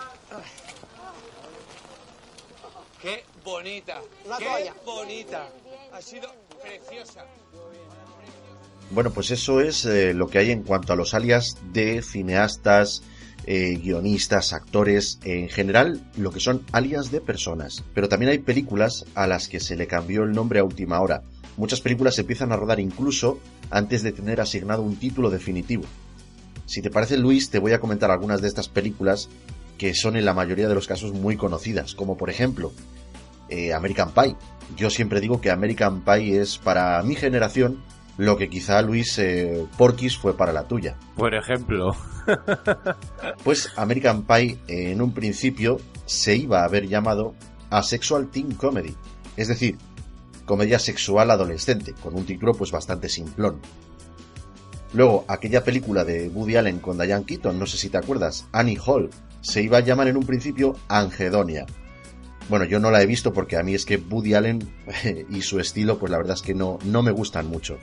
¡Qué 3.01 3.23
bonita! 3.43 4.01
La 4.27 4.37
¡Qué 4.37 4.45
toalla. 4.45 4.73
bonita! 4.85 5.49
Ha 5.93 6.01
sido 6.01 6.29
preciosa. 6.61 7.25
Bueno, 8.91 9.11
pues 9.11 9.31
eso 9.31 9.61
es 9.61 9.85
eh, 9.85 10.13
lo 10.13 10.27
que 10.27 10.39
hay 10.39 10.51
en 10.51 10.63
cuanto 10.63 10.93
a 10.93 10.95
los 10.95 11.13
alias 11.13 11.57
de 11.73 12.01
cineastas, 12.01 13.03
eh, 13.45 13.77
guionistas, 13.81 14.53
actores, 14.53 15.19
en 15.23 15.49
general 15.49 16.09
lo 16.17 16.31
que 16.31 16.39
son 16.39 16.65
alias 16.71 17.11
de 17.11 17.21
personas. 17.21 17.83
Pero 17.93 18.09
también 18.09 18.31
hay 18.31 18.39
películas 18.39 19.05
a 19.13 19.27
las 19.27 19.47
que 19.47 19.59
se 19.59 19.75
le 19.75 19.87
cambió 19.87 20.23
el 20.23 20.31
nombre 20.31 20.59
a 20.59 20.63
última 20.63 20.99
hora. 21.01 21.23
Muchas 21.57 21.81
películas 21.81 22.15
se 22.15 22.21
empiezan 22.21 22.51
a 22.51 22.55
rodar 22.55 22.79
incluso 22.79 23.39
antes 23.69 24.03
de 24.03 24.11
tener 24.11 24.39
asignado 24.41 24.81
un 24.81 24.95
título 24.95 25.29
definitivo. 25.29 25.83
Si 26.67 26.81
te 26.81 26.91
parece 26.91 27.17
Luis, 27.17 27.49
te 27.49 27.59
voy 27.59 27.71
a 27.71 27.79
comentar 27.79 28.11
algunas 28.11 28.41
de 28.41 28.49
estas 28.49 28.67
películas 28.67 29.29
que 29.77 29.93
son 29.93 30.17
en 30.17 30.25
la 30.25 30.33
mayoría 30.33 30.67
de 30.67 30.75
los 30.75 30.85
casos 30.85 31.13
muy 31.13 31.37
conocidas, 31.37 31.95
como 31.95 32.17
por 32.17 32.29
ejemplo 32.29 32.73
eh, 33.47 33.73
American 33.73 34.11
Pie. 34.11 34.35
Yo 34.75 34.89
siempre 34.89 35.21
digo 35.21 35.39
que 35.39 35.49
American 35.49 36.03
Pie 36.03 36.41
es 36.41 36.57
para 36.57 37.01
mi 37.03 37.15
generación 37.15 37.81
lo 38.17 38.35
que 38.35 38.49
quizá 38.49 38.81
Luis 38.81 39.17
eh, 39.17 39.65
Porquis 39.77 40.17
fue 40.17 40.35
para 40.35 40.51
la 40.51 40.67
tuya. 40.67 40.97
Por 41.15 41.33
ejemplo. 41.35 41.95
pues 43.45 43.71
American 43.77 44.23
Pie 44.23 44.57
eh, 44.67 44.91
en 44.91 45.01
un 45.01 45.13
principio 45.13 45.79
se 46.05 46.35
iba 46.35 46.61
a 46.61 46.65
haber 46.65 46.87
llamado 46.89 47.33
Asexual 47.69 48.27
Teen 48.27 48.55
Comedy, 48.55 48.93
es 49.37 49.47
decir, 49.47 49.77
comedia 50.45 50.79
sexual 50.79 51.31
adolescente, 51.31 51.93
con 51.93 52.15
un 52.15 52.25
título 52.25 52.53
pues 52.53 52.71
bastante 52.71 53.07
simplón. 53.07 53.61
Luego, 54.97 55.25
aquella 55.27 55.63
película 55.63 56.03
de 56.03 56.27
Woody 56.29 56.55
Allen 56.55 56.79
con 56.79 56.97
Diane 56.97 57.23
Keaton, 57.23 57.59
no 57.59 57.67
sé 57.67 57.77
si 57.77 57.89
te 57.89 57.99
acuerdas, 57.99 58.47
Annie 58.51 58.79
Hall, 58.83 59.11
se 59.41 59.61
iba 59.61 59.77
a 59.77 59.81
llamar 59.81 60.07
en 60.07 60.17
un 60.17 60.25
principio 60.25 60.75
Angedonia. 60.87 61.67
Bueno, 62.49 62.65
yo 62.65 62.79
no 62.79 62.89
la 62.89 63.03
he 63.03 63.05
visto 63.05 63.31
porque 63.31 63.57
a 63.57 63.61
mí 63.61 63.75
es 63.75 63.85
que 63.85 63.97
Woody 63.97 64.33
Allen 64.33 64.67
y 65.29 65.41
su 65.43 65.59
estilo, 65.59 65.99
pues 65.99 66.11
la 66.11 66.17
verdad 66.17 66.33
es 66.33 66.41
que 66.41 66.55
no, 66.55 66.79
no 66.83 67.03
me 67.03 67.11
gustan 67.11 67.47
mucho. 67.47 67.77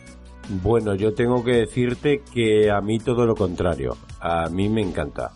Bueno, 0.60 0.96
yo 0.96 1.14
tengo 1.14 1.44
que 1.44 1.52
decirte 1.52 2.20
que 2.32 2.68
a 2.68 2.80
mí 2.80 2.98
todo 2.98 3.26
lo 3.26 3.36
contrario. 3.36 3.96
A 4.18 4.48
mí 4.48 4.68
me 4.68 4.82
encanta. 4.82 5.30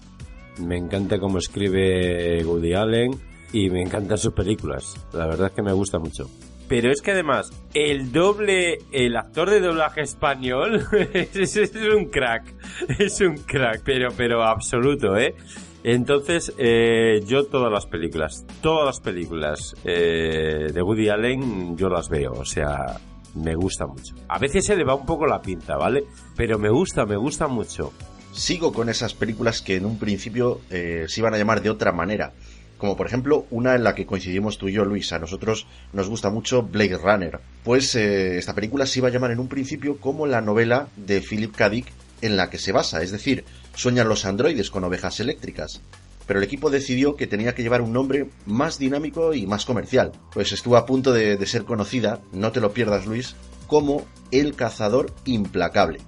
Me 0.60 0.76
encanta 0.76 1.20
cómo 1.20 1.38
escribe 1.38 2.44
Woody 2.44 2.74
Allen 2.74 3.12
y 3.52 3.70
me 3.70 3.82
encantan 3.82 4.18
sus 4.18 4.32
películas. 4.32 4.96
La 5.12 5.28
verdad 5.28 5.46
es 5.46 5.52
que 5.52 5.62
me 5.62 5.72
gusta 5.72 6.00
mucho. 6.00 6.28
Pero 6.68 6.92
es 6.92 7.00
que 7.00 7.12
además, 7.12 7.50
el 7.72 8.12
doble, 8.12 8.78
el 8.92 9.16
actor 9.16 9.48
de 9.48 9.60
doblaje 9.60 10.02
español 10.02 10.86
es, 11.14 11.56
un 11.74 12.06
crack. 12.06 12.54
Es 12.98 13.20
un 13.22 13.36
crack, 13.36 13.82
pero, 13.84 14.08
pero 14.16 14.42
absoluto, 14.42 15.16
¿eh? 15.16 15.34
Entonces, 15.82 16.52
eh, 16.58 17.22
yo 17.26 17.44
todas 17.46 17.72
las 17.72 17.86
películas, 17.86 18.44
todas 18.60 18.84
las 18.84 19.00
películas 19.00 19.74
eh, 19.84 20.70
de 20.72 20.82
Woody 20.82 21.08
Allen, 21.08 21.76
yo 21.76 21.88
las 21.88 22.10
veo. 22.10 22.32
O 22.32 22.44
sea, 22.44 23.00
me 23.34 23.54
gusta 23.54 23.86
mucho. 23.86 24.14
A 24.28 24.38
veces 24.38 24.66
se 24.66 24.76
le 24.76 24.84
va 24.84 24.94
un 24.94 25.06
poco 25.06 25.26
la 25.26 25.40
pinta, 25.40 25.76
¿vale? 25.76 26.04
Pero 26.36 26.58
me 26.58 26.68
gusta, 26.68 27.06
me 27.06 27.16
gusta 27.16 27.48
mucho. 27.48 27.92
Sigo 28.32 28.72
con 28.72 28.88
esas 28.88 29.14
películas 29.14 29.62
que 29.62 29.76
en 29.76 29.86
un 29.86 29.98
principio 29.98 30.60
eh, 30.70 31.06
se 31.08 31.20
iban 31.20 31.34
a 31.34 31.38
llamar 31.38 31.62
de 31.62 31.70
otra 31.70 31.92
manera. 31.92 32.34
Como 32.78 32.96
por 32.96 33.06
ejemplo 33.06 33.46
una 33.50 33.74
en 33.74 33.84
la 33.84 33.94
que 33.94 34.06
coincidimos 34.06 34.56
tú 34.56 34.68
y 34.68 34.72
yo, 34.72 34.84
Luis. 34.84 35.12
A 35.12 35.18
nosotros 35.18 35.66
nos 35.92 36.08
gusta 36.08 36.30
mucho 36.30 36.62
Blade 36.62 36.96
Runner. 36.96 37.40
Pues 37.64 37.94
eh, 37.94 38.38
esta 38.38 38.54
película 38.54 38.86
se 38.86 39.00
iba 39.00 39.08
a 39.08 39.10
llamar 39.10 39.32
en 39.32 39.40
un 39.40 39.48
principio 39.48 39.98
como 39.98 40.26
la 40.26 40.40
novela 40.40 40.88
de 40.96 41.20
Philip 41.20 41.54
K. 41.54 41.68
Dick 41.70 41.92
en 42.22 42.36
la 42.36 42.50
que 42.50 42.58
se 42.58 42.72
basa. 42.72 43.02
Es 43.02 43.10
decir, 43.10 43.44
sueñan 43.74 44.08
los 44.08 44.24
androides 44.24 44.70
con 44.70 44.84
ovejas 44.84 45.20
eléctricas 45.20 45.80
pero 46.28 46.40
el 46.40 46.44
equipo 46.44 46.68
decidió 46.68 47.16
que 47.16 47.26
tenía 47.26 47.54
que 47.54 47.62
llevar 47.62 47.80
un 47.80 47.94
nombre 47.94 48.28
más 48.44 48.78
dinámico 48.78 49.32
y 49.32 49.46
más 49.46 49.64
comercial. 49.64 50.12
Pues 50.34 50.52
estuvo 50.52 50.76
a 50.76 50.84
punto 50.84 51.14
de, 51.14 51.44
ser 51.46 51.64
conocida, 51.64 52.20
no 52.32 52.52
te 52.52 52.60
lo 52.60 52.72
pierdas 52.72 53.06
Luis, 53.06 53.34
como 53.66 54.06
El 54.30 54.54
Cazador 54.54 55.10
Implacable. 55.24 56.00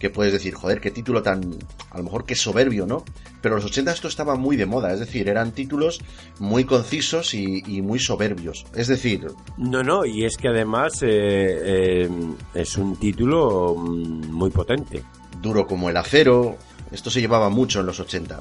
Que 0.00 0.10
puedes 0.10 0.32
decir, 0.32 0.54
joder, 0.54 0.80
qué 0.80 0.90
título 0.90 1.22
tan, 1.22 1.56
a 1.90 1.98
lo 1.98 2.04
mejor 2.04 2.24
que 2.24 2.34
soberbio, 2.34 2.86
¿no? 2.86 3.04
Pero 3.40 3.54
en 3.54 3.62
los 3.62 3.70
80 3.70 3.92
esto 3.92 4.08
estaba 4.08 4.34
muy 4.34 4.56
de 4.56 4.66
moda, 4.66 4.92
es 4.92 4.98
decir, 4.98 5.28
eran 5.28 5.52
títulos 5.52 6.00
muy 6.38 6.64
concisos 6.64 7.34
y, 7.34 7.82
muy 7.82 7.98
soberbios. 7.98 8.66
Es 8.74 8.88
decir... 8.88 9.28
No, 9.58 9.82
no, 9.82 10.04
y 10.04 10.24
es 10.24 10.36
que 10.36 10.48
además 10.48 11.02
eh, 11.02 11.06
eh, 11.06 12.08
es 12.54 12.76
un 12.76 12.96
título 12.96 13.76
mm, 13.76 14.32
muy 14.32 14.50
potente. 14.50 15.02
Duro 15.40 15.66
como 15.66 15.90
el 15.90 15.96
acero, 15.96 16.56
esto 16.90 17.10
se 17.10 17.20
llevaba 17.20 17.48
mucho 17.48 17.80
en 17.80 17.86
los 17.86 18.00
80. 18.00 18.40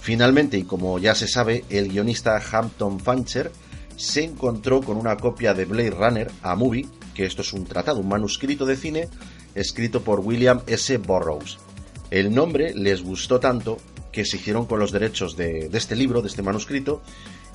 Finalmente, 0.00 0.56
y 0.56 0.62
como 0.64 0.98
ya 0.98 1.14
se 1.14 1.26
sabe, 1.26 1.64
el 1.68 1.88
guionista 1.88 2.40
Hampton 2.52 3.00
Fancher 3.00 3.50
se 3.96 4.24
encontró 4.24 4.80
con 4.80 4.96
una 4.96 5.16
copia 5.16 5.54
de 5.54 5.64
Blade 5.64 5.90
Runner 5.90 6.30
a 6.42 6.54
Movie, 6.54 6.86
que 7.14 7.26
esto 7.26 7.42
es 7.42 7.52
un 7.52 7.64
tratado, 7.64 8.00
un 8.00 8.08
manuscrito 8.08 8.64
de 8.64 8.76
cine 8.76 9.08
escrito 9.54 10.02
por 10.02 10.20
William 10.20 10.60
S. 10.66 10.96
Burroughs. 10.98 11.58
El 12.10 12.34
nombre 12.34 12.74
les 12.74 13.02
gustó 13.02 13.40
tanto 13.40 13.78
que 14.12 14.24
se 14.24 14.36
hicieron 14.36 14.66
con 14.66 14.78
los 14.78 14.92
derechos 14.92 15.36
de, 15.36 15.68
de, 15.68 15.78
este 15.78 15.94
libro, 15.94 16.22
de 16.22 16.28
este 16.28 16.42
manuscrito, 16.42 17.02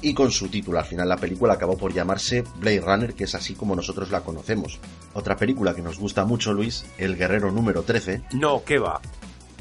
y 0.01 0.13
con 0.13 0.31
su 0.31 0.49
título. 0.49 0.77
Al 0.77 0.85
final 0.85 1.09
la 1.09 1.17
película 1.17 1.53
acabó 1.53 1.77
por 1.77 1.93
llamarse 1.93 2.43
Blade 2.57 2.81
Runner, 2.81 3.13
que 3.13 3.23
es 3.23 3.33
así 3.33 3.55
como 3.55 3.75
nosotros 3.75 4.11
la 4.11 4.21
conocemos. 4.21 4.79
Otra 5.13 5.35
película 5.35 5.73
que 5.73 5.81
nos 5.81 5.97
gusta 5.97 6.25
mucho, 6.25 6.53
Luis, 6.53 6.85
El 6.97 7.15
Guerrero 7.15 7.51
número 7.51 7.83
13. 7.83 8.21
No, 8.33 8.63
¿qué 8.63 8.77
va? 8.77 9.01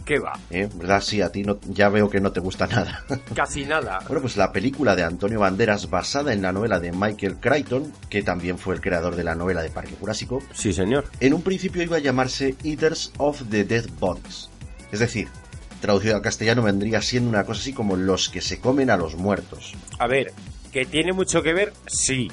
¿Qué 0.05 0.19
va? 0.19 0.33
¿Eh? 0.51 0.69
¿Verdad? 0.75 1.01
Sí, 1.01 1.21
a 1.21 1.31
ti 1.31 1.43
no, 1.43 1.59
ya 1.69 1.89
veo 1.89 2.11
que 2.11 2.21
no 2.21 2.33
te 2.33 2.41
gusta 2.41 2.67
nada. 2.67 3.05
Casi 3.35 3.65
nada. 3.65 4.01
Bueno, 4.07 4.23
pues 4.23 4.37
la 4.37 4.53
película 4.53 4.97
de 4.97 5.05
Antonio 5.05 5.41
Banderas 5.41 5.89
basada 5.91 6.33
en 6.33 6.43
la 6.43 6.53
novela 6.53 6.81
de 6.81 6.93
Michael 6.93 7.37
Crichton, 7.37 7.93
que 8.09 8.23
también 8.23 8.59
fue 8.59 8.75
el 8.75 8.81
creador 8.81 9.15
de 9.15 9.25
la 9.25 9.35
novela 9.35 9.63
de 9.63 9.71
Parque 9.71 9.95
Jurásico. 9.99 10.43
Sí, 10.53 10.73
señor. 10.73 11.05
En 11.21 11.35
un 11.35 11.43
principio 11.43 11.83
iba 11.83 11.97
a 11.97 12.01
llamarse 12.01 12.57
Eaters 12.65 13.13
of 13.19 13.43
the 13.51 13.65
Dead 13.65 13.87
Bodies. 14.01 14.49
Es 14.91 15.01
decir, 15.01 15.29
traducido 15.81 16.17
al 16.17 16.23
castellano 16.23 16.63
vendría 16.63 17.01
siendo 17.01 17.29
una 17.29 17.45
cosa 17.45 17.61
así 17.61 17.73
como 17.73 17.97
los 17.97 18.29
que 18.29 18.41
se 18.41 18.59
comen 18.59 18.91
a 18.91 18.97
los 18.97 19.17
muertos. 19.17 19.75
A 19.99 20.07
ver, 20.07 20.33
que 20.73 20.85
tiene 20.87 21.13
mucho 21.13 21.43
que 21.43 21.53
ver, 21.53 21.73
sí. 21.87 22.31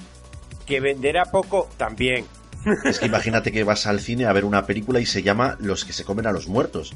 Que 0.65 0.79
venderá 0.79 1.25
poco, 1.25 1.69
también. 1.77 2.25
Es 2.83 2.99
que 2.99 3.05
imagínate 3.05 3.51
que 3.51 3.63
vas 3.63 3.87
al 3.87 3.99
cine 3.99 4.25
a 4.25 4.33
ver 4.33 4.45
una 4.45 4.65
película 4.65 4.99
y 4.99 5.05
se 5.05 5.23
llama 5.23 5.55
Los 5.59 5.85
que 5.85 5.93
se 5.93 6.03
comen 6.03 6.27
a 6.27 6.31
los 6.31 6.47
muertos. 6.47 6.93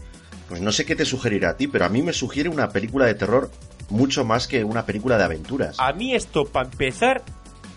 Pues 0.48 0.62
no 0.62 0.72
sé 0.72 0.86
qué 0.86 0.96
te 0.96 1.06
sugerirá 1.06 1.52
a 1.52 1.58
ti, 1.58 1.68
pero 1.68 1.86
a 1.86 1.89
mí 1.89 2.02
me 2.02 2.14
sugiere 2.14 2.50
una 2.50 2.70
película 2.70 3.06
de 3.06 3.16
terror 3.16 3.50
mucho 3.89 4.26
más 4.26 4.48
que 4.48 4.64
una 4.64 4.86
película 4.86 5.18
de 5.18 5.24
aventuras. 5.24 5.78
A 5.80 5.94
mí 5.94 6.14
esto, 6.14 6.46
para 6.46 6.70
empezar, 6.70 7.24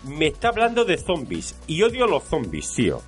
me 0.05 0.27
está 0.27 0.49
hablando 0.49 0.85
de 0.85 0.97
zombies. 0.97 1.55
Y 1.67 1.81
odio 1.83 2.07
los 2.07 2.23
zombies, 2.23 2.73
tío. 2.73 3.01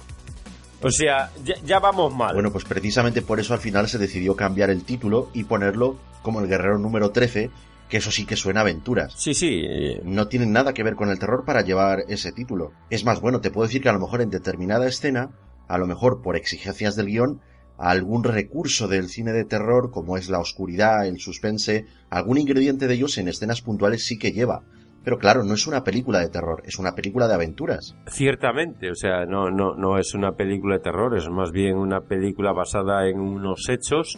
O 0.82 0.92
sea, 0.92 1.30
ya, 1.66 1.80
vamos 1.80 2.16
mal. 2.16 2.34
Bueno, 2.34 2.52
pues 2.52 2.64
precisamente 2.64 3.22
por 3.22 3.40
eso 3.40 3.54
al 3.54 3.60
final 3.60 3.90
se 3.90 3.98
decidió 3.98 4.36
cambiar 4.36 4.70
el 4.70 4.84
título 4.84 5.30
y 5.34 5.44
ponerlo 5.44 5.98
como 6.22 6.40
el 6.40 6.48
guerrero 6.48 6.78
número 6.78 7.12
13, 7.12 7.50
que 7.90 7.98
eso 7.98 8.12
sí 8.12 8.26
que 8.26 8.38
suena 8.38 8.62
a 8.62 8.64
aventuras. 8.64 9.14
Sí, 9.18 9.34
sí. 9.34 9.66
No 10.04 10.28
tiene 10.28 10.46
nada 10.46 10.74
que 10.74 10.84
ver 10.84 10.96
con 10.96 11.10
el 11.10 11.20
terror 11.20 11.44
para 11.46 11.64
llevar 11.64 12.06
ese 12.08 12.32
título. 12.32 12.72
Es 12.90 13.04
más, 13.04 13.20
bueno, 13.20 13.42
te 13.42 13.52
puedo 13.52 13.68
decir 13.68 13.82
que 13.82 13.90
a 13.90 13.94
lo 13.94 14.00
mejor 14.00 14.22
en 14.22 14.30
determinada 14.30 14.88
escena, 14.88 15.32
a 15.68 15.78
lo 15.78 15.86
mejor 15.86 16.22
por 16.22 16.38
exigencias 16.38 16.96
del 16.96 17.08
guion, 17.08 17.42
algún 17.80 18.24
recurso 18.24 18.88
del 18.88 19.08
cine 19.08 19.32
de 19.32 19.46
terror, 19.46 19.90
como 19.92 20.18
es 20.18 20.30
la 20.30 20.40
oscuridad, 20.40 21.08
el 21.08 21.20
suspense, 21.20 21.86
algún 22.10 22.38
ingrediente 22.38 22.88
de 22.88 22.94
ellos 22.94 23.18
en 23.18 23.30
escenas 23.30 23.62
puntuales 23.62 24.06
sí 24.06 24.18
que 24.18 24.32
lleva. 24.32 24.64
Pero 25.04 25.18
claro, 25.18 25.44
no 25.44 25.54
es 25.54 25.66
una 25.66 25.84
película 25.84 26.20
de 26.20 26.28
terror, 26.28 26.62
es 26.66 26.78
una 26.78 26.94
película 26.94 27.28
de 27.28 27.34
aventuras. 27.34 27.96
Ciertamente, 28.08 28.92
o 28.92 28.96
sea, 28.96 29.26
no, 29.26 29.50
no, 29.50 29.76
no 29.76 29.98
es 29.98 30.14
una 30.14 30.34
película 30.34 30.76
de 30.76 30.84
terror, 30.84 31.18
es 31.18 31.30
más 31.30 31.52
bien 31.52 31.78
una 31.78 32.02
película 32.02 32.52
basada 32.52 33.08
en 33.08 33.20
unos 33.20 33.70
hechos 33.70 34.18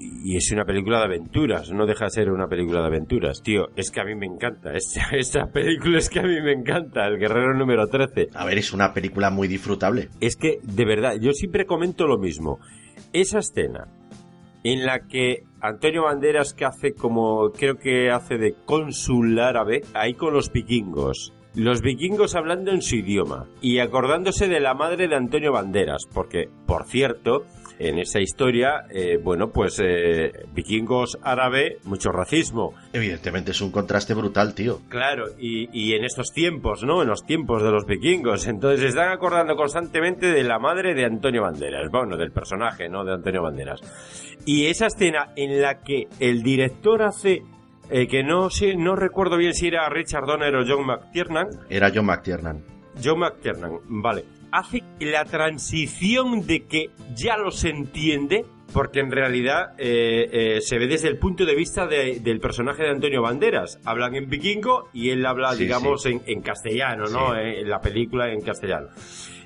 y 0.00 0.36
es 0.36 0.50
una 0.52 0.64
película 0.64 0.98
de 0.98 1.04
aventuras, 1.04 1.70
no 1.70 1.86
deja 1.86 2.06
de 2.06 2.10
ser 2.10 2.30
una 2.30 2.48
película 2.48 2.80
de 2.80 2.86
aventuras. 2.86 3.42
Tío, 3.42 3.68
es 3.76 3.90
que 3.90 4.00
a 4.00 4.04
mí 4.04 4.14
me 4.14 4.26
encanta, 4.26 4.72
esta, 5.12 5.46
película 5.46 5.98
es 5.98 6.08
que 6.08 6.20
a 6.20 6.22
mí 6.22 6.40
me 6.40 6.52
encanta, 6.52 7.06
El 7.06 7.18
Guerrero 7.18 7.54
número 7.54 7.86
13. 7.86 8.28
A 8.34 8.44
ver, 8.44 8.58
es 8.58 8.72
una 8.72 8.92
película 8.92 9.30
muy 9.30 9.46
disfrutable. 9.46 10.08
Es 10.20 10.36
que, 10.36 10.58
de 10.62 10.84
verdad, 10.84 11.14
yo 11.20 11.32
siempre 11.32 11.66
comento 11.66 12.06
lo 12.06 12.18
mismo. 12.18 12.58
Esa 13.12 13.40
escena 13.40 13.88
en 14.62 14.86
la 14.86 15.06
que 15.06 15.44
Antonio 15.60 16.04
Banderas 16.04 16.54
que 16.54 16.64
hace 16.64 16.94
como, 16.94 17.50
creo 17.50 17.76
que 17.76 18.10
hace 18.10 18.38
de 18.38 18.54
cónsul 18.64 19.38
árabe, 19.38 19.82
ahí 19.94 20.14
con 20.14 20.34
los 20.34 20.52
vikingos. 20.52 21.32
Los 21.54 21.82
vikingos 21.82 22.36
hablando 22.36 22.70
en 22.70 22.80
su 22.80 22.96
idioma 22.96 23.46
y 23.60 23.80
acordándose 23.80 24.46
de 24.46 24.60
la 24.60 24.74
madre 24.74 25.08
de 25.08 25.16
Antonio 25.16 25.52
Banderas, 25.52 26.06
porque, 26.12 26.48
por 26.66 26.84
cierto, 26.84 27.44
en 27.80 27.98
esa 27.98 28.20
historia, 28.20 28.84
eh, 28.90 29.18
bueno, 29.20 29.50
pues 29.50 29.80
eh, 29.82 30.30
vikingos 30.52 31.18
árabe, 31.22 31.78
mucho 31.84 32.10
racismo. 32.12 32.74
Evidentemente 32.92 33.52
es 33.52 33.60
un 33.62 33.72
contraste 33.72 34.12
brutal, 34.12 34.54
tío. 34.54 34.80
Claro, 34.90 35.24
y, 35.38 35.68
y, 35.72 35.94
en 35.94 36.04
estos 36.04 36.30
tiempos, 36.32 36.84
¿no? 36.84 37.00
En 37.00 37.08
los 37.08 37.24
tiempos 37.24 37.62
de 37.62 37.70
los 37.70 37.86
vikingos. 37.86 38.46
Entonces 38.46 38.90
están 38.90 39.10
acordando 39.10 39.56
constantemente 39.56 40.26
de 40.26 40.44
la 40.44 40.58
madre 40.58 40.94
de 40.94 41.06
Antonio 41.06 41.42
Banderas, 41.42 41.90
bueno, 41.90 42.18
del 42.18 42.32
personaje, 42.32 42.90
¿no? 42.90 43.02
De 43.02 43.14
Antonio 43.14 43.42
Banderas. 43.42 43.80
Y 44.44 44.66
esa 44.66 44.88
escena 44.88 45.30
en 45.34 45.62
la 45.62 45.80
que 45.80 46.06
el 46.18 46.42
director 46.42 47.02
hace 47.02 47.42
eh, 47.88 48.06
que 48.06 48.22
no 48.22 48.50
sé, 48.50 48.76
no 48.76 48.94
recuerdo 48.94 49.38
bien 49.38 49.54
si 49.54 49.68
era 49.68 49.88
Richard 49.88 50.26
Donner 50.26 50.54
o 50.54 50.64
John 50.68 50.86
McTiernan. 50.86 51.48
Era 51.70 51.90
John 51.94 52.04
McTiernan. 52.04 52.62
John 53.02 53.20
McTiernan, 53.20 53.78
vale 53.88 54.39
hace 54.52 54.82
la 55.00 55.24
transición 55.24 56.46
de 56.46 56.66
que 56.66 56.90
ya 57.14 57.36
los 57.36 57.64
entiende, 57.64 58.44
porque 58.72 59.00
en 59.00 59.10
realidad 59.10 59.72
eh, 59.78 60.28
eh, 60.32 60.60
se 60.60 60.78
ve 60.78 60.86
desde 60.86 61.08
el 61.08 61.18
punto 61.18 61.44
de 61.44 61.54
vista 61.54 61.86
del 61.86 62.40
personaje 62.40 62.82
de 62.82 62.90
Antonio 62.90 63.22
Banderas. 63.22 63.78
Hablan 63.84 64.14
en 64.14 64.28
vikingo 64.28 64.88
y 64.92 65.10
él 65.10 65.24
habla, 65.26 65.54
digamos, 65.54 66.06
En, 66.06 66.40
castellano, 66.40 67.06
¿no? 67.06 67.36
En, 67.36 67.68
la 67.68 67.80
película 67.80 68.32
en 68.32 68.40
castellano. 68.40 68.88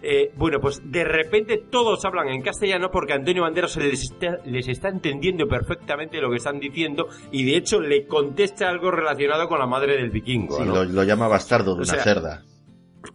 Eh, 0.07 0.33
bueno, 0.37 0.61
pues 0.61 0.83
de 0.85 1.03
repente 1.03 1.65
todos 1.71 2.05
hablan 2.05 2.29
en 2.29 2.43
castellano 2.43 2.91
porque 2.91 3.15
Antonio 3.15 3.43
Banderas 3.43 3.77
les 3.79 4.03
está, 4.03 4.37
les 4.45 4.69
está 4.69 4.91
entendiendo 4.91 5.47
perfectamente 5.49 6.21
lo 6.21 6.29
que 6.29 6.37
están 6.37 6.61
diciendo 6.61 7.09
y 7.33 7.45
de 7.45 7.57
hecho 7.57 7.81
le 7.81 8.07
contesta 8.07 8.69
algo 8.69 8.91
relacionado 8.91 9.49
con 9.49 9.59
la 9.59 9.67
madre 9.67 9.97
del 9.97 10.11
vikingo. 10.11 10.63
lo, 10.63 11.05
llama 11.05 11.27
bastardo 11.27 11.75
de 11.75 11.83
una 11.83 12.03
cerda. 12.03 12.43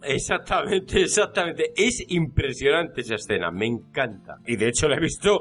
Exactamente, 0.02 1.02
exactamente. 1.02 1.72
Es 1.76 2.04
impresionante 2.08 3.00
esa 3.02 3.16
escena, 3.16 3.50
me 3.50 3.66
encanta. 3.66 4.38
Y 4.46 4.56
de 4.56 4.68
hecho 4.68 4.88
la 4.88 4.96
he 4.96 5.00
visto, 5.00 5.40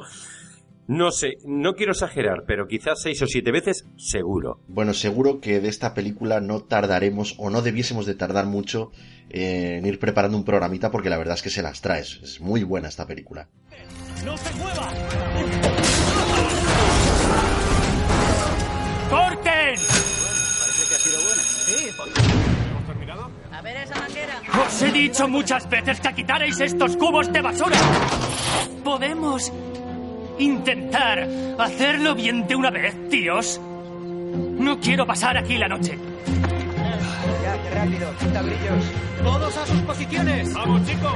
no 0.87 1.11
sé, 1.11 1.37
no 1.45 1.73
quiero 1.73 1.91
exagerar, 1.91 2.43
pero 2.47 2.67
quizás 2.67 3.01
seis 3.01 3.21
o 3.21 3.27
siete 3.27 3.51
veces 3.51 3.85
seguro. 3.97 4.59
Bueno, 4.67 4.93
seguro 4.93 5.39
que 5.39 5.59
de 5.59 5.69
esta 5.69 5.93
película 5.93 6.39
no 6.39 6.61
tardaremos 6.61 7.35
o 7.37 7.49
no 7.49 7.61
debiésemos 7.61 8.05
de 8.05 8.15
tardar 8.15 8.45
mucho 8.45 8.91
en 9.29 9.85
ir 9.85 9.99
preparando 9.99 10.37
un 10.37 10.45
programita 10.45 10.89
porque 10.91 11.09
la 11.09 11.17
verdad 11.17 11.35
es 11.35 11.43
que 11.43 11.49
se 11.49 11.61
las 11.61 11.81
traes. 11.81 12.19
Es 12.23 12.41
muy 12.41 12.63
buena 12.63 12.87
esta 12.87 13.05
película. 13.05 13.47
¡No 14.25 14.35
se 14.37 14.53
mueva! 14.55 15.88
Os 24.79 24.83
he 24.83 24.91
dicho 24.93 25.27
muchas 25.27 25.69
veces 25.69 25.99
que 25.99 26.13
quitarais 26.13 26.57
estos 26.61 26.95
cubos 26.95 27.29
de 27.33 27.41
basura. 27.41 27.77
Podemos 28.81 29.51
intentar 30.37 31.27
hacerlo 31.59 32.15
bien 32.15 32.47
de 32.47 32.55
una 32.55 32.69
vez, 32.69 32.95
tíos. 33.09 33.59
No 33.59 34.79
quiero 34.79 35.05
pasar 35.05 35.37
aquí 35.37 35.57
la 35.57 35.67
noche. 35.67 35.99
Ya, 37.43 37.75
rápido, 37.75 38.09
quita 38.19 38.41
brillos. 38.41 38.85
Todos 39.21 39.57
a 39.57 39.65
sus 39.65 39.81
posiciones. 39.81 40.53
Vamos, 40.53 40.87
chicos. 40.87 41.13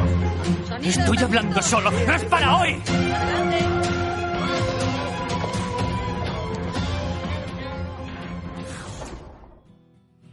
Estoy 0.83 1.17
hablando 1.19 1.61
solo. 1.61 1.89
¡No 1.89 2.15
es 2.15 2.23
para 2.25 2.57
hoy! 2.57 2.81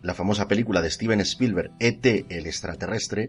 La 0.02 0.14
famosa 0.14 0.48
película 0.48 0.80
de 0.80 0.90
Steven 0.90 1.20
Spielberg, 1.20 1.72
ET, 1.78 2.04
el 2.04 2.46
extraterrestre. 2.46 3.28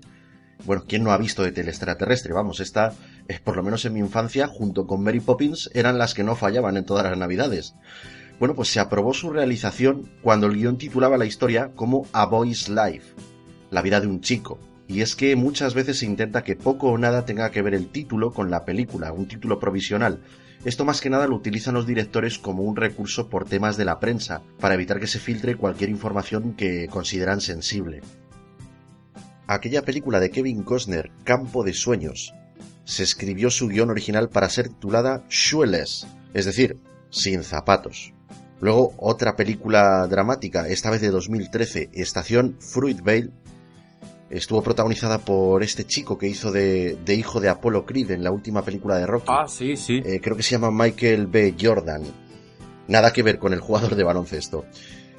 Bueno, 0.65 0.85
¿quién 0.87 1.03
no 1.03 1.11
ha 1.11 1.17
visto 1.17 1.45
ET, 1.45 1.57
el 1.57 1.69
extraterrestre? 1.69 2.33
Vamos, 2.33 2.59
esta, 2.59 2.93
es 3.27 3.39
por 3.39 3.55
lo 3.55 3.63
menos 3.63 3.83
en 3.85 3.93
mi 3.93 3.99
infancia, 3.99 4.47
junto 4.47 4.87
con 4.87 5.03
Mary 5.03 5.19
Poppins, 5.19 5.69
eran 5.73 5.97
las 5.97 6.13
que 6.13 6.23
no 6.23 6.35
fallaban 6.35 6.77
en 6.77 6.85
todas 6.85 7.03
las 7.03 7.17
navidades. 7.17 7.75
Bueno, 8.39 8.55
pues 8.55 8.69
se 8.69 8.79
aprobó 8.79 9.13
su 9.13 9.29
realización 9.29 10.09
cuando 10.21 10.47
el 10.47 10.55
guion 10.55 10.77
titulaba 10.77 11.17
la 11.17 11.25
historia 11.25 11.71
como 11.75 12.07
A 12.13 12.25
Boy's 12.25 12.69
Life, 12.69 13.13
la 13.69 13.81
vida 13.81 13.99
de 13.99 14.07
un 14.07 14.21
chico. 14.21 14.59
Y 14.87 15.01
es 15.01 15.15
que 15.15 15.35
muchas 15.35 15.73
veces 15.73 15.99
se 15.99 16.05
intenta 16.05 16.43
que 16.43 16.55
poco 16.55 16.87
o 16.87 16.97
nada 16.97 17.25
tenga 17.25 17.51
que 17.51 17.61
ver 17.61 17.73
el 17.73 17.89
título 17.91 18.33
con 18.33 18.49
la 18.49 18.65
película, 18.65 19.13
un 19.13 19.27
título 19.27 19.59
provisional, 19.59 20.21
esto 20.63 20.85
más 20.85 21.01
que 21.01 21.09
nada 21.09 21.27
lo 21.27 21.35
utilizan 21.35 21.73
los 21.73 21.87
directores 21.87 22.37
como 22.37 22.63
un 22.63 22.75
recurso 22.75 23.29
por 23.29 23.45
temas 23.45 23.77
de 23.77 23.85
la 23.85 23.99
prensa, 23.99 24.41
para 24.59 24.75
evitar 24.75 24.99
que 24.99 25.07
se 25.07 25.19
filtre 25.19 25.55
cualquier 25.55 25.89
información 25.89 26.53
que 26.53 26.87
consideran 26.87 27.41
sensible. 27.41 28.01
Aquella 29.47 29.81
película 29.81 30.19
de 30.19 30.29
Kevin 30.29 30.63
Costner, 30.63 31.11
Campo 31.23 31.63
de 31.63 31.73
Sueños, 31.73 32.33
se 32.83 33.03
escribió 33.03 33.49
su 33.49 33.67
guion 33.67 33.89
original 33.89 34.29
para 34.29 34.49
ser 34.49 34.69
titulada 34.69 35.23
Shoeless, 35.29 36.07
es 36.33 36.45
decir, 36.45 36.77
sin 37.09 37.43
zapatos. 37.43 38.13
Luego 38.59 38.93
otra 38.97 39.35
película 39.35 40.07
dramática, 40.07 40.67
esta 40.67 40.91
vez 40.91 41.01
de 41.01 41.09
2013, 41.09 41.89
Estación 41.93 42.57
Fruitvale, 42.59 43.31
estuvo 44.31 44.61
protagonizada 44.61 45.19
por 45.19 45.63
este 45.63 45.85
chico 45.85 46.17
que 46.17 46.27
hizo 46.27 46.51
de, 46.51 46.97
hijo 47.07 47.39
de 47.39 47.49
Apollo 47.49 47.85
Creed 47.85 48.11
en 48.11 48.23
la 48.23 48.31
última 48.31 48.63
película 48.63 48.97
de 48.97 49.05
Rocky. 49.05 49.27
Ah, 49.29 49.47
sí, 49.47 49.75
sí. 49.75 50.01
Eh, 50.05 50.19
creo 50.21 50.35
que 50.35 50.43
se 50.43 50.51
llama 50.51 50.71
Michael 50.71 51.27
B. 51.27 51.55
Jordan. 51.59 52.03
Nada 52.87 53.13
que 53.13 53.23
ver 53.23 53.39
con 53.39 53.53
el 53.53 53.59
jugador 53.59 53.95
de 53.95 54.03
baloncesto 54.03 54.65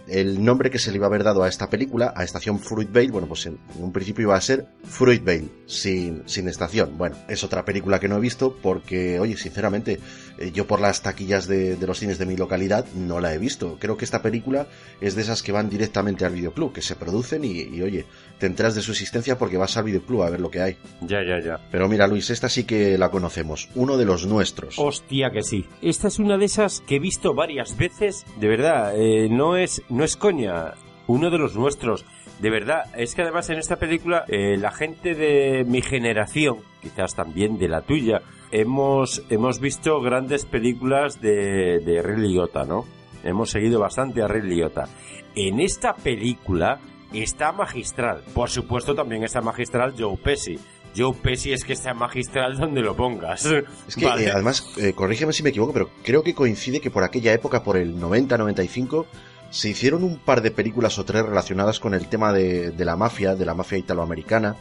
el 0.08 0.44
nombre 0.44 0.70
que 0.70 0.78
se 0.78 0.90
le 0.90 0.96
iba 0.96 1.06
a 1.06 1.08
haber 1.08 1.24
dado 1.24 1.42
a 1.42 1.48
esta 1.48 1.70
película, 1.70 2.12
a 2.16 2.24
Estación 2.24 2.58
Fruitvale, 2.58 3.10
bueno, 3.10 3.28
pues 3.28 3.46
en, 3.46 3.58
un 3.78 3.92
principio 3.92 4.22
iba 4.22 4.36
a 4.36 4.40
ser 4.40 4.66
Fruitvale, 4.84 5.48
sin, 5.66 6.22
sin 6.26 6.48
estación. 6.48 6.96
Bueno, 6.98 7.16
es 7.28 7.44
otra 7.44 7.64
película 7.64 8.00
que 8.00 8.08
no 8.08 8.16
he 8.16 8.20
visto 8.20 8.56
porque, 8.62 9.18
oye, 9.20 9.36
sinceramente, 9.36 10.00
eh, 10.38 10.50
yo 10.52 10.66
por 10.66 10.80
las 10.80 11.02
taquillas 11.02 11.46
de, 11.46 11.76
los 11.86 11.98
cines 11.98 12.18
de 12.18 12.26
mi 12.26 12.36
localidad 12.36 12.86
no 12.94 13.20
la 13.20 13.34
he 13.34 13.38
visto. 13.38 13.76
Creo 13.78 13.96
que 13.96 14.04
esta 14.04 14.22
película 14.22 14.66
es 15.00 15.14
de 15.14 15.22
esas 15.22 15.42
que 15.42 15.52
van 15.52 15.68
directamente 15.68 16.24
al 16.24 16.32
videoclub, 16.32 16.72
que 16.72 16.82
se 16.82 16.96
producen 16.96 17.44
y, 17.44 17.80
oye, 17.80 18.04
te 18.38 18.46
enteras 18.46 18.74
de 18.74 18.82
su 18.82 18.92
existencia 18.92 19.38
porque 19.38 19.56
vas 19.56 19.76
al 19.76 19.84
videoclub 19.84 20.22
a 20.22 20.30
ver 20.30 20.40
lo 20.40 20.50
que 20.50 20.60
hay. 20.60 20.76
Ya, 21.00 21.22
ya, 21.22 21.40
ya. 21.40 21.60
Pero 21.70 21.88
mira, 21.88 22.06
Luis, 22.06 22.30
esta 22.30 22.48
sí 22.48 22.64
que 22.64 22.98
la 22.98 23.10
conocemos, 23.10 23.68
uno 23.74 23.96
de 23.96 24.04
los 24.04 24.26
nuestros. 24.26 24.78
Hostia 24.78 25.30
que 25.30 25.42
sí. 25.42 25.66
Esta 25.80 26.08
es 26.08 26.18
una 26.18 26.38
de 26.38 26.46
esas 26.46 26.80
que 26.80 26.96
he 26.96 27.00
visto 27.00 27.34
varias 27.34 27.76
veces, 27.76 28.24
de 28.40 28.48
verdad, 28.48 28.94
eh, 28.96 29.28
no 29.30 29.56
es 29.56 29.82
no 29.92 30.04
es 30.04 30.16
coña, 30.16 30.72
uno 31.06 31.30
de 31.30 31.38
los 31.38 31.54
nuestros. 31.54 32.06
De 32.40 32.50
verdad, 32.50 32.84
es 32.96 33.14
que 33.14 33.22
además 33.22 33.50
en 33.50 33.58
esta 33.58 33.76
película 33.76 34.24
eh, 34.26 34.56
la 34.56 34.72
gente 34.72 35.14
de 35.14 35.64
mi 35.64 35.82
generación, 35.82 36.58
quizás 36.80 37.14
también 37.14 37.58
de 37.58 37.68
la 37.68 37.82
tuya, 37.82 38.22
hemos, 38.50 39.22
hemos 39.28 39.60
visto 39.60 40.00
grandes 40.00 40.46
películas 40.46 41.20
de, 41.20 41.80
de 41.80 42.02
Ray 42.02 42.34
¿no? 42.66 42.86
Hemos 43.22 43.50
seguido 43.50 43.78
bastante 43.78 44.22
a 44.22 44.28
Ray 44.28 44.42
Liotta. 44.42 44.88
En 45.36 45.60
esta 45.60 45.94
película 45.94 46.80
está 47.12 47.52
magistral. 47.52 48.22
Por 48.34 48.48
supuesto 48.48 48.94
también 48.94 49.22
está 49.22 49.42
magistral 49.42 49.94
Joe 49.96 50.16
Pesci. 50.16 50.58
Joe 50.96 51.14
Pesci 51.14 51.52
es 51.52 51.64
que 51.64 51.74
está 51.74 51.94
magistral 51.94 52.58
donde 52.58 52.80
lo 52.80 52.96
pongas. 52.96 53.46
Es 53.88 53.96
que 53.96 54.06
eh, 54.06 54.30
además, 54.32 54.74
eh, 54.78 54.94
corrígeme 54.94 55.32
si 55.32 55.42
me 55.42 55.50
equivoco, 55.50 55.72
pero 55.72 55.90
creo 56.02 56.22
que 56.22 56.34
coincide 56.34 56.80
que 56.80 56.90
por 56.90 57.04
aquella 57.04 57.32
época, 57.32 57.62
por 57.62 57.76
el 57.76 57.96
90-95, 57.98 59.06
se 59.52 59.68
hicieron 59.68 60.02
un 60.02 60.16
par 60.16 60.40
de 60.40 60.50
películas 60.50 60.98
o 60.98 61.04
tres 61.04 61.24
relacionadas 61.24 61.78
con 61.78 61.92
el 61.92 62.08
tema 62.08 62.32
de, 62.32 62.74
la 62.78 62.96
mafia, 62.96 63.36
de 63.36 63.44
la 63.44 63.54
mafia 63.54 63.78
italoamericana, 63.78 64.56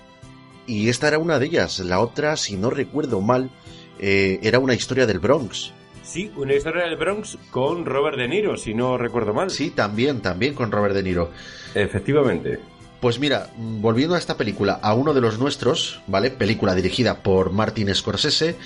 y 0.68 0.90
esta 0.90 1.08
era 1.08 1.18
una 1.18 1.40
de 1.40 1.46
ellas. 1.46 1.80
La 1.80 2.02
otra, 2.02 2.36
si 2.36 2.58
no 2.58 2.70
recuerdo 2.70 3.22
mal, 3.22 3.50
eh, 4.00 4.40
era 4.44 4.60
una 4.60 4.74
historia 4.74 5.08
del 5.08 5.20
Bronx. 5.20 5.72
Sí, 6.04 6.30
una 6.36 6.54
historia 6.54 6.84
del 6.84 6.98
Bronx 6.98 7.38
con 7.52 7.86
Robert 7.86 8.18
De 8.18 8.28
Niro, 8.28 8.58
si 8.58 8.74
no 8.74 8.98
recuerdo 8.98 9.34
mal. 9.34 9.50
Sí, 9.50 9.70
también, 9.72 10.20
también 10.20 10.54
con 10.54 10.72
Robert 10.72 10.94
De 10.94 11.04
Niro. 11.04 11.32
Efectivamente. 11.74 12.60
Pues 13.00 13.18
mira, 13.18 13.50
volviendo 13.58 14.16
a 14.16 14.18
esta 14.18 14.36
película, 14.36 14.74
a 14.74 14.94
uno 14.94 15.14
de 15.14 15.22
los 15.22 15.40
nuestros, 15.40 16.02
¿vale? 16.06 16.32
Película 16.32 16.76
dirigida 16.76 17.24
por 17.24 17.52
Martin 17.52 17.96
Scorsese, 17.96 18.58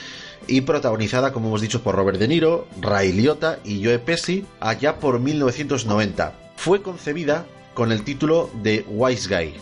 y 0.48 0.62
protagonizada, 0.62 1.34
como 1.34 1.48
hemos 1.48 1.62
dicho, 1.62 1.82
por 1.82 1.96
Robert 1.96 2.20
De 2.20 2.28
Niro, 2.28 2.68
Ray 2.82 3.12
Liotta 3.12 3.60
y 3.64 3.84
Joe 3.84 4.00
Pesci 4.00 4.46
allá 4.60 5.00
por 5.00 5.20
1990. 5.20 6.34
Fue 6.56 6.82
concebida 6.82 7.46
con 7.74 7.92
el 7.92 8.04
título 8.04 8.50
de 8.62 8.86
Wise 8.88 9.28
Guy, 9.30 9.54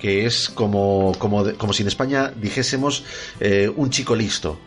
que 0.00 0.26
es 0.26 0.48
como, 0.48 1.12
como, 1.18 1.44
como 1.54 1.72
si 1.72 1.82
en 1.82 1.88
España 1.88 2.32
dijésemos 2.34 3.04
eh, 3.40 3.70
un 3.74 3.90
chico 3.90 4.14
listo. 4.14 4.58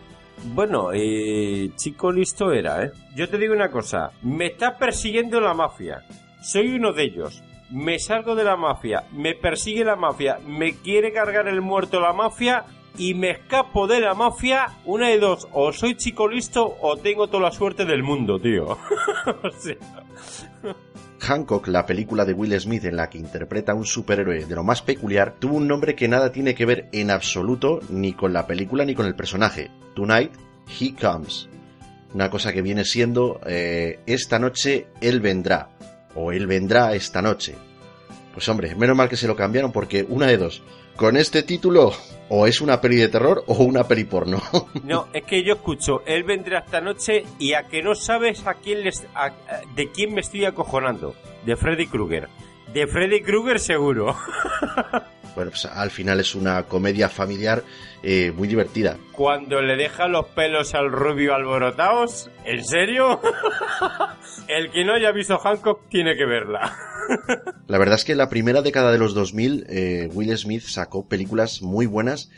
Bueno, 0.43 0.91
eh, 0.93 1.71
chico 1.75 2.11
listo 2.11 2.51
era, 2.51 2.83
¿eh? 2.83 2.91
Yo 3.15 3.27
te 3.29 3.37
digo 3.37 3.53
una 3.53 3.71
cosa, 3.71 4.11
me 4.21 4.47
está 4.47 4.77
persiguiendo 4.77 5.39
la 5.39 5.53
mafia. 5.53 6.03
Soy 6.43 6.75
uno 6.75 6.93
de 6.93 7.03
ellos. 7.03 7.41
Me 7.71 7.97
salgo 7.97 8.35
de 8.35 8.43
la 8.43 8.55
mafia, 8.55 9.05
me 9.11 9.33
persigue 9.33 9.83
la 9.83 9.95
mafia, 9.95 10.37
me 10.45 10.75
quiere 10.75 11.11
cargar 11.11 11.47
el 11.47 11.61
muerto 11.61 11.99
la 11.99 12.13
mafia 12.13 12.63
y 12.97 13.13
me 13.13 13.31
escapo 13.31 13.87
de 13.87 13.99
la 13.99 14.13
mafia, 14.13 14.77
una 14.85 15.09
de 15.09 15.19
dos, 15.19 15.47
o 15.51 15.71
soy 15.71 15.95
chico 15.95 16.27
listo 16.27 16.77
o 16.81 16.97
tengo 16.97 17.27
toda 17.27 17.43
la 17.43 17.51
suerte 17.51 17.85
del 17.85 18.03
mundo, 18.03 18.39
tío. 18.39 18.77
Hancock, 21.19 21.67
la 21.67 21.85
película 21.85 22.23
de 22.23 22.33
Will 22.33 22.59
Smith 22.59 22.85
en 22.85 22.97
la 22.97 23.09
que 23.09 23.17
interpreta 23.17 23.71
a 23.71 23.75
un 23.75 23.85
superhéroe 23.85 24.45
de 24.45 24.55
lo 24.55 24.63
más 24.63 24.81
peculiar, 24.81 25.35
tuvo 25.39 25.57
un 25.57 25.67
nombre 25.67 25.95
que 25.95 26.07
nada 26.07 26.31
tiene 26.31 26.53
que 26.53 26.65
ver 26.65 26.87
en 26.91 27.09
absoluto 27.09 27.79
ni 27.89 28.13
con 28.13 28.31
la 28.31 28.45
película 28.45 28.85
ni 28.85 28.93
con 28.93 29.07
el 29.07 29.15
personaje. 29.15 29.71
Tonight, 29.95 30.31
He 30.79 30.93
Comes. 30.93 31.49
Una 32.13 32.29
cosa 32.29 32.53
que 32.53 32.61
viene 32.61 32.85
siendo 32.85 33.41
eh, 33.45 33.99
Esta 34.05 34.39
noche 34.39 34.87
Él 35.01 35.19
vendrá. 35.19 35.69
O 36.13 36.31
Él 36.31 36.47
vendrá 36.47 36.93
esta 36.93 37.21
noche. 37.21 37.55
Pues 38.33 38.47
hombre, 38.47 38.75
menos 38.75 38.95
mal 38.95 39.09
que 39.09 39.17
se 39.17 39.27
lo 39.27 39.35
cambiaron 39.35 39.71
porque 39.71 40.05
una 40.07 40.27
de 40.27 40.37
dos. 40.37 40.61
Con 40.95 41.17
este 41.17 41.43
título 41.43 41.91
o 42.29 42.47
es 42.47 42.61
una 42.61 42.79
peli 42.79 42.95
de 42.95 43.09
terror 43.09 43.43
o 43.47 43.63
una 43.63 43.87
peli 43.87 44.05
porno. 44.05 44.41
No, 44.83 45.07
es 45.13 45.23
que 45.23 45.43
yo 45.43 45.55
escucho, 45.55 46.03
él 46.05 46.23
vendrá 46.23 46.59
esta 46.59 46.79
noche 46.79 47.25
y 47.39 47.53
a 47.53 47.63
que 47.63 47.81
no 47.81 47.95
sabes 47.95 48.45
a 48.45 48.55
quién 48.55 48.83
les, 48.83 49.05
de 49.75 49.91
quién 49.91 50.13
me 50.13 50.21
estoy 50.21 50.45
acojonando. 50.45 51.15
De 51.45 51.55
Freddy 51.55 51.87
Krueger. 51.87 52.29
De 52.73 52.87
Freddy 52.87 53.21
Krueger 53.21 53.59
seguro. 53.59 54.15
Bueno, 55.35 55.51
pues 55.51 55.65
al 55.65 55.91
final 55.91 56.21
es 56.21 56.33
una 56.33 56.63
comedia 56.63 57.09
familiar 57.09 57.61
eh, 58.01 58.31
muy 58.33 58.47
divertida. 58.47 58.97
Cuando 59.11 59.61
le 59.61 59.75
deja 59.75 60.07
los 60.07 60.27
pelos 60.27 60.73
al 60.73 60.89
rubio 60.89 61.35
alborotados, 61.35 62.29
¿en 62.45 62.63
serio? 62.63 63.19
El 64.47 64.71
que 64.71 64.85
no 64.85 64.93
haya 64.93 65.11
visto 65.11 65.37
Hancock 65.37 65.89
tiene 65.89 66.15
que 66.15 66.25
verla. 66.25 66.77
La 67.67 67.77
verdad 67.77 67.95
es 67.95 68.05
que 68.05 68.15
la 68.15 68.29
primera 68.29 68.61
década 68.61 68.91
de 68.93 68.97
los 68.97 69.13
2000, 69.13 69.65
eh, 69.69 70.09
Will 70.13 70.35
Smith 70.37 70.63
sacó 70.63 71.07
películas 71.07 71.61
muy 71.61 71.85
buenas 71.85 72.31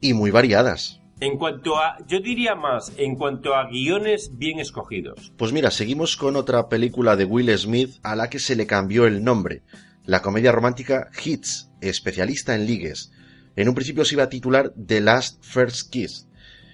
y 0.00 0.12
muy 0.12 0.30
variadas. 0.32 1.01
En 1.22 1.38
cuanto 1.38 1.76
a, 1.76 1.98
yo 2.08 2.18
diría 2.18 2.56
más, 2.56 2.92
en 2.96 3.14
cuanto 3.14 3.54
a 3.54 3.68
guiones 3.68 4.32
bien 4.38 4.58
escogidos. 4.58 5.32
Pues 5.36 5.52
mira, 5.52 5.70
seguimos 5.70 6.16
con 6.16 6.34
otra 6.34 6.68
película 6.68 7.14
de 7.14 7.24
Will 7.24 7.56
Smith 7.56 7.92
a 8.02 8.16
la 8.16 8.28
que 8.28 8.40
se 8.40 8.56
le 8.56 8.66
cambió 8.66 9.06
el 9.06 9.22
nombre. 9.22 9.62
La 10.04 10.20
comedia 10.20 10.50
romántica 10.50 11.10
Hits, 11.24 11.70
especialista 11.80 12.56
en 12.56 12.66
ligues. 12.66 13.12
En 13.54 13.68
un 13.68 13.76
principio 13.76 14.04
se 14.04 14.16
iba 14.16 14.24
a 14.24 14.28
titular 14.28 14.72
The 14.74 15.00
Last 15.00 15.44
First 15.44 15.92
Kiss, 15.92 16.28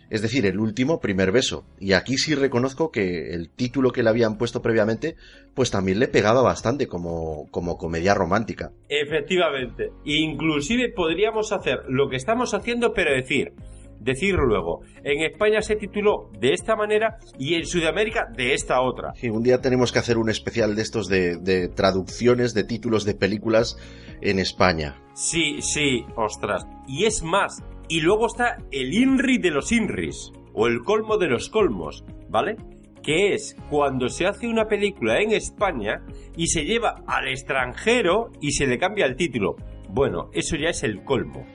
es 0.08 0.22
decir, 0.22 0.46
el 0.46 0.58
último 0.58 0.98
primer 0.98 1.30
beso. 1.30 1.66
Y 1.78 1.92
aquí 1.92 2.16
sí 2.16 2.34
reconozco 2.34 2.90
que 2.90 3.34
el 3.34 3.50
título 3.50 3.92
que 3.92 4.02
le 4.02 4.08
habían 4.08 4.38
puesto 4.38 4.62
previamente, 4.62 5.16
pues 5.52 5.70
también 5.70 5.98
le 5.98 6.08
pegaba 6.08 6.40
bastante 6.40 6.86
como, 6.86 7.48
como 7.50 7.76
comedia 7.76 8.14
romántica. 8.14 8.72
Efectivamente. 8.88 9.90
Inclusive 10.06 10.88
podríamos 10.88 11.52
hacer 11.52 11.80
lo 11.86 12.08
que 12.08 12.16
estamos 12.16 12.54
haciendo, 12.54 12.94
pero 12.94 13.12
decir, 13.12 13.52
decirlo 14.00 14.46
luego. 14.46 14.80
En 15.04 15.22
España 15.22 15.60
se 15.62 15.76
tituló 15.76 16.30
de 16.38 16.52
esta 16.52 16.76
manera 16.76 17.18
y 17.38 17.54
en 17.54 17.66
Sudamérica 17.66 18.26
de 18.36 18.54
esta 18.54 18.80
otra. 18.80 19.12
Y 19.20 19.28
un 19.28 19.42
día 19.42 19.60
tenemos 19.60 19.92
que 19.92 19.98
hacer 19.98 20.18
un 20.18 20.30
especial 20.30 20.74
de 20.74 20.82
estos 20.82 21.08
de, 21.08 21.36
de 21.36 21.68
traducciones 21.68 22.54
de 22.54 22.64
títulos 22.64 23.04
de 23.04 23.14
películas 23.14 23.76
en 24.20 24.38
España. 24.38 24.96
Sí, 25.14 25.60
sí, 25.60 26.04
ostras. 26.16 26.66
Y 26.86 27.04
es 27.04 27.22
más, 27.22 27.62
y 27.88 28.00
luego 28.00 28.26
está 28.26 28.56
el 28.70 28.92
INRI 28.94 29.38
de 29.38 29.50
los 29.50 29.72
INRIs, 29.72 30.32
o 30.54 30.66
el 30.66 30.82
colmo 30.82 31.18
de 31.18 31.28
los 31.28 31.48
colmos, 31.48 32.04
¿vale? 32.28 32.56
Que 33.02 33.32
es 33.32 33.56
cuando 33.70 34.08
se 34.08 34.26
hace 34.26 34.48
una 34.48 34.66
película 34.66 35.20
en 35.20 35.32
España 35.32 36.02
y 36.36 36.48
se 36.48 36.64
lleva 36.64 37.02
al 37.06 37.28
extranjero 37.28 38.30
y 38.40 38.52
se 38.52 38.66
le 38.66 38.78
cambia 38.78 39.06
el 39.06 39.16
título. 39.16 39.56
Bueno, 39.88 40.30
eso 40.32 40.56
ya 40.56 40.68
es 40.70 40.82
el 40.82 41.04
colmo. 41.04 41.46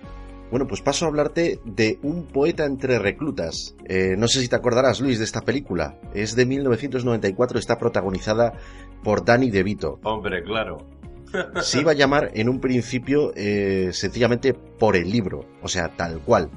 Bueno, 0.54 0.68
pues 0.68 0.82
paso 0.82 1.06
a 1.06 1.08
hablarte 1.08 1.60
de 1.66 1.97
Un 2.04 2.28
poeta 2.28 2.66
entre 2.66 2.99
reclutas. 2.99 3.76
Eh, 3.86 4.14
no 4.20 4.28
sé 4.28 4.39
si 4.39 4.47
te 4.47 4.56
acordarás, 4.56 5.01
Luis, 5.01 5.18
de 5.18 5.26
esta 5.26 5.41
película. 5.41 5.97
Es 6.14 6.36
de 6.36 6.45
1994, 6.45 7.58
está 7.58 7.80
protagonizada 7.80 8.54
por 9.04 9.26
Danny 9.26 9.49
DeVito. 9.49 9.99
Hombre, 10.04 10.43
claro. 10.43 10.78
Se 11.64 11.80
iba 11.80 11.93
a 11.93 11.95
llamar 11.95 12.30
en 12.36 12.49
un 12.49 12.60
principio 12.60 13.34
eh, 13.36 13.89
sencillamente 13.93 14.54
por 14.54 14.95
el 14.95 15.10
libro, 15.10 15.43
o 15.64 15.68
sea, 15.68 15.88
tal 15.95 16.20
cual. 16.20 16.51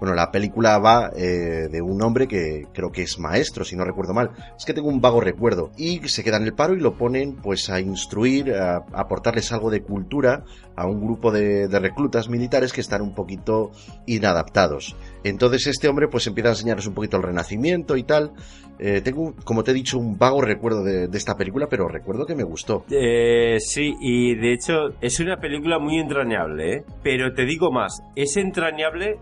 Bueno, 0.00 0.14
la 0.14 0.30
película 0.30 0.78
va 0.78 1.10
eh, 1.16 1.68
de 1.70 1.82
un 1.82 2.00
hombre 2.02 2.28
que 2.28 2.66
creo 2.72 2.90
que 2.90 3.02
es 3.02 3.18
maestro, 3.18 3.64
si 3.64 3.76
no 3.76 3.84
recuerdo 3.84 4.14
mal. 4.14 4.30
Es 4.56 4.64
que 4.64 4.74
tengo 4.74 4.88
un 4.88 5.00
vago 5.00 5.20
recuerdo. 5.20 5.70
Y 5.76 6.06
se 6.08 6.22
queda 6.22 6.36
en 6.36 6.44
el 6.44 6.54
paro 6.54 6.74
y 6.74 6.80
lo 6.80 6.96
ponen 6.96 7.36
pues 7.36 7.68
a 7.70 7.80
instruir, 7.80 8.54
a, 8.54 8.84
aportarles 8.92 9.52
algo 9.52 9.70
de 9.70 9.82
cultura 9.82 10.44
a 10.76 10.86
un 10.86 11.00
grupo 11.00 11.32
de, 11.32 11.68
reclutas 11.78 12.28
militares 12.28 12.72
que 12.72 12.80
están 12.80 13.02
un 13.02 13.14
poquito 13.14 13.70
inadaptados. 14.06 14.96
Entonces 15.24 15.66
este 15.66 15.88
hombre 15.88 16.08
pues 16.08 16.26
empieza 16.26 16.50
a 16.50 16.52
enseñarles 16.52 16.86
un 16.86 16.94
poquito 16.94 17.16
el 17.16 17.24
renacimiento 17.24 17.96
y 17.96 18.04
tal. 18.04 18.32
Eh, 18.78 19.00
tengo, 19.00 19.34
como 19.44 19.64
te 19.64 19.72
he 19.72 19.74
dicho, 19.74 19.98
un 19.98 20.16
vago 20.18 20.40
recuerdo 20.40 20.84
de, 20.84 21.08
esta 21.12 21.36
película, 21.36 21.66
pero 21.68 21.88
recuerdo 21.88 22.26
que 22.26 22.36
me 22.36 22.44
gustó. 22.44 22.84
Eh, 22.90 23.56
sí, 23.58 23.94
y 24.00 24.36
de 24.36 24.52
hecho 24.52 24.90
es 25.00 25.18
una 25.18 25.38
película 25.38 25.80
muy 25.80 25.98
entrañable, 25.98 26.74
¿eh? 26.74 26.84
Pero 27.02 27.34
te 27.34 27.44
digo 27.44 27.72
más, 27.72 28.00
es 28.14 28.36
entrañable 28.36 29.18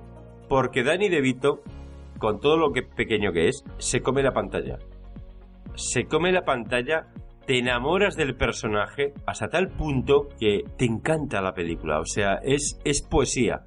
porque 0.48 0.82
Danny 0.82 1.08
DeVito, 1.08 1.62
con 2.18 2.40
todo 2.40 2.56
lo 2.56 2.72
que 2.72 2.82
pequeño 2.82 3.32
que 3.32 3.48
es, 3.48 3.64
se 3.78 4.00
come 4.00 4.22
la 4.22 4.32
pantalla. 4.32 4.78
Se 5.74 6.06
come 6.06 6.32
la 6.32 6.44
pantalla, 6.44 7.08
te 7.46 7.58
enamoras 7.58 8.16
del 8.16 8.34
personaje 8.34 9.12
hasta 9.26 9.48
tal 9.48 9.68
punto 9.68 10.28
que 10.38 10.64
te 10.76 10.84
encanta 10.84 11.40
la 11.40 11.54
película. 11.54 12.00
O 12.00 12.06
sea, 12.06 12.40
es, 12.42 12.78
es 12.84 13.02
poesía. 13.02 13.62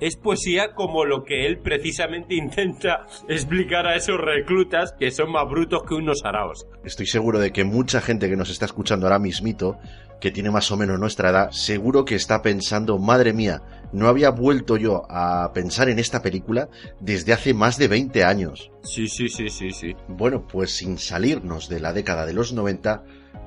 Es 0.00 0.16
poesía 0.16 0.74
como 0.74 1.04
lo 1.04 1.22
que 1.22 1.46
él 1.46 1.58
precisamente 1.58 2.34
intenta 2.36 3.06
explicar 3.28 3.86
a 3.86 3.94
esos 3.94 4.18
reclutas 4.18 4.94
que 4.98 5.10
son 5.10 5.30
más 5.30 5.48
brutos 5.48 5.84
que 5.84 5.94
unos 5.94 6.24
araos. 6.24 6.66
Estoy 6.84 7.06
seguro 7.06 7.38
de 7.38 7.52
que 7.52 7.64
mucha 7.64 8.00
gente 8.00 8.28
que 8.28 8.36
nos 8.36 8.50
está 8.50 8.64
escuchando 8.64 9.06
ahora 9.06 9.18
mismito 9.18 9.78
que 10.20 10.30
tiene 10.30 10.50
más 10.50 10.70
o 10.72 10.76
menos 10.76 10.98
nuestra 10.98 11.30
edad, 11.30 11.50
seguro 11.50 12.04
que 12.04 12.14
está 12.14 12.40
pensando, 12.40 12.98
madre 12.98 13.34
mía, 13.34 13.60
no 13.94 14.08
había 14.08 14.30
vuelto 14.30 14.76
yo 14.76 15.06
a 15.08 15.52
pensar 15.54 15.88
en 15.88 15.98
esta 15.98 16.20
película 16.20 16.68
desde 17.00 17.32
hace 17.32 17.54
más 17.54 17.78
de 17.78 17.88
20 17.88 18.24
años. 18.24 18.70
Sí, 18.82 19.08
sí, 19.08 19.28
sí, 19.28 19.48
sí, 19.48 19.70
sí. 19.70 19.94
Bueno, 20.08 20.46
pues 20.46 20.76
sin 20.76 20.98
salirnos 20.98 21.68
de 21.68 21.80
la 21.80 21.92
década 21.92 22.26
de 22.26 22.32
los 22.32 22.52
90, 22.52 23.04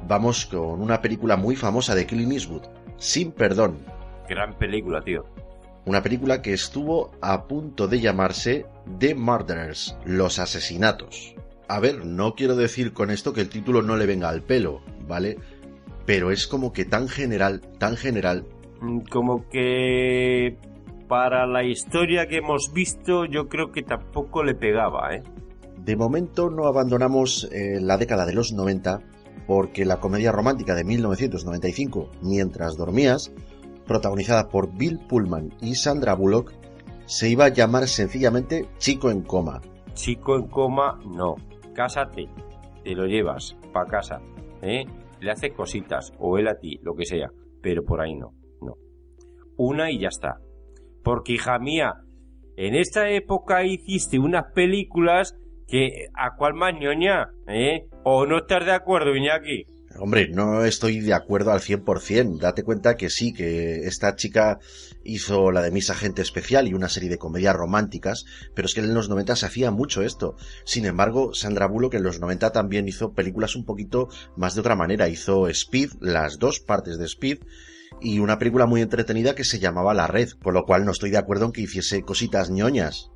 vamos 0.07 0.45
con 0.45 0.81
una 0.81 1.01
película 1.01 1.35
muy 1.35 1.55
famosa 1.55 1.93
de 1.93 2.05
Clint 2.05 2.31
Eastwood, 2.31 2.63
Sin 2.97 3.33
Perdón. 3.33 3.77
Gran 4.29 4.57
película, 4.57 5.01
tío. 5.01 5.25
Una 5.85 6.01
película 6.01 6.41
que 6.41 6.53
estuvo 6.53 7.11
a 7.21 7.47
punto 7.47 7.87
de 7.87 7.99
llamarse 7.99 8.65
The 8.99 9.15
Murderers, 9.15 9.97
Los 10.05 10.39
Asesinatos. 10.39 11.35
A 11.67 11.79
ver, 11.79 12.05
no 12.05 12.35
quiero 12.35 12.55
decir 12.55 12.93
con 12.93 13.11
esto 13.11 13.33
que 13.33 13.41
el 13.41 13.49
título 13.49 13.81
no 13.81 13.97
le 13.97 14.05
venga 14.05 14.29
al 14.29 14.43
pelo, 14.43 14.81
¿vale? 15.07 15.37
pero 16.07 16.31
es 16.31 16.47
como 16.47 16.71
que 16.71 16.85
tan 16.85 17.09
general, 17.09 17.61
tan 17.79 17.97
general. 17.97 18.45
Mm, 18.81 18.99
como 19.09 19.47
que 19.49 20.57
para 21.07 21.47
la 21.47 21.63
historia 21.63 22.27
que 22.27 22.37
hemos 22.37 22.71
visto 22.73 23.25
yo 23.25 23.47
creo 23.47 23.71
que 23.71 23.83
tampoco 23.83 24.43
le 24.43 24.55
pegaba, 24.55 25.15
¿eh? 25.15 25.23
De 25.77 25.95
momento 25.95 26.49
no 26.49 26.65
abandonamos 26.65 27.49
eh, 27.51 27.79
la 27.81 27.97
década 27.97 28.25
de 28.25 28.33
los 28.33 28.51
90 28.51 28.99
porque 29.47 29.85
la 29.85 30.01
comedia 30.01 30.31
romántica 30.31 30.75
de 30.75 30.83
1995, 30.83 32.11
Mientras 32.21 32.75
dormías, 32.75 33.31
protagonizada 33.85 34.49
por 34.49 34.75
Bill 34.77 34.99
Pullman 35.07 35.53
y 35.61 35.75
Sandra 35.75 36.13
Bullock, 36.13 36.51
se 37.05 37.29
iba 37.29 37.45
a 37.45 37.49
llamar 37.49 37.87
sencillamente 37.87 38.67
Chico 38.77 39.09
en 39.09 39.21
coma. 39.21 39.61
Chico 39.93 40.35
en 40.35 40.47
coma, 40.47 40.99
no. 41.05 41.35
Cásate, 41.73 42.27
te 42.83 42.93
lo 42.93 43.05
llevas 43.05 43.55
para 43.71 43.89
casa, 43.89 44.21
¿eh? 44.61 44.83
le 45.19 45.31
hace 45.31 45.51
cositas, 45.51 46.11
o 46.19 46.37
él 46.37 46.47
a 46.47 46.55
ti, 46.55 46.79
lo 46.83 46.95
que 46.95 47.05
sea, 47.05 47.31
pero 47.61 47.83
por 47.83 48.01
ahí 48.01 48.15
no. 48.15 48.33
Una 49.57 49.91
y 49.91 49.99
ya 49.99 50.07
está. 50.09 50.37
Porque, 51.03 51.33
hija 51.33 51.59
mía, 51.59 51.93
en 52.55 52.75
esta 52.75 53.09
época 53.09 53.63
hiciste 53.63 54.19
unas 54.19 54.51
películas 54.53 55.35
que, 55.67 56.07
¿a 56.13 56.35
cuál 56.35 56.53
más 56.53 56.73
ñoña? 56.73 57.29
¿Eh? 57.47 57.87
¿O 58.03 58.25
no 58.25 58.37
estás 58.39 58.65
de 58.65 58.71
acuerdo, 58.71 59.15
Iñaki? 59.15 59.65
Hombre, 59.99 60.29
no 60.29 60.63
estoy 60.63 60.99
de 60.99 61.13
acuerdo 61.13 61.51
al 61.51 61.59
100%. 61.59 62.39
Date 62.39 62.63
cuenta 62.63 62.95
que 62.95 63.09
sí, 63.09 63.33
que 63.33 63.87
esta 63.87 64.15
chica 64.15 64.59
hizo 65.03 65.51
la 65.51 65.61
de 65.61 65.71
Miss 65.71 65.89
Agente 65.89 66.21
Especial 66.21 66.67
y 66.67 66.73
una 66.73 66.89
serie 66.89 67.09
de 67.09 67.17
comedias 67.17 67.55
románticas, 67.55 68.25
pero 68.53 68.67
es 68.67 68.75
que 68.75 68.81
en 68.81 68.93
los 68.93 69.09
90 69.09 69.35
se 69.35 69.45
hacía 69.45 69.71
mucho 69.71 70.03
esto. 70.03 70.35
Sin 70.65 70.85
embargo, 70.85 71.33
Sandra 71.33 71.67
Bullock 71.67 71.95
en 71.95 72.03
los 72.03 72.19
90 72.19 72.51
también 72.51 72.87
hizo 72.87 73.13
películas 73.13 73.55
un 73.55 73.65
poquito 73.65 74.09
más 74.35 74.53
de 74.53 74.61
otra 74.61 74.75
manera. 74.75 75.09
Hizo 75.09 75.47
Speed, 75.47 75.91
las 75.99 76.37
dos 76.37 76.59
partes 76.59 76.97
de 76.99 77.05
Speed, 77.05 77.39
y 78.01 78.19
una 78.19 78.37
película 78.37 78.65
muy 78.65 78.81
entretenida 78.81 79.35
que 79.35 79.43
se 79.43 79.59
llamaba 79.59 79.93
La 79.93 80.07
Red, 80.07 80.29
por 80.41 80.53
lo 80.53 80.63
cual 80.63 80.85
no 80.85 80.91
estoy 80.91 81.09
de 81.09 81.17
acuerdo 81.17 81.45
en 81.45 81.51
que 81.51 81.61
hiciese 81.61 82.01
cositas 82.01 82.49
ñoñas. 82.49 83.11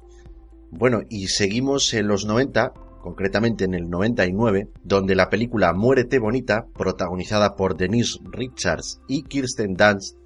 Bueno, 0.72 1.02
y 1.10 1.28
seguimos 1.28 1.94
en 1.94 2.08
los 2.08 2.26
90 2.26 2.74
concretamente 3.02 3.66
en 3.66 3.74
el 3.74 3.90
99, 3.90 4.70
donde 4.84 5.16
la 5.16 5.30
película 5.30 5.74
Muérete 5.74 6.20
Bonita, 6.20 6.68
protagonizada 6.78 7.56
por 7.56 7.76
Denise 7.76 8.20
Richards 8.32 9.02
y 9.08 9.24
Kirsten 9.24 9.74
Dunst, 9.74 10.18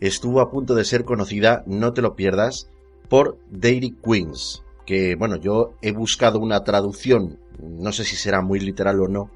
estuvo 0.00 0.40
a 0.40 0.50
punto 0.50 0.74
de 0.74 0.84
ser 0.84 1.04
conocida, 1.04 1.62
no 1.66 1.92
te 1.92 2.02
lo 2.02 2.14
pierdas, 2.14 2.70
por 3.08 3.38
Dairy 3.50 3.96
Queens, 4.02 4.62
que 4.86 5.16
bueno, 5.16 5.36
yo 5.36 5.74
he 5.82 5.92
buscado 5.92 6.38
una 6.38 6.62
traducción, 6.62 7.38
no 7.60 7.92
sé 7.92 8.04
si 8.04 8.16
será 8.16 8.40
muy 8.40 8.60
literal 8.60 9.00
o 9.00 9.08
no, 9.08 9.30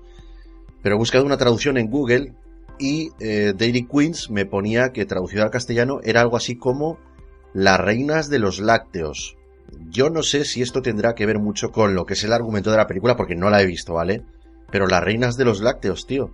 pero 0.83 0.95
he 0.95 0.99
buscado 0.99 1.25
una 1.25 1.37
traducción 1.37 1.77
en 1.77 1.91
Google 1.91 2.35
y 2.79 3.11
eh, 3.21 3.53
Dairy 3.57 3.87
Queens 3.87 4.31
me 4.31 4.47
ponía 4.47 4.93
que 4.93 5.07
traducido 5.07 5.45
al 5.45 5.51
castellano 5.51 6.01
era 6.03 6.21
algo 6.21 6.37
así 6.37 6.57
como 6.57 6.99
las 7.53 7.79
reinas 7.81 8.29
de 8.29 8.39
los 8.39 8.59
lácteos, 8.61 9.37
yo 9.89 10.11
no 10.11 10.23
sé 10.23 10.45
si 10.45 10.63
esto 10.63 10.83
tendrá 10.83 11.15
que 11.15 11.27
ver 11.27 11.39
mucho 11.39 11.71
con 11.71 11.95
lo 11.95 12.07
que 12.07 12.15
es 12.15 12.25
el 12.25 12.33
argumento 12.33 12.71
de 12.71 12.77
la 12.77 12.87
película, 12.87 13.17
porque 13.17 13.37
no 13.37 13.51
la 13.51 13.63
he 13.63 13.67
visto, 13.67 13.95
¿vale? 13.95 14.23
Pero 14.71 14.87
las 14.87 15.03
reinas 15.03 15.37
de 15.37 15.45
los 15.45 15.61
lácteos, 15.61 16.07
tío. 16.07 16.31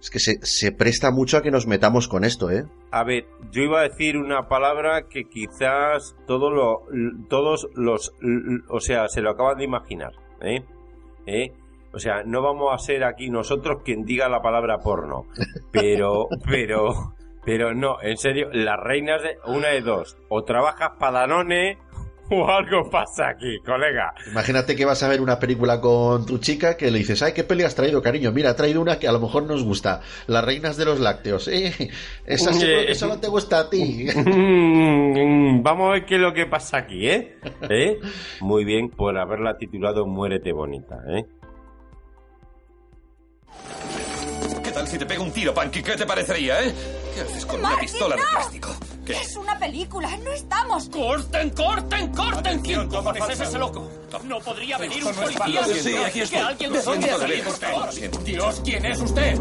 Es 0.00 0.10
que 0.10 0.20
se, 0.20 0.72
presta 0.72 1.10
mucho 1.10 1.38
a 1.38 1.42
que 1.42 1.50
nos 1.50 1.66
metamos 1.66 2.06
con 2.06 2.24
esto, 2.24 2.50
¿eh? 2.50 2.64
A 2.92 3.02
ver, 3.02 3.26
yo 3.50 3.62
iba 3.62 3.80
a 3.80 3.88
decir 3.88 4.16
una 4.16 4.48
palabra 4.48 5.08
que 5.08 5.24
quizás 5.24 6.14
todo 6.26 6.50
lo, 6.50 6.82
todos 7.28 7.68
los... 7.74 8.12
O 8.68 8.80
sea, 8.80 9.08
se 9.08 9.20
lo 9.22 9.30
acaban 9.30 9.58
de 9.58 9.64
imaginar, 9.64 10.12
¿eh? 10.40 10.62
¿eh? 11.26 11.52
O 11.98 12.00
sea, 12.00 12.22
no 12.24 12.42
vamos 12.42 12.72
a 12.72 12.78
ser 12.78 13.02
aquí 13.02 13.28
nosotros 13.28 13.82
quien 13.84 14.04
diga 14.04 14.28
la 14.28 14.40
palabra 14.40 14.78
porno. 14.78 15.26
Pero, 15.72 16.28
pero, 16.48 17.16
pero 17.44 17.74
no, 17.74 18.00
en 18.00 18.16
serio, 18.16 18.50
las 18.52 18.78
reinas 18.78 19.20
de... 19.20 19.36
Una 19.46 19.70
de 19.70 19.80
dos. 19.80 20.16
O 20.28 20.44
trabajas 20.44 20.92
para 20.96 21.22
Danone 21.22 21.76
o 22.30 22.48
algo 22.48 22.88
pasa 22.88 23.30
aquí, 23.30 23.58
colega. 23.66 24.14
Imagínate 24.30 24.76
que 24.76 24.84
vas 24.84 25.02
a 25.02 25.08
ver 25.08 25.20
una 25.20 25.40
película 25.40 25.80
con 25.80 26.24
tu 26.24 26.38
chica 26.38 26.76
que 26.76 26.92
le 26.92 26.98
dices, 26.98 27.20
ay, 27.20 27.32
¿qué 27.32 27.42
peli 27.42 27.64
has 27.64 27.74
traído, 27.74 28.00
cariño? 28.00 28.30
Mira, 28.30 28.50
ha 28.50 28.54
traído 28.54 28.80
una 28.80 29.00
que 29.00 29.08
a 29.08 29.12
lo 29.12 29.18
mejor 29.18 29.42
nos 29.42 29.64
gusta, 29.64 30.00
Las 30.28 30.44
Reinas 30.44 30.76
de 30.76 30.84
los 30.84 31.00
Lácteos. 31.00 31.50
Eh, 31.58 31.90
esa 32.26 32.52
seguro 32.52 32.86
que 32.86 32.94
solo 32.94 33.18
te 33.18 33.26
gusta 33.26 33.58
a 33.58 33.70
ti. 33.70 34.06
Vamos 34.14 35.88
a 35.88 35.92
ver 35.94 36.04
qué 36.06 36.14
es 36.14 36.20
lo 36.20 36.32
que 36.32 36.46
pasa 36.46 36.78
aquí, 36.78 37.08
¿eh? 37.08 37.36
¿eh? 37.68 37.98
Muy 38.40 38.64
bien 38.64 38.88
por 38.88 39.18
haberla 39.18 39.56
titulado 39.56 40.06
Muérete 40.06 40.52
Bonita, 40.52 40.96
¿eh? 41.08 41.24
¿Qué 44.62 44.72
tal 44.72 44.86
si 44.86 44.98
te 44.98 45.06
pego 45.06 45.24
un 45.24 45.32
tiro, 45.32 45.54
Panky? 45.54 45.82
¿Qué 45.82 45.96
te 45.96 46.06
parecería, 46.06 46.62
eh? 46.62 46.74
¿Qué 47.14 47.20
haces 47.22 47.46
con 47.46 47.60
una 47.60 47.78
pistola 47.78 48.16
de 48.16 48.22
plástico? 48.22 48.76
Es 49.06 49.36
una 49.36 49.58
película, 49.58 50.14
no 50.18 50.30
estamos. 50.32 50.88
¡Corten, 50.90 51.50
corten, 51.50 52.12
corten! 52.12 52.60
¿Quién 52.60 52.88
cojones 52.88 53.28
es 53.30 53.40
ese 53.40 53.58
loco? 53.58 53.90
No 54.24 54.40
podría 54.40 54.78
venir 54.78 55.04
un 55.04 55.14
policía. 55.14 55.64
Sí, 55.64 55.96
aquí 55.96 56.20
estoy. 56.20 56.38
Que 56.38 56.44
alguien 56.44 56.72
de 56.72 56.82
dónde 56.82 57.10
ha 57.10 57.18
salido 57.18 57.50
usted. 57.50 58.10
Dios, 58.24 58.60
¿quién 58.64 58.84
es 58.84 59.00
usted? 59.00 59.38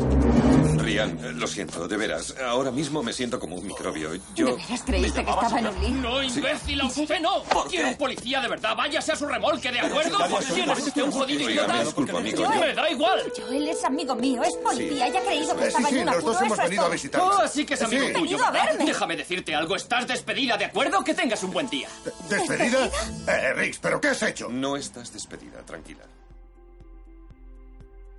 Rian, 0.77 1.39
lo 1.39 1.47
siento, 1.47 1.87
de 1.87 1.97
veras. 1.97 2.35
Ahora 2.45 2.71
mismo 2.71 3.01
me 3.03 3.13
siento 3.13 3.39
como 3.39 3.55
un 3.55 3.67
microbio. 3.67 4.15
Yo. 4.35 4.47
¿De 4.47 4.53
veras 4.53 4.83
creíste 4.85 5.23
que 5.25 5.31
estaba 5.31 5.59
en 5.59 5.67
un 5.67 5.81
lío? 5.81 6.01
No, 6.01 6.23
imbécil, 6.23 6.81
a 6.81 6.85
usted 6.85 7.19
no. 7.19 7.43
¿Quiere 7.69 7.89
un 7.89 7.97
policía 7.97 8.41
de 8.41 8.47
verdad? 8.47 8.75
Váyase 8.75 9.11
a 9.11 9.15
su 9.15 9.25
remolque, 9.25 9.71
¿de 9.71 9.79
acuerdo? 9.79 10.17
¿Quién 10.53 10.69
es 10.69 10.79
usted, 10.79 11.01
un 11.01 11.11
jodido 11.11 11.49
idiota? 11.49 11.73
Me 11.73 11.83
disculpo, 11.83 12.17
amigo. 12.17 12.49
Me 12.49 12.73
da 12.73 12.89
igual. 12.89 13.31
Joel 13.35 13.67
es 13.67 13.83
amigo 13.83 14.15
mío, 14.15 14.41
es 14.43 14.55
policía. 14.55 15.07
Ya 15.09 15.19
ha 15.19 15.23
creído 15.23 15.55
que 15.55 15.67
estaba 15.67 15.89
en 15.89 15.97
un 15.99 16.09
apuro. 16.09 16.27
Los 16.27 16.33
dos 16.33 16.41
hemos 16.41 16.57
venido 16.57 16.85
a 16.85 16.89
visitar. 16.89 17.21
Oh, 17.21 17.41
así 17.41 17.65
que 17.65 17.73
es 17.73 17.81
amigo 17.81 18.07
tuyo. 18.13 18.37
Déjame 18.79 19.15
decirte 19.15 19.55
algo. 19.55 19.75
Estás 19.75 20.07
despedida, 20.07 20.57
¿de 20.57 20.65
acuerdo? 20.65 21.03
Que 21.03 21.13
tengas 21.13 21.41
un 21.43 21.51
buen 21.51 21.69
día. 21.69 21.89
¿Despedida? 22.29 22.89
Eh, 23.27 23.53
Rix, 23.53 23.79
¿pero 23.79 23.99
qué 23.99 24.09
has 24.09 24.21
hecho? 24.23 24.49
No 24.59 24.75
estás 24.75 25.13
despedida, 25.13 25.61
tranquila. 25.65 26.03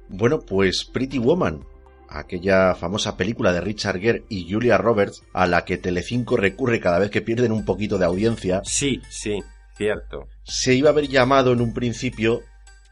Bueno, 0.08 0.40
pues 0.40 0.84
Pretty 0.84 1.18
Woman, 1.18 1.64
aquella 2.08 2.74
famosa 2.74 3.16
película 3.16 3.52
de 3.52 3.60
Richard 3.60 4.00
Gere 4.00 4.24
y 4.28 4.50
Julia 4.50 4.78
Roberts 4.78 5.22
a 5.32 5.46
la 5.46 5.64
que 5.64 5.78
Telecinco 5.78 6.36
recurre 6.36 6.80
cada 6.80 6.98
vez 6.98 7.10
que 7.10 7.22
pierden 7.22 7.52
un 7.52 7.64
poquito 7.64 7.98
de 7.98 8.06
audiencia. 8.06 8.62
Sí, 8.64 9.02
sí, 9.10 9.42
cierto. 9.76 10.28
Se 10.44 10.74
iba 10.74 10.90
a 10.90 10.92
haber 10.92 11.08
llamado 11.08 11.52
en 11.52 11.60
un 11.60 11.74
principio 11.74 12.42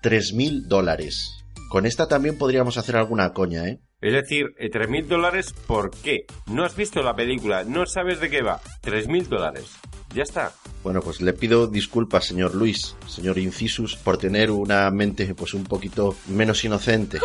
3.000 0.02 0.66
dólares. 0.66 1.44
Con 1.70 1.86
esta 1.86 2.06
también 2.06 2.38
podríamos 2.38 2.76
hacer 2.78 2.96
alguna 2.96 3.32
coña, 3.32 3.66
¿eh? 3.68 3.80
Es 4.02 4.12
decir, 4.12 4.54
eh, 4.58 4.70
3.000 4.70 5.06
dólares, 5.06 5.54
¿por 5.66 5.90
qué? 5.90 6.26
No 6.46 6.64
has 6.64 6.76
visto 6.76 7.02
la 7.02 7.16
película, 7.16 7.64
no 7.64 7.86
sabes 7.86 8.20
de 8.20 8.28
qué 8.28 8.42
va. 8.42 8.60
3.000 8.82 9.28
dólares. 9.28 9.70
Ya 10.14 10.22
está. 10.22 10.52
Bueno, 10.82 11.00
pues 11.00 11.22
le 11.22 11.32
pido 11.32 11.66
disculpas, 11.66 12.26
señor 12.26 12.54
Luis, 12.54 12.94
señor 13.08 13.38
Incisus, 13.38 13.96
por 13.96 14.18
tener 14.18 14.50
una 14.50 14.90
mente 14.90 15.34
pues 15.34 15.54
un 15.54 15.64
poquito 15.64 16.14
menos 16.28 16.62
inocente. 16.64 17.18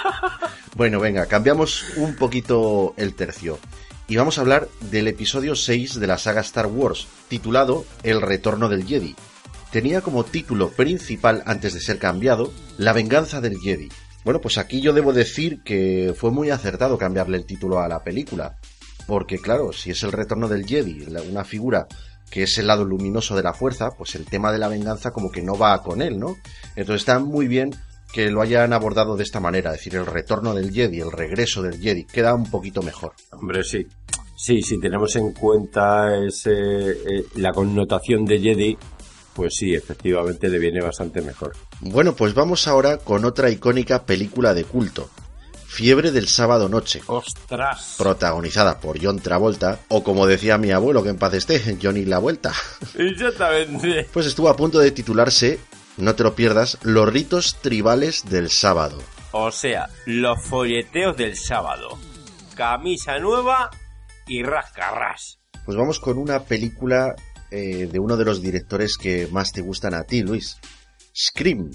bueno, 0.76 1.00
venga, 1.00 1.24
cambiamos 1.24 1.96
un 1.96 2.14
poquito 2.14 2.92
el 2.98 3.14
tercio. 3.14 3.58
Y 4.06 4.16
vamos 4.16 4.36
a 4.36 4.42
hablar 4.42 4.68
del 4.90 5.08
episodio 5.08 5.54
6 5.54 5.98
de 5.98 6.06
la 6.06 6.18
saga 6.18 6.42
Star 6.42 6.66
Wars, 6.66 7.08
titulado 7.28 7.86
El 8.02 8.20
Retorno 8.20 8.68
del 8.68 8.84
Jedi. 8.84 9.16
Tenía 9.70 10.02
como 10.02 10.24
título 10.24 10.68
principal, 10.68 11.42
antes 11.46 11.72
de 11.72 11.80
ser 11.80 11.98
cambiado, 11.98 12.52
La 12.76 12.92
venganza 12.92 13.40
del 13.40 13.58
Jedi. 13.58 13.88
Bueno, 14.24 14.40
pues 14.40 14.58
aquí 14.58 14.80
yo 14.80 14.92
debo 14.92 15.12
decir 15.12 15.62
que 15.62 16.14
fue 16.16 16.30
muy 16.30 16.50
acertado 16.50 16.96
cambiarle 16.98 17.38
el 17.38 17.46
título 17.46 17.80
a 17.80 17.88
la 17.88 18.02
película. 18.02 18.56
Porque 19.06 19.38
claro, 19.38 19.72
si 19.72 19.90
es 19.90 20.02
el 20.02 20.12
retorno 20.12 20.48
del 20.48 20.66
Jedi, 20.66 21.06
una 21.28 21.44
figura 21.44 21.86
que 22.30 22.44
es 22.44 22.56
el 22.58 22.66
lado 22.66 22.84
luminoso 22.84 23.36
de 23.36 23.42
la 23.42 23.52
fuerza, 23.52 23.90
pues 23.90 24.14
el 24.14 24.24
tema 24.24 24.52
de 24.52 24.58
la 24.58 24.68
venganza 24.68 25.10
como 25.10 25.30
que 25.30 25.42
no 25.42 25.58
va 25.58 25.82
con 25.82 26.00
él, 26.00 26.18
¿no? 26.18 26.36
Entonces 26.76 27.02
está 27.02 27.18
muy 27.18 27.46
bien 27.46 27.74
que 28.12 28.30
lo 28.30 28.40
hayan 28.40 28.72
abordado 28.72 29.16
de 29.16 29.22
esta 29.22 29.40
manera, 29.40 29.70
es 29.70 29.78
decir, 29.78 29.96
el 29.96 30.06
retorno 30.06 30.54
del 30.54 30.72
Jedi, 30.72 31.00
el 31.00 31.12
regreso 31.12 31.62
del 31.62 31.80
Jedi, 31.80 32.04
queda 32.04 32.34
un 32.34 32.50
poquito 32.50 32.82
mejor. 32.82 33.12
Hombre, 33.32 33.64
sí. 33.64 33.86
Sí, 34.36 34.62
si 34.62 34.80
tenemos 34.80 35.14
en 35.16 35.32
cuenta 35.32 36.16
ese, 36.24 36.52
eh, 36.52 37.24
la 37.36 37.52
connotación 37.52 38.24
de 38.24 38.40
Jedi, 38.40 38.78
pues 39.34 39.54
sí, 39.56 39.74
efectivamente 39.74 40.48
le 40.48 40.58
viene 40.58 40.80
bastante 40.80 41.22
mejor. 41.22 41.52
Bueno, 41.80 42.14
pues 42.14 42.34
vamos 42.34 42.68
ahora 42.68 42.98
con 42.98 43.24
otra 43.24 43.50
icónica 43.50 44.04
película 44.04 44.54
de 44.54 44.64
culto. 44.64 45.10
Fiebre 45.66 46.10
del 46.10 46.28
sábado 46.28 46.68
noche. 46.68 47.00
¡Ostras! 47.06 47.94
Protagonizada 47.96 48.78
por 48.78 49.02
John 49.02 49.20
Travolta, 49.20 49.80
o 49.88 50.04
como 50.04 50.26
decía 50.26 50.58
mi 50.58 50.70
abuelo 50.70 51.02
que 51.02 51.08
en 51.08 51.16
paz 51.16 51.32
esté, 51.32 51.78
Johnny 51.82 52.04
La 52.04 52.18
Vuelta. 52.18 52.52
Exactamente. 52.94 54.06
Pues 54.12 54.26
estuvo 54.26 54.50
a 54.50 54.56
punto 54.56 54.78
de 54.80 54.90
titularse, 54.90 55.58
no 55.96 56.14
te 56.14 56.24
lo 56.24 56.34
pierdas, 56.34 56.76
Los 56.82 57.10
ritos 57.10 57.56
tribales 57.62 58.24
del 58.28 58.50
sábado. 58.50 58.98
O 59.32 59.50
sea, 59.50 59.88
los 60.04 60.44
folleteos 60.46 61.16
del 61.16 61.36
sábado. 61.36 61.98
Camisa 62.54 63.18
nueva 63.18 63.70
y 64.26 64.42
rascarras. 64.42 65.38
Pues 65.64 65.76
vamos 65.76 65.98
con 66.00 66.18
una 66.18 66.40
película 66.40 67.14
eh, 67.52 67.86
de 67.86 67.98
uno 67.98 68.16
de 68.16 68.24
los 68.24 68.40
directores 68.40 68.96
que 68.96 69.28
más 69.30 69.52
te 69.52 69.60
gustan 69.60 69.94
a 69.94 70.04
ti, 70.04 70.22
Luis. 70.22 70.56
Scream, 71.14 71.70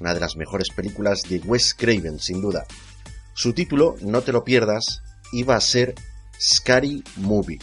una 0.00 0.14
de 0.14 0.20
las 0.20 0.36
mejores 0.36 0.70
películas 0.70 1.22
de 1.28 1.38
Wes 1.38 1.74
Craven, 1.74 2.18
sin 2.18 2.42
duda. 2.42 2.66
Su 3.34 3.52
título, 3.52 3.94
no 4.02 4.22
te 4.22 4.32
lo 4.32 4.44
pierdas, 4.44 5.02
iba 5.32 5.54
a 5.54 5.60
ser 5.60 5.94
Scary 6.40 7.04
Movie. 7.16 7.58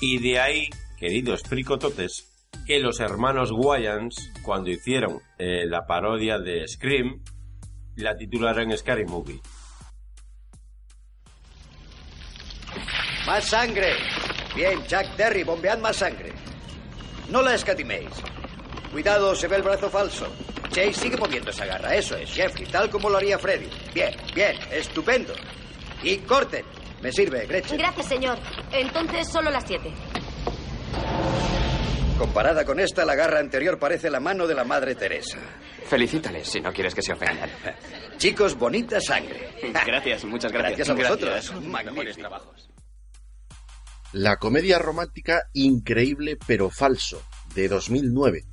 Y 0.00 0.18
de 0.18 0.40
ahí, 0.40 0.68
queridos 0.98 1.42
fricototes, 1.42 2.26
que 2.66 2.80
los 2.80 3.00
hermanos 3.00 3.50
Wayans, 3.52 4.32
cuando 4.42 4.70
hicieron 4.70 5.20
eh, 5.38 5.64
la 5.66 5.86
parodia 5.86 6.38
de 6.38 6.66
Scream, 6.66 7.22
la 7.94 8.16
titularon 8.16 8.76
Scary 8.76 9.04
Movie. 9.04 9.40
Más 13.26 13.44
sangre. 13.44 13.92
Bien, 14.54 14.80
Jack 14.86 15.16
Derry, 15.16 15.44
bombead 15.44 15.78
más 15.78 15.96
sangre. 15.96 16.32
No 17.30 17.42
la 17.42 17.54
escatiméis. 17.54 18.10
Cuidado, 18.92 19.34
se 19.34 19.48
ve 19.48 19.56
el 19.56 19.62
brazo 19.62 19.90
falso. 19.90 20.26
Chase, 20.70 20.94
sigue 20.94 21.16
moviendo 21.16 21.50
esa 21.50 21.64
garra. 21.66 21.94
Eso 21.94 22.16
es, 22.16 22.30
Jeffrey, 22.32 22.66
tal 22.66 22.88
como 22.90 23.10
lo 23.10 23.16
haría 23.18 23.38
Freddy. 23.38 23.68
Bien, 23.94 24.14
bien, 24.34 24.56
estupendo. 24.70 25.34
Y 26.02 26.18
corten. 26.18 26.64
Me 27.02 27.12
sirve, 27.12 27.46
Gretchen. 27.46 27.78
Gracias, 27.78 28.06
señor. 28.06 28.38
Entonces 28.72 29.28
solo 29.28 29.50
las 29.50 29.64
siete. 29.66 29.92
Comparada 32.18 32.64
con 32.64 32.80
esta, 32.80 33.04
la 33.04 33.14
garra 33.14 33.40
anterior 33.40 33.78
parece 33.78 34.08
la 34.08 34.20
mano 34.20 34.46
de 34.46 34.54
la 34.54 34.64
Madre 34.64 34.94
Teresa. 34.94 35.38
Felicítales 35.86 36.48
si 36.48 36.60
no 36.60 36.72
quieres 36.72 36.94
que 36.94 37.02
se 37.02 37.12
ofendan. 37.12 37.50
Chicos, 38.16 38.56
bonita 38.56 39.00
sangre. 39.00 39.50
Gracias, 39.86 40.24
muchas 40.24 40.50
gracias. 40.50 40.78
Gracias 40.78 40.88
a 40.88 40.94
vosotros. 40.94 41.30
Gracias. 41.30 41.52
Magnífico. 41.62 41.90
Mejores 41.92 42.16
trabajos. 42.16 42.68
La 44.18 44.38
comedia 44.38 44.78
romántica 44.78 45.42
Increíble 45.52 46.38
pero 46.46 46.70
falso, 46.70 47.20
de 47.54 47.68
2009, 47.68 48.44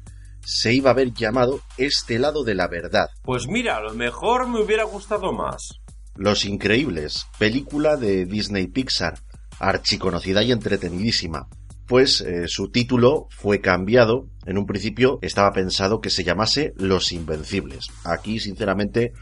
se 0.43 0.74
iba 0.74 0.89
a 0.89 0.91
haber 0.91 1.14
llamado 1.14 1.61
Este 1.78 2.20
lado 2.20 2.43
de 2.43 2.53
la 2.53 2.68
verdad. 2.68 3.07
Pues 3.22 3.47
mira, 3.47 3.78
a 3.78 3.82
lo 3.82 3.93
mejor 3.93 4.49
me 4.49 4.59
hubiera 4.59 4.84
gustado 4.84 5.32
más. 5.32 5.80
Los 6.18 6.43
Increíbles, 6.43 7.28
película 7.39 7.95
de 7.95 8.26
Disney 8.26 8.68
Pixar, 8.68 9.14
archiconocida 9.57 10.43
y 10.43 10.51
entretenidísima. 10.51 11.47
Pues 11.88 12.20
eh, 12.20 12.49
su 12.49 12.70
título 12.70 13.28
fue 13.30 13.61
cambiado. 13.61 14.28
En 14.45 14.57
un 14.57 14.66
principio 14.66 15.18
estaba 15.22 15.53
pensado 15.53 16.01
que 16.01 16.09
se 16.09 16.26
llamase 16.26 16.74
Los 16.76 17.14
Invencibles. 17.14 17.88
Aquí, 18.03 18.41
sinceramente, 18.41 19.14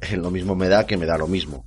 lo 0.16 0.30
mismo 0.30 0.54
me 0.54 0.68
da 0.68 0.86
que 0.86 0.96
me 0.96 1.06
da 1.06 1.18
lo 1.18 1.26
mismo. 1.26 1.66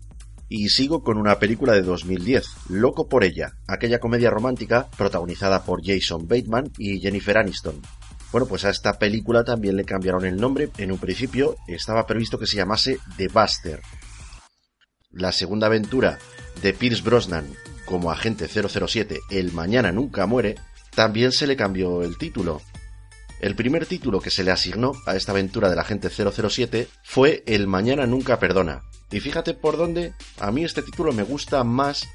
Y 0.54 0.68
sigo 0.68 1.02
con 1.02 1.18
una 1.18 1.40
película 1.40 1.72
de 1.72 1.82
2010, 1.82 2.46
Loco 2.68 3.08
por 3.08 3.24
ella, 3.24 3.54
aquella 3.70 4.02
comedia 4.02 4.30
romántica 4.30 4.90
protagonizada 4.98 5.64
por 5.64 5.80
Jason 5.82 6.28
Bateman 6.28 6.74
y 6.78 7.00
Jennifer 7.00 7.38
Aniston. 7.38 7.82
Bueno, 8.34 8.48
pues 8.48 8.66
a 8.66 8.70
esta 8.70 9.00
película 9.00 9.46
también 9.46 9.78
le 9.78 9.86
cambiaron 9.86 10.26
el 10.26 10.36
nombre. 10.36 10.70
En 10.78 10.92
un 10.92 10.98
principio 10.98 11.56
estaba 11.68 12.06
previsto 12.06 12.38
que 12.38 12.48
se 12.48 12.58
llamase 12.58 13.00
The 13.16 13.30
Buster. 13.30 13.80
La 15.12 15.32
segunda 15.32 15.68
aventura 15.68 16.20
de 16.62 16.74
Pierce 16.74 17.02
Brosnan 17.02 17.46
como 17.86 18.12
agente 18.12 18.50
007, 18.50 19.22
El 19.30 19.54
Mañana 19.54 19.94
Nunca 19.94 20.26
Muere, 20.26 20.56
también 20.94 21.32
se 21.32 21.48
le 21.48 21.56
cambió 21.56 22.04
el 22.04 22.18
título. 22.18 22.62
El 23.40 23.56
primer 23.56 23.86
título 23.86 24.20
que 24.20 24.30
se 24.30 24.44
le 24.44 24.52
asignó 24.52 24.92
a 25.06 25.16
esta 25.16 25.32
aventura 25.32 25.70
del 25.70 25.80
agente 25.80 26.10
007 26.10 26.90
fue 27.06 27.42
El 27.48 27.68
Mañana 27.68 28.06
Nunca 28.06 28.38
Perdona. 28.38 28.82
Y 29.12 29.20
fíjate 29.20 29.54
por 29.54 29.78
dónde 29.78 30.14
a 30.40 30.52
mí 30.52 30.64
este 30.64 30.82
título 30.82 31.12
me 31.12 31.24
gusta 31.24 31.64
más 31.64 32.08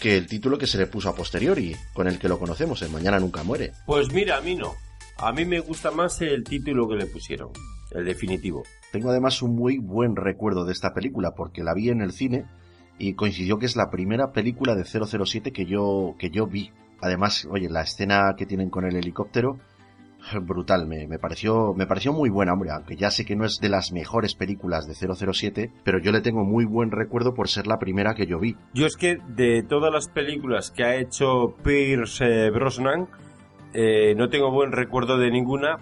que 0.00 0.16
el 0.16 0.26
título 0.26 0.58
que 0.58 0.66
se 0.66 0.78
le 0.78 0.86
puso 0.86 1.08
a 1.08 1.14
posteriori, 1.14 1.74
con 1.92 2.06
el 2.06 2.18
que 2.18 2.28
lo 2.28 2.38
conocemos, 2.38 2.82
El 2.82 2.90
Mañana 2.90 3.18
Nunca 3.18 3.42
Muere. 3.42 3.72
Pues 3.86 4.12
mira, 4.12 4.36
a 4.36 4.40
mí 4.40 4.54
no. 4.54 4.74
A 5.18 5.32
mí 5.32 5.44
me 5.44 5.60
gusta 5.60 5.90
más 5.90 6.20
el 6.20 6.44
título 6.44 6.86
que 6.88 6.96
le 6.96 7.06
pusieron, 7.06 7.50
el 7.92 8.04
definitivo. 8.04 8.62
Tengo 8.92 9.10
además 9.10 9.40
un 9.42 9.56
muy 9.56 9.78
buen 9.78 10.14
recuerdo 10.14 10.64
de 10.64 10.72
esta 10.72 10.92
película 10.92 11.34
porque 11.34 11.64
la 11.64 11.74
vi 11.74 11.88
en 11.88 12.02
el 12.02 12.12
cine 12.12 12.44
y 12.98 13.14
coincidió 13.14 13.58
que 13.58 13.66
es 13.66 13.76
la 13.76 13.90
primera 13.90 14.32
película 14.32 14.74
de 14.74 14.84
007 14.84 15.52
que 15.52 15.66
yo, 15.66 16.14
que 16.18 16.30
yo 16.30 16.46
vi. 16.46 16.70
Además, 17.00 17.46
oye, 17.50 17.68
la 17.68 17.82
escena 17.82 18.34
que 18.36 18.46
tienen 18.46 18.70
con 18.70 18.84
el 18.84 18.96
helicóptero, 18.96 19.58
brutal, 20.42 20.86
me, 20.86 21.06
me, 21.06 21.18
pareció, 21.18 21.74
me 21.74 21.86
pareció 21.86 22.12
muy 22.12 22.30
buena, 22.30 22.52
hombre, 22.52 22.70
aunque 22.70 22.96
ya 22.96 23.10
sé 23.10 23.24
que 23.24 23.36
no 23.36 23.44
es 23.44 23.58
de 23.60 23.68
las 23.68 23.92
mejores 23.92 24.34
películas 24.34 24.86
de 24.86 24.94
007, 24.94 25.72
pero 25.84 25.98
yo 25.98 26.12
le 26.12 26.20
tengo 26.20 26.44
muy 26.44 26.64
buen 26.64 26.90
recuerdo 26.90 27.34
por 27.34 27.48
ser 27.48 27.66
la 27.66 27.78
primera 27.78 28.14
que 28.14 28.26
yo 28.26 28.38
vi. 28.38 28.56
Yo 28.74 28.86
es 28.86 28.96
que 28.96 29.18
de 29.28 29.62
todas 29.62 29.92
las 29.92 30.08
películas 30.08 30.70
que 30.70 30.84
ha 30.84 30.96
hecho 30.96 31.56
Pierce 31.62 32.24
eh, 32.24 32.50
Brosnan, 32.50 33.08
eh, 33.72 34.14
no 34.16 34.28
tengo 34.28 34.50
buen 34.50 34.72
recuerdo 34.72 35.18
de 35.18 35.30
ninguna 35.30 35.78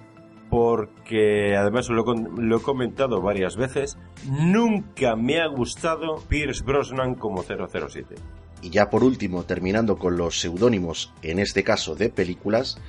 porque 0.51 1.57
además 1.57 1.89
lo, 1.89 2.05
lo, 2.05 2.57
he 2.57 2.63
comentado 2.63 3.21
varias 3.21 3.57
veces, 3.57 3.99
nunca 4.29 5.17
me 5.17 5.41
ha 5.41 5.49
gustado 5.49 6.23
Pierce 6.29 6.63
Brosnan 6.65 7.15
como 7.15 7.43
007. 7.43 8.15
Y 8.63 8.71
ya 8.71 8.89
por 8.89 9.03
último, 9.03 9.43
terminando 9.45 9.97
con 9.97 10.17
los 10.17 10.41
seudónimos, 10.41 11.13
en 11.23 11.39
este 11.39 11.65
caso 11.65 11.97
de 11.97 12.09
películas, 12.09 12.81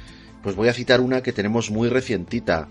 pues 0.45 0.55
voy 0.55 0.67
a 0.67 0.73
citar 0.73 1.01
una 1.01 1.23
que 1.23 1.33
tenemos 1.33 1.71
muy 1.71 1.89
recientita, 1.89 2.67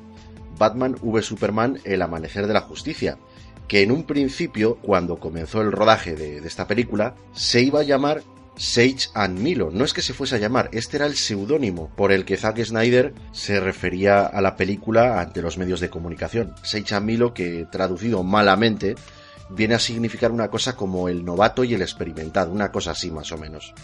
Batman 0.57 0.95
v 1.03 1.22
Superman 1.22 1.81
El 1.83 2.03
Amanecer 2.03 2.47
de 2.47 2.55
la 2.55 2.61
Justicia, 2.61 3.18
que 3.66 3.83
en 3.83 3.91
un 3.91 4.05
principio, 4.05 4.77
cuando 4.77 5.18
comenzó 5.18 5.61
el 5.61 5.72
rodaje 5.72 6.14
de, 6.14 6.39
esta 6.39 6.68
película, 6.68 7.16
se 7.33 7.62
iba 7.62 7.81
a 7.81 7.83
llamar 7.83 8.22
Sage 8.57 9.09
and 9.14 9.41
Milo. 9.41 9.72
No 9.72 9.85
es 9.85 9.93
que 9.93 10.03
se 10.03 10.14
fuese 10.14 10.37
a 10.37 10.39
llamar, 10.39 10.68
este 10.70 10.99
era 10.99 11.07
el 11.07 11.16
seudónimo 11.16 11.91
por 11.97 12.12
el 12.12 12.25
que 12.25 12.37
Zack 12.37 12.62
Snyder 12.62 13.12
se 13.33 13.59
refería 13.59 14.25
a 14.25 14.41
la 14.41 14.55
película 14.55 15.20
ante 15.20 15.43
los 15.43 15.59
medios 15.59 15.81
de 15.81 15.91
comunicación. 15.91 16.55
Sage 16.62 16.95
and 16.95 17.07
Milo, 17.07 17.35
que 17.35 17.66
traducido 17.72 18.22
malamente, 18.22 18.95
viene 19.51 19.75
a 19.75 19.81
significar 19.81 20.31
una 20.31 20.47
cosa 20.47 20.77
como 20.77 21.09
el 21.09 21.25
novato 21.25 21.64
y 21.64 21.75
el 21.75 21.83
experimentado, 21.83 22.53
una 22.53 22.70
cosa 22.70 22.93
así 22.93 23.11
más 23.11 23.33
o 23.33 23.37
menos. 23.37 23.75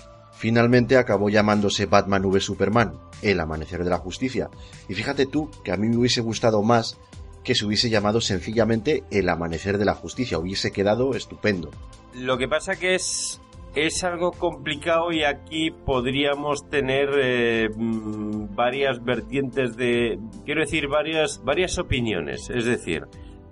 Finalmente 0.40 0.96
acabó 0.96 1.28
llamándose 1.28 1.84
Batman 1.84 2.24
v 2.24 2.40
Superman, 2.40 2.94
El 3.20 3.40
Amanecer 3.40 3.84
de 3.84 3.90
la 3.90 3.98
Justicia. 3.98 4.48
Y 4.88 4.94
fíjate 4.94 5.26
tú 5.26 5.50
que 5.62 5.70
a 5.70 5.76
mí 5.76 5.86
me 5.86 5.98
hubiese 5.98 6.22
gustado 6.22 6.62
más 6.62 6.96
que 7.44 7.54
se 7.54 7.66
hubiese 7.66 7.90
llamado 7.90 8.22
sencillamente 8.22 9.04
El 9.10 9.28
Amanecer 9.28 9.76
de 9.76 9.84
la 9.84 9.92
Justicia, 9.92 10.38
hubiese 10.38 10.72
quedado 10.72 11.14
estupendo. 11.14 11.70
Lo 12.14 12.38
que 12.38 12.48
pasa 12.48 12.76
que 12.76 12.94
es 12.94 13.38
es 13.74 14.02
algo 14.02 14.32
complicado 14.32 15.12
y 15.12 15.24
aquí 15.24 15.72
podríamos 15.72 16.70
tener 16.70 17.10
eh, 17.22 17.68
varias 17.76 19.04
vertientes 19.04 19.76
de 19.76 20.18
quiero 20.46 20.62
decir 20.62 20.88
varias 20.88 21.40
varias 21.44 21.78
opiniones 21.78 22.50
es 22.50 22.64
decir 22.64 23.02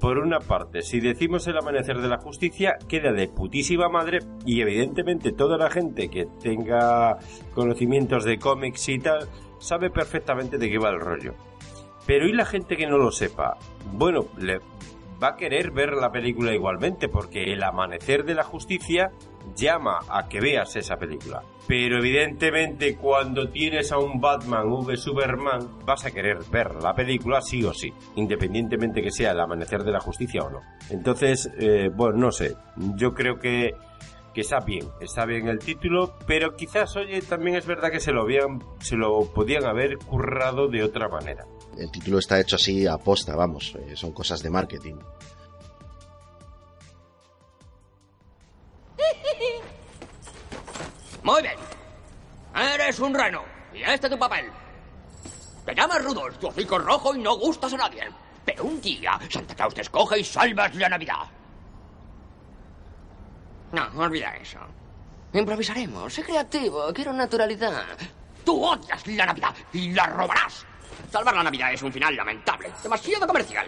por 0.01 0.19
una 0.19 0.39
parte, 0.39 0.83
si 0.83 1.01
decimos 1.01 1.47
el 1.49 1.59
amanecer 1.59 1.99
de 1.99 2.09
la 2.09 2.19
justicia, 2.19 2.79
queda 2.89 3.13
de 3.13 3.29
putísima 3.29 3.89
madre 3.89 4.21
y 4.47 4.61
evidentemente 4.61 5.33
toda 5.33 5.57
la 5.57 5.71
gente 5.71 6.09
que 6.09 6.27
tenga 6.41 7.19
conocimientos 7.55 8.25
de 8.25 8.39
cómics 8.39 8.89
y 8.89 8.99
tal, 8.99 9.29
sabe 9.59 9.91
perfectamente 9.91 10.59
de 10.59 10.71
qué 10.71 10.79
va 10.79 10.91
el 10.91 11.01
rollo. 11.01 11.35
Pero 12.07 12.27
¿y 12.27 12.33
la 12.33 12.47
gente 12.47 12.77
que 12.77 12.87
no 12.87 12.97
lo 12.97 13.11
sepa? 13.11 13.59
Bueno, 13.93 14.27
le 14.39 14.61
va 15.23 15.31
a 15.31 15.37
querer 15.37 15.73
ver 15.73 15.93
la 15.95 16.13
película 16.13 16.55
igualmente 16.55 17.09
porque 17.09 17.53
el 17.53 17.63
amanecer 17.63 18.25
de 18.25 18.35
la 18.35 18.45
justicia 18.45 19.11
llama 19.55 19.99
a 20.09 20.29
que 20.29 20.41
veas 20.41 20.75
esa 20.77 20.97
película. 20.97 21.43
Pero 21.67 21.99
evidentemente 21.99 22.97
cuando 22.97 23.51
tienes 23.51 23.93
a 23.93 23.99
un 23.99 24.21
Batman 24.21 24.67
V 24.69 24.97
Superman 24.97 25.85
vas 25.85 26.07
a 26.07 26.11
querer 26.11 26.39
ver 26.51 26.77
la 26.83 26.95
película 26.95 27.43
sí 27.43 27.63
o 27.65 27.75
sí, 27.75 27.93
independientemente 28.17 29.03
que 29.03 29.11
sea 29.11 29.33
el 29.33 29.41
amanecer 29.41 29.85
de 29.85 29.93
la 29.93 30.01
justicia 30.01 30.43
o 30.43 30.51
no. 30.51 30.61
Entonces, 30.91 31.51
eh, 31.59 31.91
bueno, 31.95 32.17
no 32.17 32.33
sé, 32.33 32.57
yo 32.97 33.13
creo 33.13 33.39
que, 33.39 33.75
que 34.33 34.41
está 34.41 34.61
bien, 34.61 34.89
está 35.01 35.27
bien 35.27 35.49
el 35.49 35.59
título, 35.59 36.15
pero 36.27 36.57
quizás, 36.57 36.97
oye, 36.97 37.21
también 37.21 37.57
es 37.57 37.67
verdad 37.67 37.91
que 37.91 38.01
se 38.01 38.13
lo, 38.13 38.23
habían, 38.23 38.63
se 38.81 38.97
lo 38.97 39.27
podían 39.35 39.65
haber 39.65 39.99
currado 39.99 40.69
de 40.69 40.83
otra 40.83 41.09
manera. 41.09 41.45
El 41.77 41.91
título 41.91 42.19
está 42.19 42.41
hecho 42.41 42.57
así 42.57 42.87
a 42.87 42.97
posta, 42.97 43.37
vamos, 43.37 43.77
eh, 43.77 43.95
son 43.95 44.13
cosas 44.13 44.43
de 44.43 44.51
marketing. 44.51 44.95
Muy 51.23 51.43
bien. 51.43 51.57
Eres 52.55 52.99
un 53.01 53.15
reno. 53.15 53.43
Y 53.73 53.83
este 53.83 54.07
es 54.07 54.13
tu 54.13 54.19
papel. 54.19 54.51
Te 55.65 55.75
llamas 55.75 56.03
Rudolf, 56.03 56.39
tu 56.39 56.49
hocico 56.49 56.79
es 56.79 56.85
rojo 56.85 57.15
y 57.15 57.19
no 57.19 57.37
gustas 57.37 57.73
a 57.75 57.77
nadie. 57.77 58.09
Pero 58.45 58.65
un 58.65 58.81
día 58.81 59.19
Santa 59.29 59.55
Claus 59.55 59.75
te 59.75 59.83
escoge 59.83 60.19
y 60.19 60.25
salvas 60.25 60.75
la 60.75 60.89
Navidad. 60.89 61.25
No, 63.73 63.87
olvida 64.03 64.35
eso. 64.37 64.59
Improvisaremos. 65.35 66.13
Sé 66.13 66.23
creativo. 66.23 66.93
Quiero 66.95 67.13
naturalidad. 67.13 67.85
Tú 68.45 68.65
odias 68.65 69.07
la 69.09 69.27
Navidad 69.27 69.55
y 69.75 69.93
la 69.93 70.07
robarás. 70.07 70.65
Salvar 71.13 71.35
la 71.35 71.43
Navidad 71.43 71.73
es 71.73 71.83
un 71.83 71.93
final 71.93 72.17
lamentable. 72.17 72.73
Demasiado 72.83 73.27
comercial. 73.27 73.67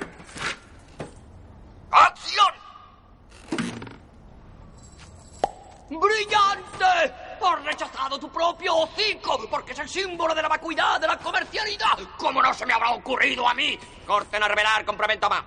Tu 8.20 8.28
propio 8.28 8.76
hocico, 8.76 9.40
porque 9.50 9.72
es 9.72 9.78
el 9.78 9.88
símbolo 9.88 10.34
de 10.34 10.42
la 10.42 10.48
vacuidad, 10.48 11.00
de 11.00 11.06
la 11.06 11.16
comercialidad. 11.16 11.98
¿Cómo 12.18 12.42
no 12.42 12.52
se 12.54 12.66
me 12.66 12.74
habrá 12.74 12.92
ocurrido 12.92 13.48
a 13.48 13.54
mí? 13.54 13.78
Corten 14.06 14.42
a 14.42 14.48
revelar, 14.48 14.84
complemento 14.84 15.28
más. 15.28 15.42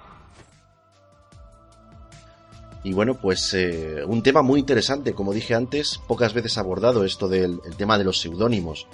Y 2.84 2.92
bueno, 2.92 3.16
pues 3.16 3.54
eh, 3.54 4.04
un 4.06 4.22
tema 4.24 4.42
muy 4.42 4.60
interesante, 4.60 5.14
como 5.14 5.34
dije 5.34 5.56
antes, 5.56 6.02
pocas 6.06 6.34
veces 6.34 6.58
abordado 6.58 7.06
esto 7.06 7.30
del 7.30 7.62
el 7.66 7.78
tema 7.78 7.98
de 7.98 8.04
los 8.04 8.20
seudónimos. 8.20 8.88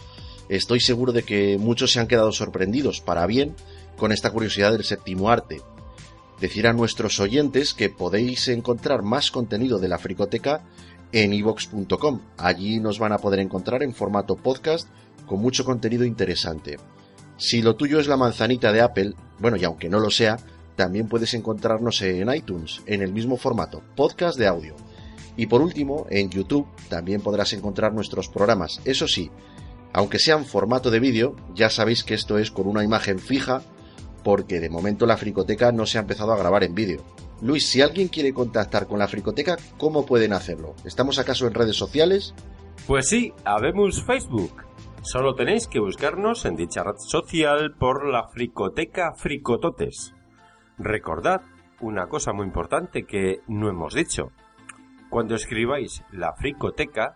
Estoy 0.47 0.79
seguro 0.79 1.11
de 1.11 1.23
que 1.23 1.57
muchos 1.57 1.91
se 1.91 1.99
han 1.99 2.07
quedado 2.07 2.31
sorprendidos, 2.31 3.01
para 3.01 3.25
bien, 3.25 3.55
con 3.97 4.11
esta 4.11 4.31
curiosidad 4.31 4.71
del 4.71 4.83
séptimo 4.83 5.29
arte. 5.29 5.61
Decir 6.39 6.67
a 6.67 6.73
nuestros 6.73 7.19
oyentes 7.19 7.73
que 7.73 7.89
podéis 7.89 8.47
encontrar 8.47 9.01
más 9.01 9.31
contenido 9.31 9.79
de 9.79 9.89
la 9.89 9.97
fricoteca 9.97 10.63
en 11.11 11.33
ivox.com. 11.33 12.21
Allí 12.37 12.79
nos 12.79 12.99
van 12.99 13.13
a 13.13 13.17
poder 13.17 13.39
encontrar 13.39 13.83
en 13.83 13.93
formato 13.93 14.35
podcast 14.35 14.87
con 15.25 15.41
mucho 15.41 15.65
contenido 15.65 16.05
interesante. 16.05 16.77
Si 17.37 17.61
lo 17.61 17.75
tuyo 17.75 17.99
es 17.99 18.07
la 18.07 18.17
manzanita 18.17 18.71
de 18.71 18.81
Apple, 18.81 19.13
bueno, 19.39 19.57
y 19.57 19.63
aunque 19.63 19.89
no 19.89 19.99
lo 19.99 20.09
sea, 20.09 20.37
también 20.75 21.07
puedes 21.07 21.33
encontrarnos 21.33 22.01
en 22.01 22.33
iTunes, 22.33 22.81
en 22.85 23.01
el 23.01 23.13
mismo 23.13 23.37
formato, 23.37 23.81
podcast 23.95 24.37
de 24.37 24.47
audio. 24.47 24.75
Y 25.37 25.45
por 25.45 25.61
último, 25.61 26.05
en 26.09 26.29
YouTube 26.29 26.67
también 26.89 27.21
podrás 27.21 27.53
encontrar 27.53 27.93
nuestros 27.93 28.27
programas. 28.27 28.81
Eso 28.83 29.07
sí, 29.07 29.31
aunque 29.93 30.19
sean 30.19 30.45
formato 30.45 30.91
de 30.91 30.99
vídeo, 30.99 31.35
ya 31.55 31.69
sabéis 31.69 32.03
que 32.03 32.13
esto 32.13 32.37
es 32.37 32.51
con 32.51 32.67
una 32.67 32.83
imagen 32.83 33.19
fija, 33.19 33.61
porque 34.23 34.59
de 34.59 34.69
momento 34.69 35.05
la 35.05 35.17
fricoteca 35.17 35.71
no 35.71 35.85
se 35.85 35.97
ha 35.97 36.01
empezado 36.01 36.33
a 36.33 36.37
grabar 36.37 36.63
en 36.63 36.75
vídeo. 36.75 37.03
Luis, 37.41 37.67
si 37.67 37.81
alguien 37.81 38.09
quiere 38.09 38.33
contactar 38.33 38.87
con 38.87 38.99
la 38.99 39.07
Fricoteca, 39.07 39.57
¿cómo 39.77 40.05
pueden 40.05 40.33
hacerlo? 40.33 40.75
¿Estamos 40.83 41.19
acaso 41.19 41.47
en 41.47 41.53
redes 41.53 41.77
sociales? 41.77 42.33
Pues 42.85 43.07
sí, 43.07 43.33
habemos 43.45 44.03
Facebook. 44.03 44.63
Solo 45.01 45.35
tenéis 45.35 45.67
que 45.67 45.79
buscarnos 45.79 46.43
en 46.45 46.57
dicha 46.57 46.83
red 46.83 46.97
social 46.97 47.73
por 47.79 48.05
la 48.05 48.27
Fricoteca 48.27 49.13
Fricototes. 49.15 50.13
Recordad 50.77 51.41
una 51.79 52.07
cosa 52.07 52.33
muy 52.33 52.45
importante 52.45 53.05
que 53.05 53.39
no 53.47 53.69
hemos 53.69 53.93
dicho. 53.93 54.31
Cuando 55.09 55.35
escribáis 55.35 56.03
la 56.11 56.33
Fricoteca, 56.33 57.15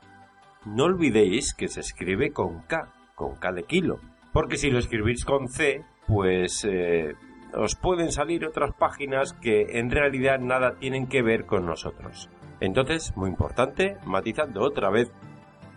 no 0.65 0.85
olvidéis 0.85 1.53
que 1.53 1.67
se 1.67 1.81
escribe 1.81 2.31
con 2.31 2.61
K, 2.61 2.93
con 3.15 3.35
K 3.35 3.51
de 3.51 3.63
kilo. 3.63 3.99
Porque 4.31 4.57
si 4.57 4.69
lo 4.69 4.79
escribís 4.79 5.25
con 5.25 5.49
C, 5.49 5.83
pues 6.07 6.65
eh, 6.65 7.13
os 7.55 7.75
pueden 7.75 8.11
salir 8.11 8.45
otras 8.45 8.73
páginas 8.75 9.33
que 9.33 9.79
en 9.79 9.91
realidad 9.91 10.39
nada 10.39 10.75
tienen 10.79 11.07
que 11.07 11.21
ver 11.21 11.45
con 11.45 11.65
nosotros. 11.65 12.29
Entonces, 12.59 13.15
muy 13.15 13.29
importante, 13.29 13.97
matizando 14.05 14.61
otra 14.61 14.89
vez, 14.89 15.11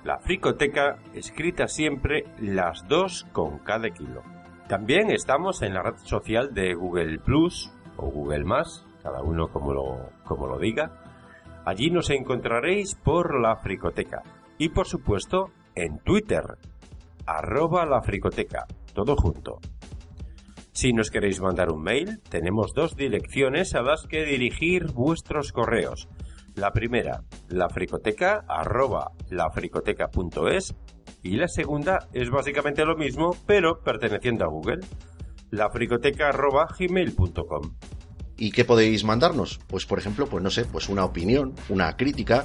la 0.05 0.18
fricoteca 0.18 0.99
escrita 1.14 1.66
siempre 1.66 2.24
las 2.39 2.87
dos 2.87 3.27
con 3.33 3.59
cada 3.59 3.91
kilo. 3.91 4.22
También 4.68 5.11
estamos 5.11 5.62
en 5.62 5.74
la 5.74 5.83
red 5.83 5.97
social 5.97 6.55
de 6.55 6.74
Google 6.74 7.18
Plus 7.18 7.72
o 7.97 8.11
Google 8.11 8.45
Más, 8.45 8.87
cada 9.03 9.22
uno 9.22 9.49
como 9.49 9.72
lo, 9.72 10.11
como 10.24 10.47
lo 10.47 10.59
diga. 10.59 10.93
Allí 11.64 11.91
nos 11.91 12.11
encontraréis 12.11 12.95
por 12.95 13.41
la 13.41 13.57
fricoteca. 13.57 14.22
Y 14.59 14.68
por 14.68 14.87
supuesto 14.87 15.51
en 15.74 15.99
Twitter, 15.99 16.43
arroba 17.27 17.85
la 17.85 18.01
fricoteca, 18.01 18.66
todo 18.95 19.16
junto. 19.16 19.59
Si 20.77 20.93
nos 20.93 21.11
queréis 21.11 21.41
mandar 21.41 21.72
un 21.72 21.83
mail, 21.83 22.20
tenemos 22.29 22.74
dos 22.74 22.97
direcciones 22.97 23.74
a 23.74 23.81
las 23.81 24.07
que 24.07 24.27
dirigir 24.27 24.93
vuestros 24.93 25.51
correos. 25.51 26.07
La 26.55 26.74
primera, 26.74 27.22
lafricoteca 27.49 28.45
arroba 28.47 29.12
lafricoteca.es 29.31 30.74
y 31.22 31.37
la 31.39 31.49
segunda 31.49 32.11
es 32.12 32.29
básicamente 32.29 32.85
lo 32.85 32.95
mismo, 32.95 33.35
pero 33.47 33.81
perteneciendo 33.81 34.45
a 34.45 34.49
Google, 34.49 34.81
lafricoteca 35.51 36.29
arroba 36.29 36.66
gmail.com. 36.79 37.73
¿Y 38.36 38.51
qué 38.51 38.66
podéis 38.66 39.03
mandarnos? 39.03 39.59
Pues 39.69 39.86
por 39.86 39.98
ejemplo, 39.98 40.27
pues 40.27 40.44
no 40.44 40.51
sé, 40.51 40.66
pues 40.66 40.90
una 40.90 41.07
opinión, 41.07 41.55
una 41.70 41.97
crítica, 41.97 42.44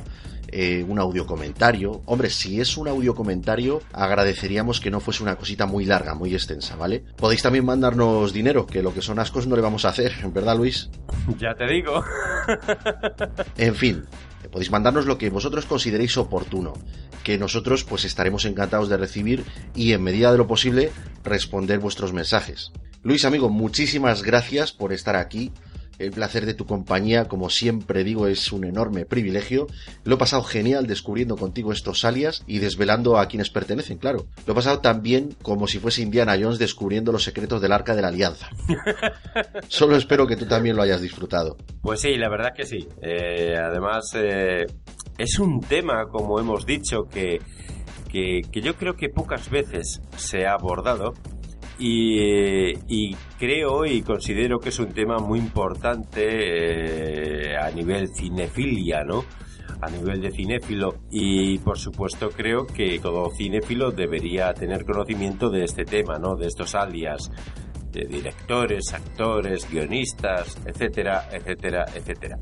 eh, 0.52 0.86
un 0.88 1.00
audio 1.00 1.26
comentario. 1.26 2.02
Hombre, 2.06 2.30
si 2.30 2.60
es 2.60 2.78
un 2.78 2.88
audio 2.88 3.16
comentario, 3.16 3.82
agradeceríamos 3.94 4.80
que 4.80 4.92
no 4.92 5.00
fuese 5.00 5.24
una 5.24 5.36
cosita 5.36 5.66
muy 5.66 5.86
larga, 5.86 6.14
muy 6.14 6.34
extensa, 6.34 6.76
¿vale? 6.76 7.04
Podéis 7.16 7.42
también 7.42 7.66
mandarnos 7.66 8.34
dinero, 8.34 8.68
que 8.68 8.84
lo 8.84 8.94
que 8.94 9.02
son 9.02 9.20
ascos 9.20 9.48
no 9.48 9.56
le 9.56 9.62
vamos 9.62 9.86
a 9.86 9.90
hacer, 9.90 10.14
¿verdad, 10.34 10.58
Luis? 10.58 10.90
Ya 11.38 11.54
te 11.56 11.66
digo. 11.68 12.04
en 13.58 13.76
fin, 13.76 14.04
podéis 14.52 14.72
mandarnos 14.72 15.06
lo 15.06 15.18
que 15.18 15.30
vosotros 15.30 15.66
consideréis 15.66 16.18
oportuno, 16.18 16.74
que 17.24 17.38
nosotros 17.38 17.84
pues 17.84 18.06
estaremos 18.06 18.46
encantados 18.46 18.90
de 18.90 18.98
recibir 18.98 19.46
y 19.74 19.94
en 19.94 20.04
medida 20.04 20.32
de 20.32 20.38
lo 20.38 20.48
posible 20.48 20.92
responder 21.24 21.80
vuestros 21.80 22.14
mensajes. 22.14 22.72
Luis, 23.04 23.26
amigo, 23.26 23.50
muchísimas 23.50 24.22
gracias 24.22 24.74
por 24.74 24.94
estar 24.94 25.16
aquí 25.16 25.52
el 26.02 26.12
placer 26.12 26.46
de 26.46 26.54
tu 26.54 26.66
compañía, 26.66 27.26
como 27.26 27.50
siempre 27.50 28.04
digo, 28.04 28.28
es 28.28 28.52
un 28.52 28.66
enorme 28.66 29.06
privilegio. 29.06 29.68
Lo 30.04 30.16
he 30.16 30.18
pasado 30.18 30.44
genial 30.44 30.88
descubriendo 30.88 31.38
contigo 31.38 31.72
estos 31.72 32.06
alias 32.06 32.44
y 32.48 32.60
desvelando 32.60 33.18
a 33.18 33.28
quienes 33.28 33.50
pertenecen, 33.50 33.98
claro. 33.98 34.26
Lo 34.46 34.54
he 34.54 34.56
pasado 34.56 34.80
también 34.80 35.36
como 35.42 35.68
si 35.68 35.80
fuese 35.80 36.02
Indiana 36.02 36.38
Jones 36.40 36.60
descubriendo 36.60 37.12
los 37.12 37.24
secretos 37.24 37.62
del 37.62 37.72
Arca 37.72 37.96
de 37.96 38.02
la 38.02 38.10
Alianza. 38.10 38.50
Solo 39.68 39.96
espero 39.96 40.28
que 40.28 40.36
tú 40.36 40.46
también 40.46 40.76
lo 40.76 40.82
hayas 40.82 41.02
disfrutado. 41.02 41.58
Pues 41.82 42.02
sí, 42.02 42.16
la 42.16 42.30
verdad 42.30 42.54
que 42.56 42.66
sí. 42.66 42.88
Eh, 43.02 43.56
además, 43.58 44.12
eh, 44.16 44.66
es 45.18 45.40
un 45.40 45.62
tema, 45.62 46.06
como 46.12 46.40
hemos 46.40 46.66
dicho, 46.66 47.04
que, 47.12 47.40
que, 48.10 48.42
que 48.52 48.62
yo 48.62 48.76
creo 48.76 48.96
que 48.96 49.10
pocas 49.10 49.50
veces 49.50 50.02
se 50.16 50.46
ha 50.46 50.54
abordado 50.54 51.14
y, 51.84 53.16
creo 53.40 53.86
y 53.86 54.02
considero 54.02 54.60
que 54.60 54.70
es 54.70 54.80
un 54.80 54.94
tema 54.94 55.18
muy 55.18 55.40
importante 55.40 57.54
eh, 57.54 57.58
a 57.58 57.72
nivel 57.72 58.10
cinefilia, 58.14 59.04
¿no? 59.04 59.26
A 59.82 59.90
nivel 59.90 60.22
de 60.22 60.32
cinéfilo. 60.32 61.00
Y 61.10 61.58
por 61.60 61.80
supuesto 61.80 62.30
creo 62.30 62.68
que 62.68 63.00
todo 63.00 63.32
cinéfilo 63.32 63.92
debería 63.92 64.54
tener 64.54 64.86
conocimiento 64.86 65.50
de 65.50 65.64
este 65.64 65.84
tema, 65.84 66.20
¿no? 66.20 66.36
De 66.36 66.48
estos 66.48 66.76
alias 66.76 67.32
de 67.92 68.06
directores, 68.06 68.94
actores, 68.94 69.70
guionistas, 69.70 70.58
etcétera, 70.66 71.28
etcétera, 71.32 71.86
etcétera. 71.94 72.38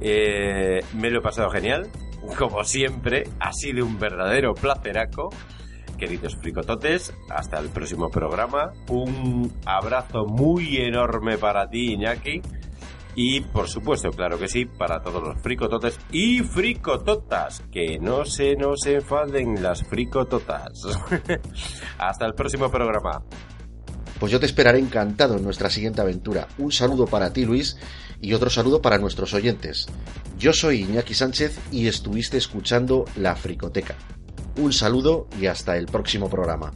Eh, 0.00 0.80
me 0.94 1.10
lo 1.10 1.20
he 1.20 1.22
pasado 1.22 1.50
genial, 1.50 1.88
como 2.36 2.64
siempre, 2.64 3.24
ha 3.38 3.52
sido 3.52 3.86
un 3.86 3.98
verdadero 3.98 4.54
placeraco 4.54 5.30
queridos 6.00 6.34
fricototes. 6.34 7.12
Hasta 7.28 7.60
el 7.60 7.68
próximo 7.68 8.08
programa. 8.08 8.72
Un 8.88 9.52
abrazo 9.66 10.24
muy 10.26 10.78
enorme 10.78 11.36
para 11.38 11.68
ti, 11.68 11.92
Iñaki. 11.92 12.40
Y 13.14 13.40
por 13.40 13.68
supuesto, 13.68 14.10
claro 14.10 14.38
que 14.38 14.48
sí, 14.48 14.64
para 14.64 15.02
todos 15.02 15.22
los 15.22 15.42
fricototes 15.42 15.98
y 16.10 16.40
fricototas. 16.40 17.62
Que 17.70 17.98
no 18.00 18.24
se 18.24 18.56
nos 18.56 18.86
enfaden 18.86 19.62
las 19.62 19.84
fricototas. 19.84 20.86
Hasta 21.98 22.26
el 22.26 22.34
próximo 22.34 22.70
programa. 22.70 23.22
Pues 24.18 24.32
yo 24.32 24.40
te 24.40 24.46
esperaré 24.46 24.78
encantado 24.78 25.36
en 25.36 25.44
nuestra 25.44 25.70
siguiente 25.70 26.00
aventura. 26.00 26.48
Un 26.58 26.72
saludo 26.72 27.06
para 27.06 27.32
ti, 27.32 27.44
Luis, 27.44 27.76
y 28.20 28.32
otro 28.32 28.50
saludo 28.50 28.80
para 28.80 28.98
nuestros 28.98 29.34
oyentes. 29.34 29.86
Yo 30.38 30.52
soy 30.52 30.82
Iñaki 30.82 31.14
Sánchez 31.14 31.58
y 31.70 31.88
estuviste 31.88 32.36
escuchando 32.36 33.04
La 33.16 33.34
Fricoteca. 33.34 33.96
Un 34.60 34.74
saludo 34.74 35.26
y 35.40 35.46
hasta 35.46 35.78
el 35.78 35.86
próximo 35.86 36.28
programa. 36.28 36.70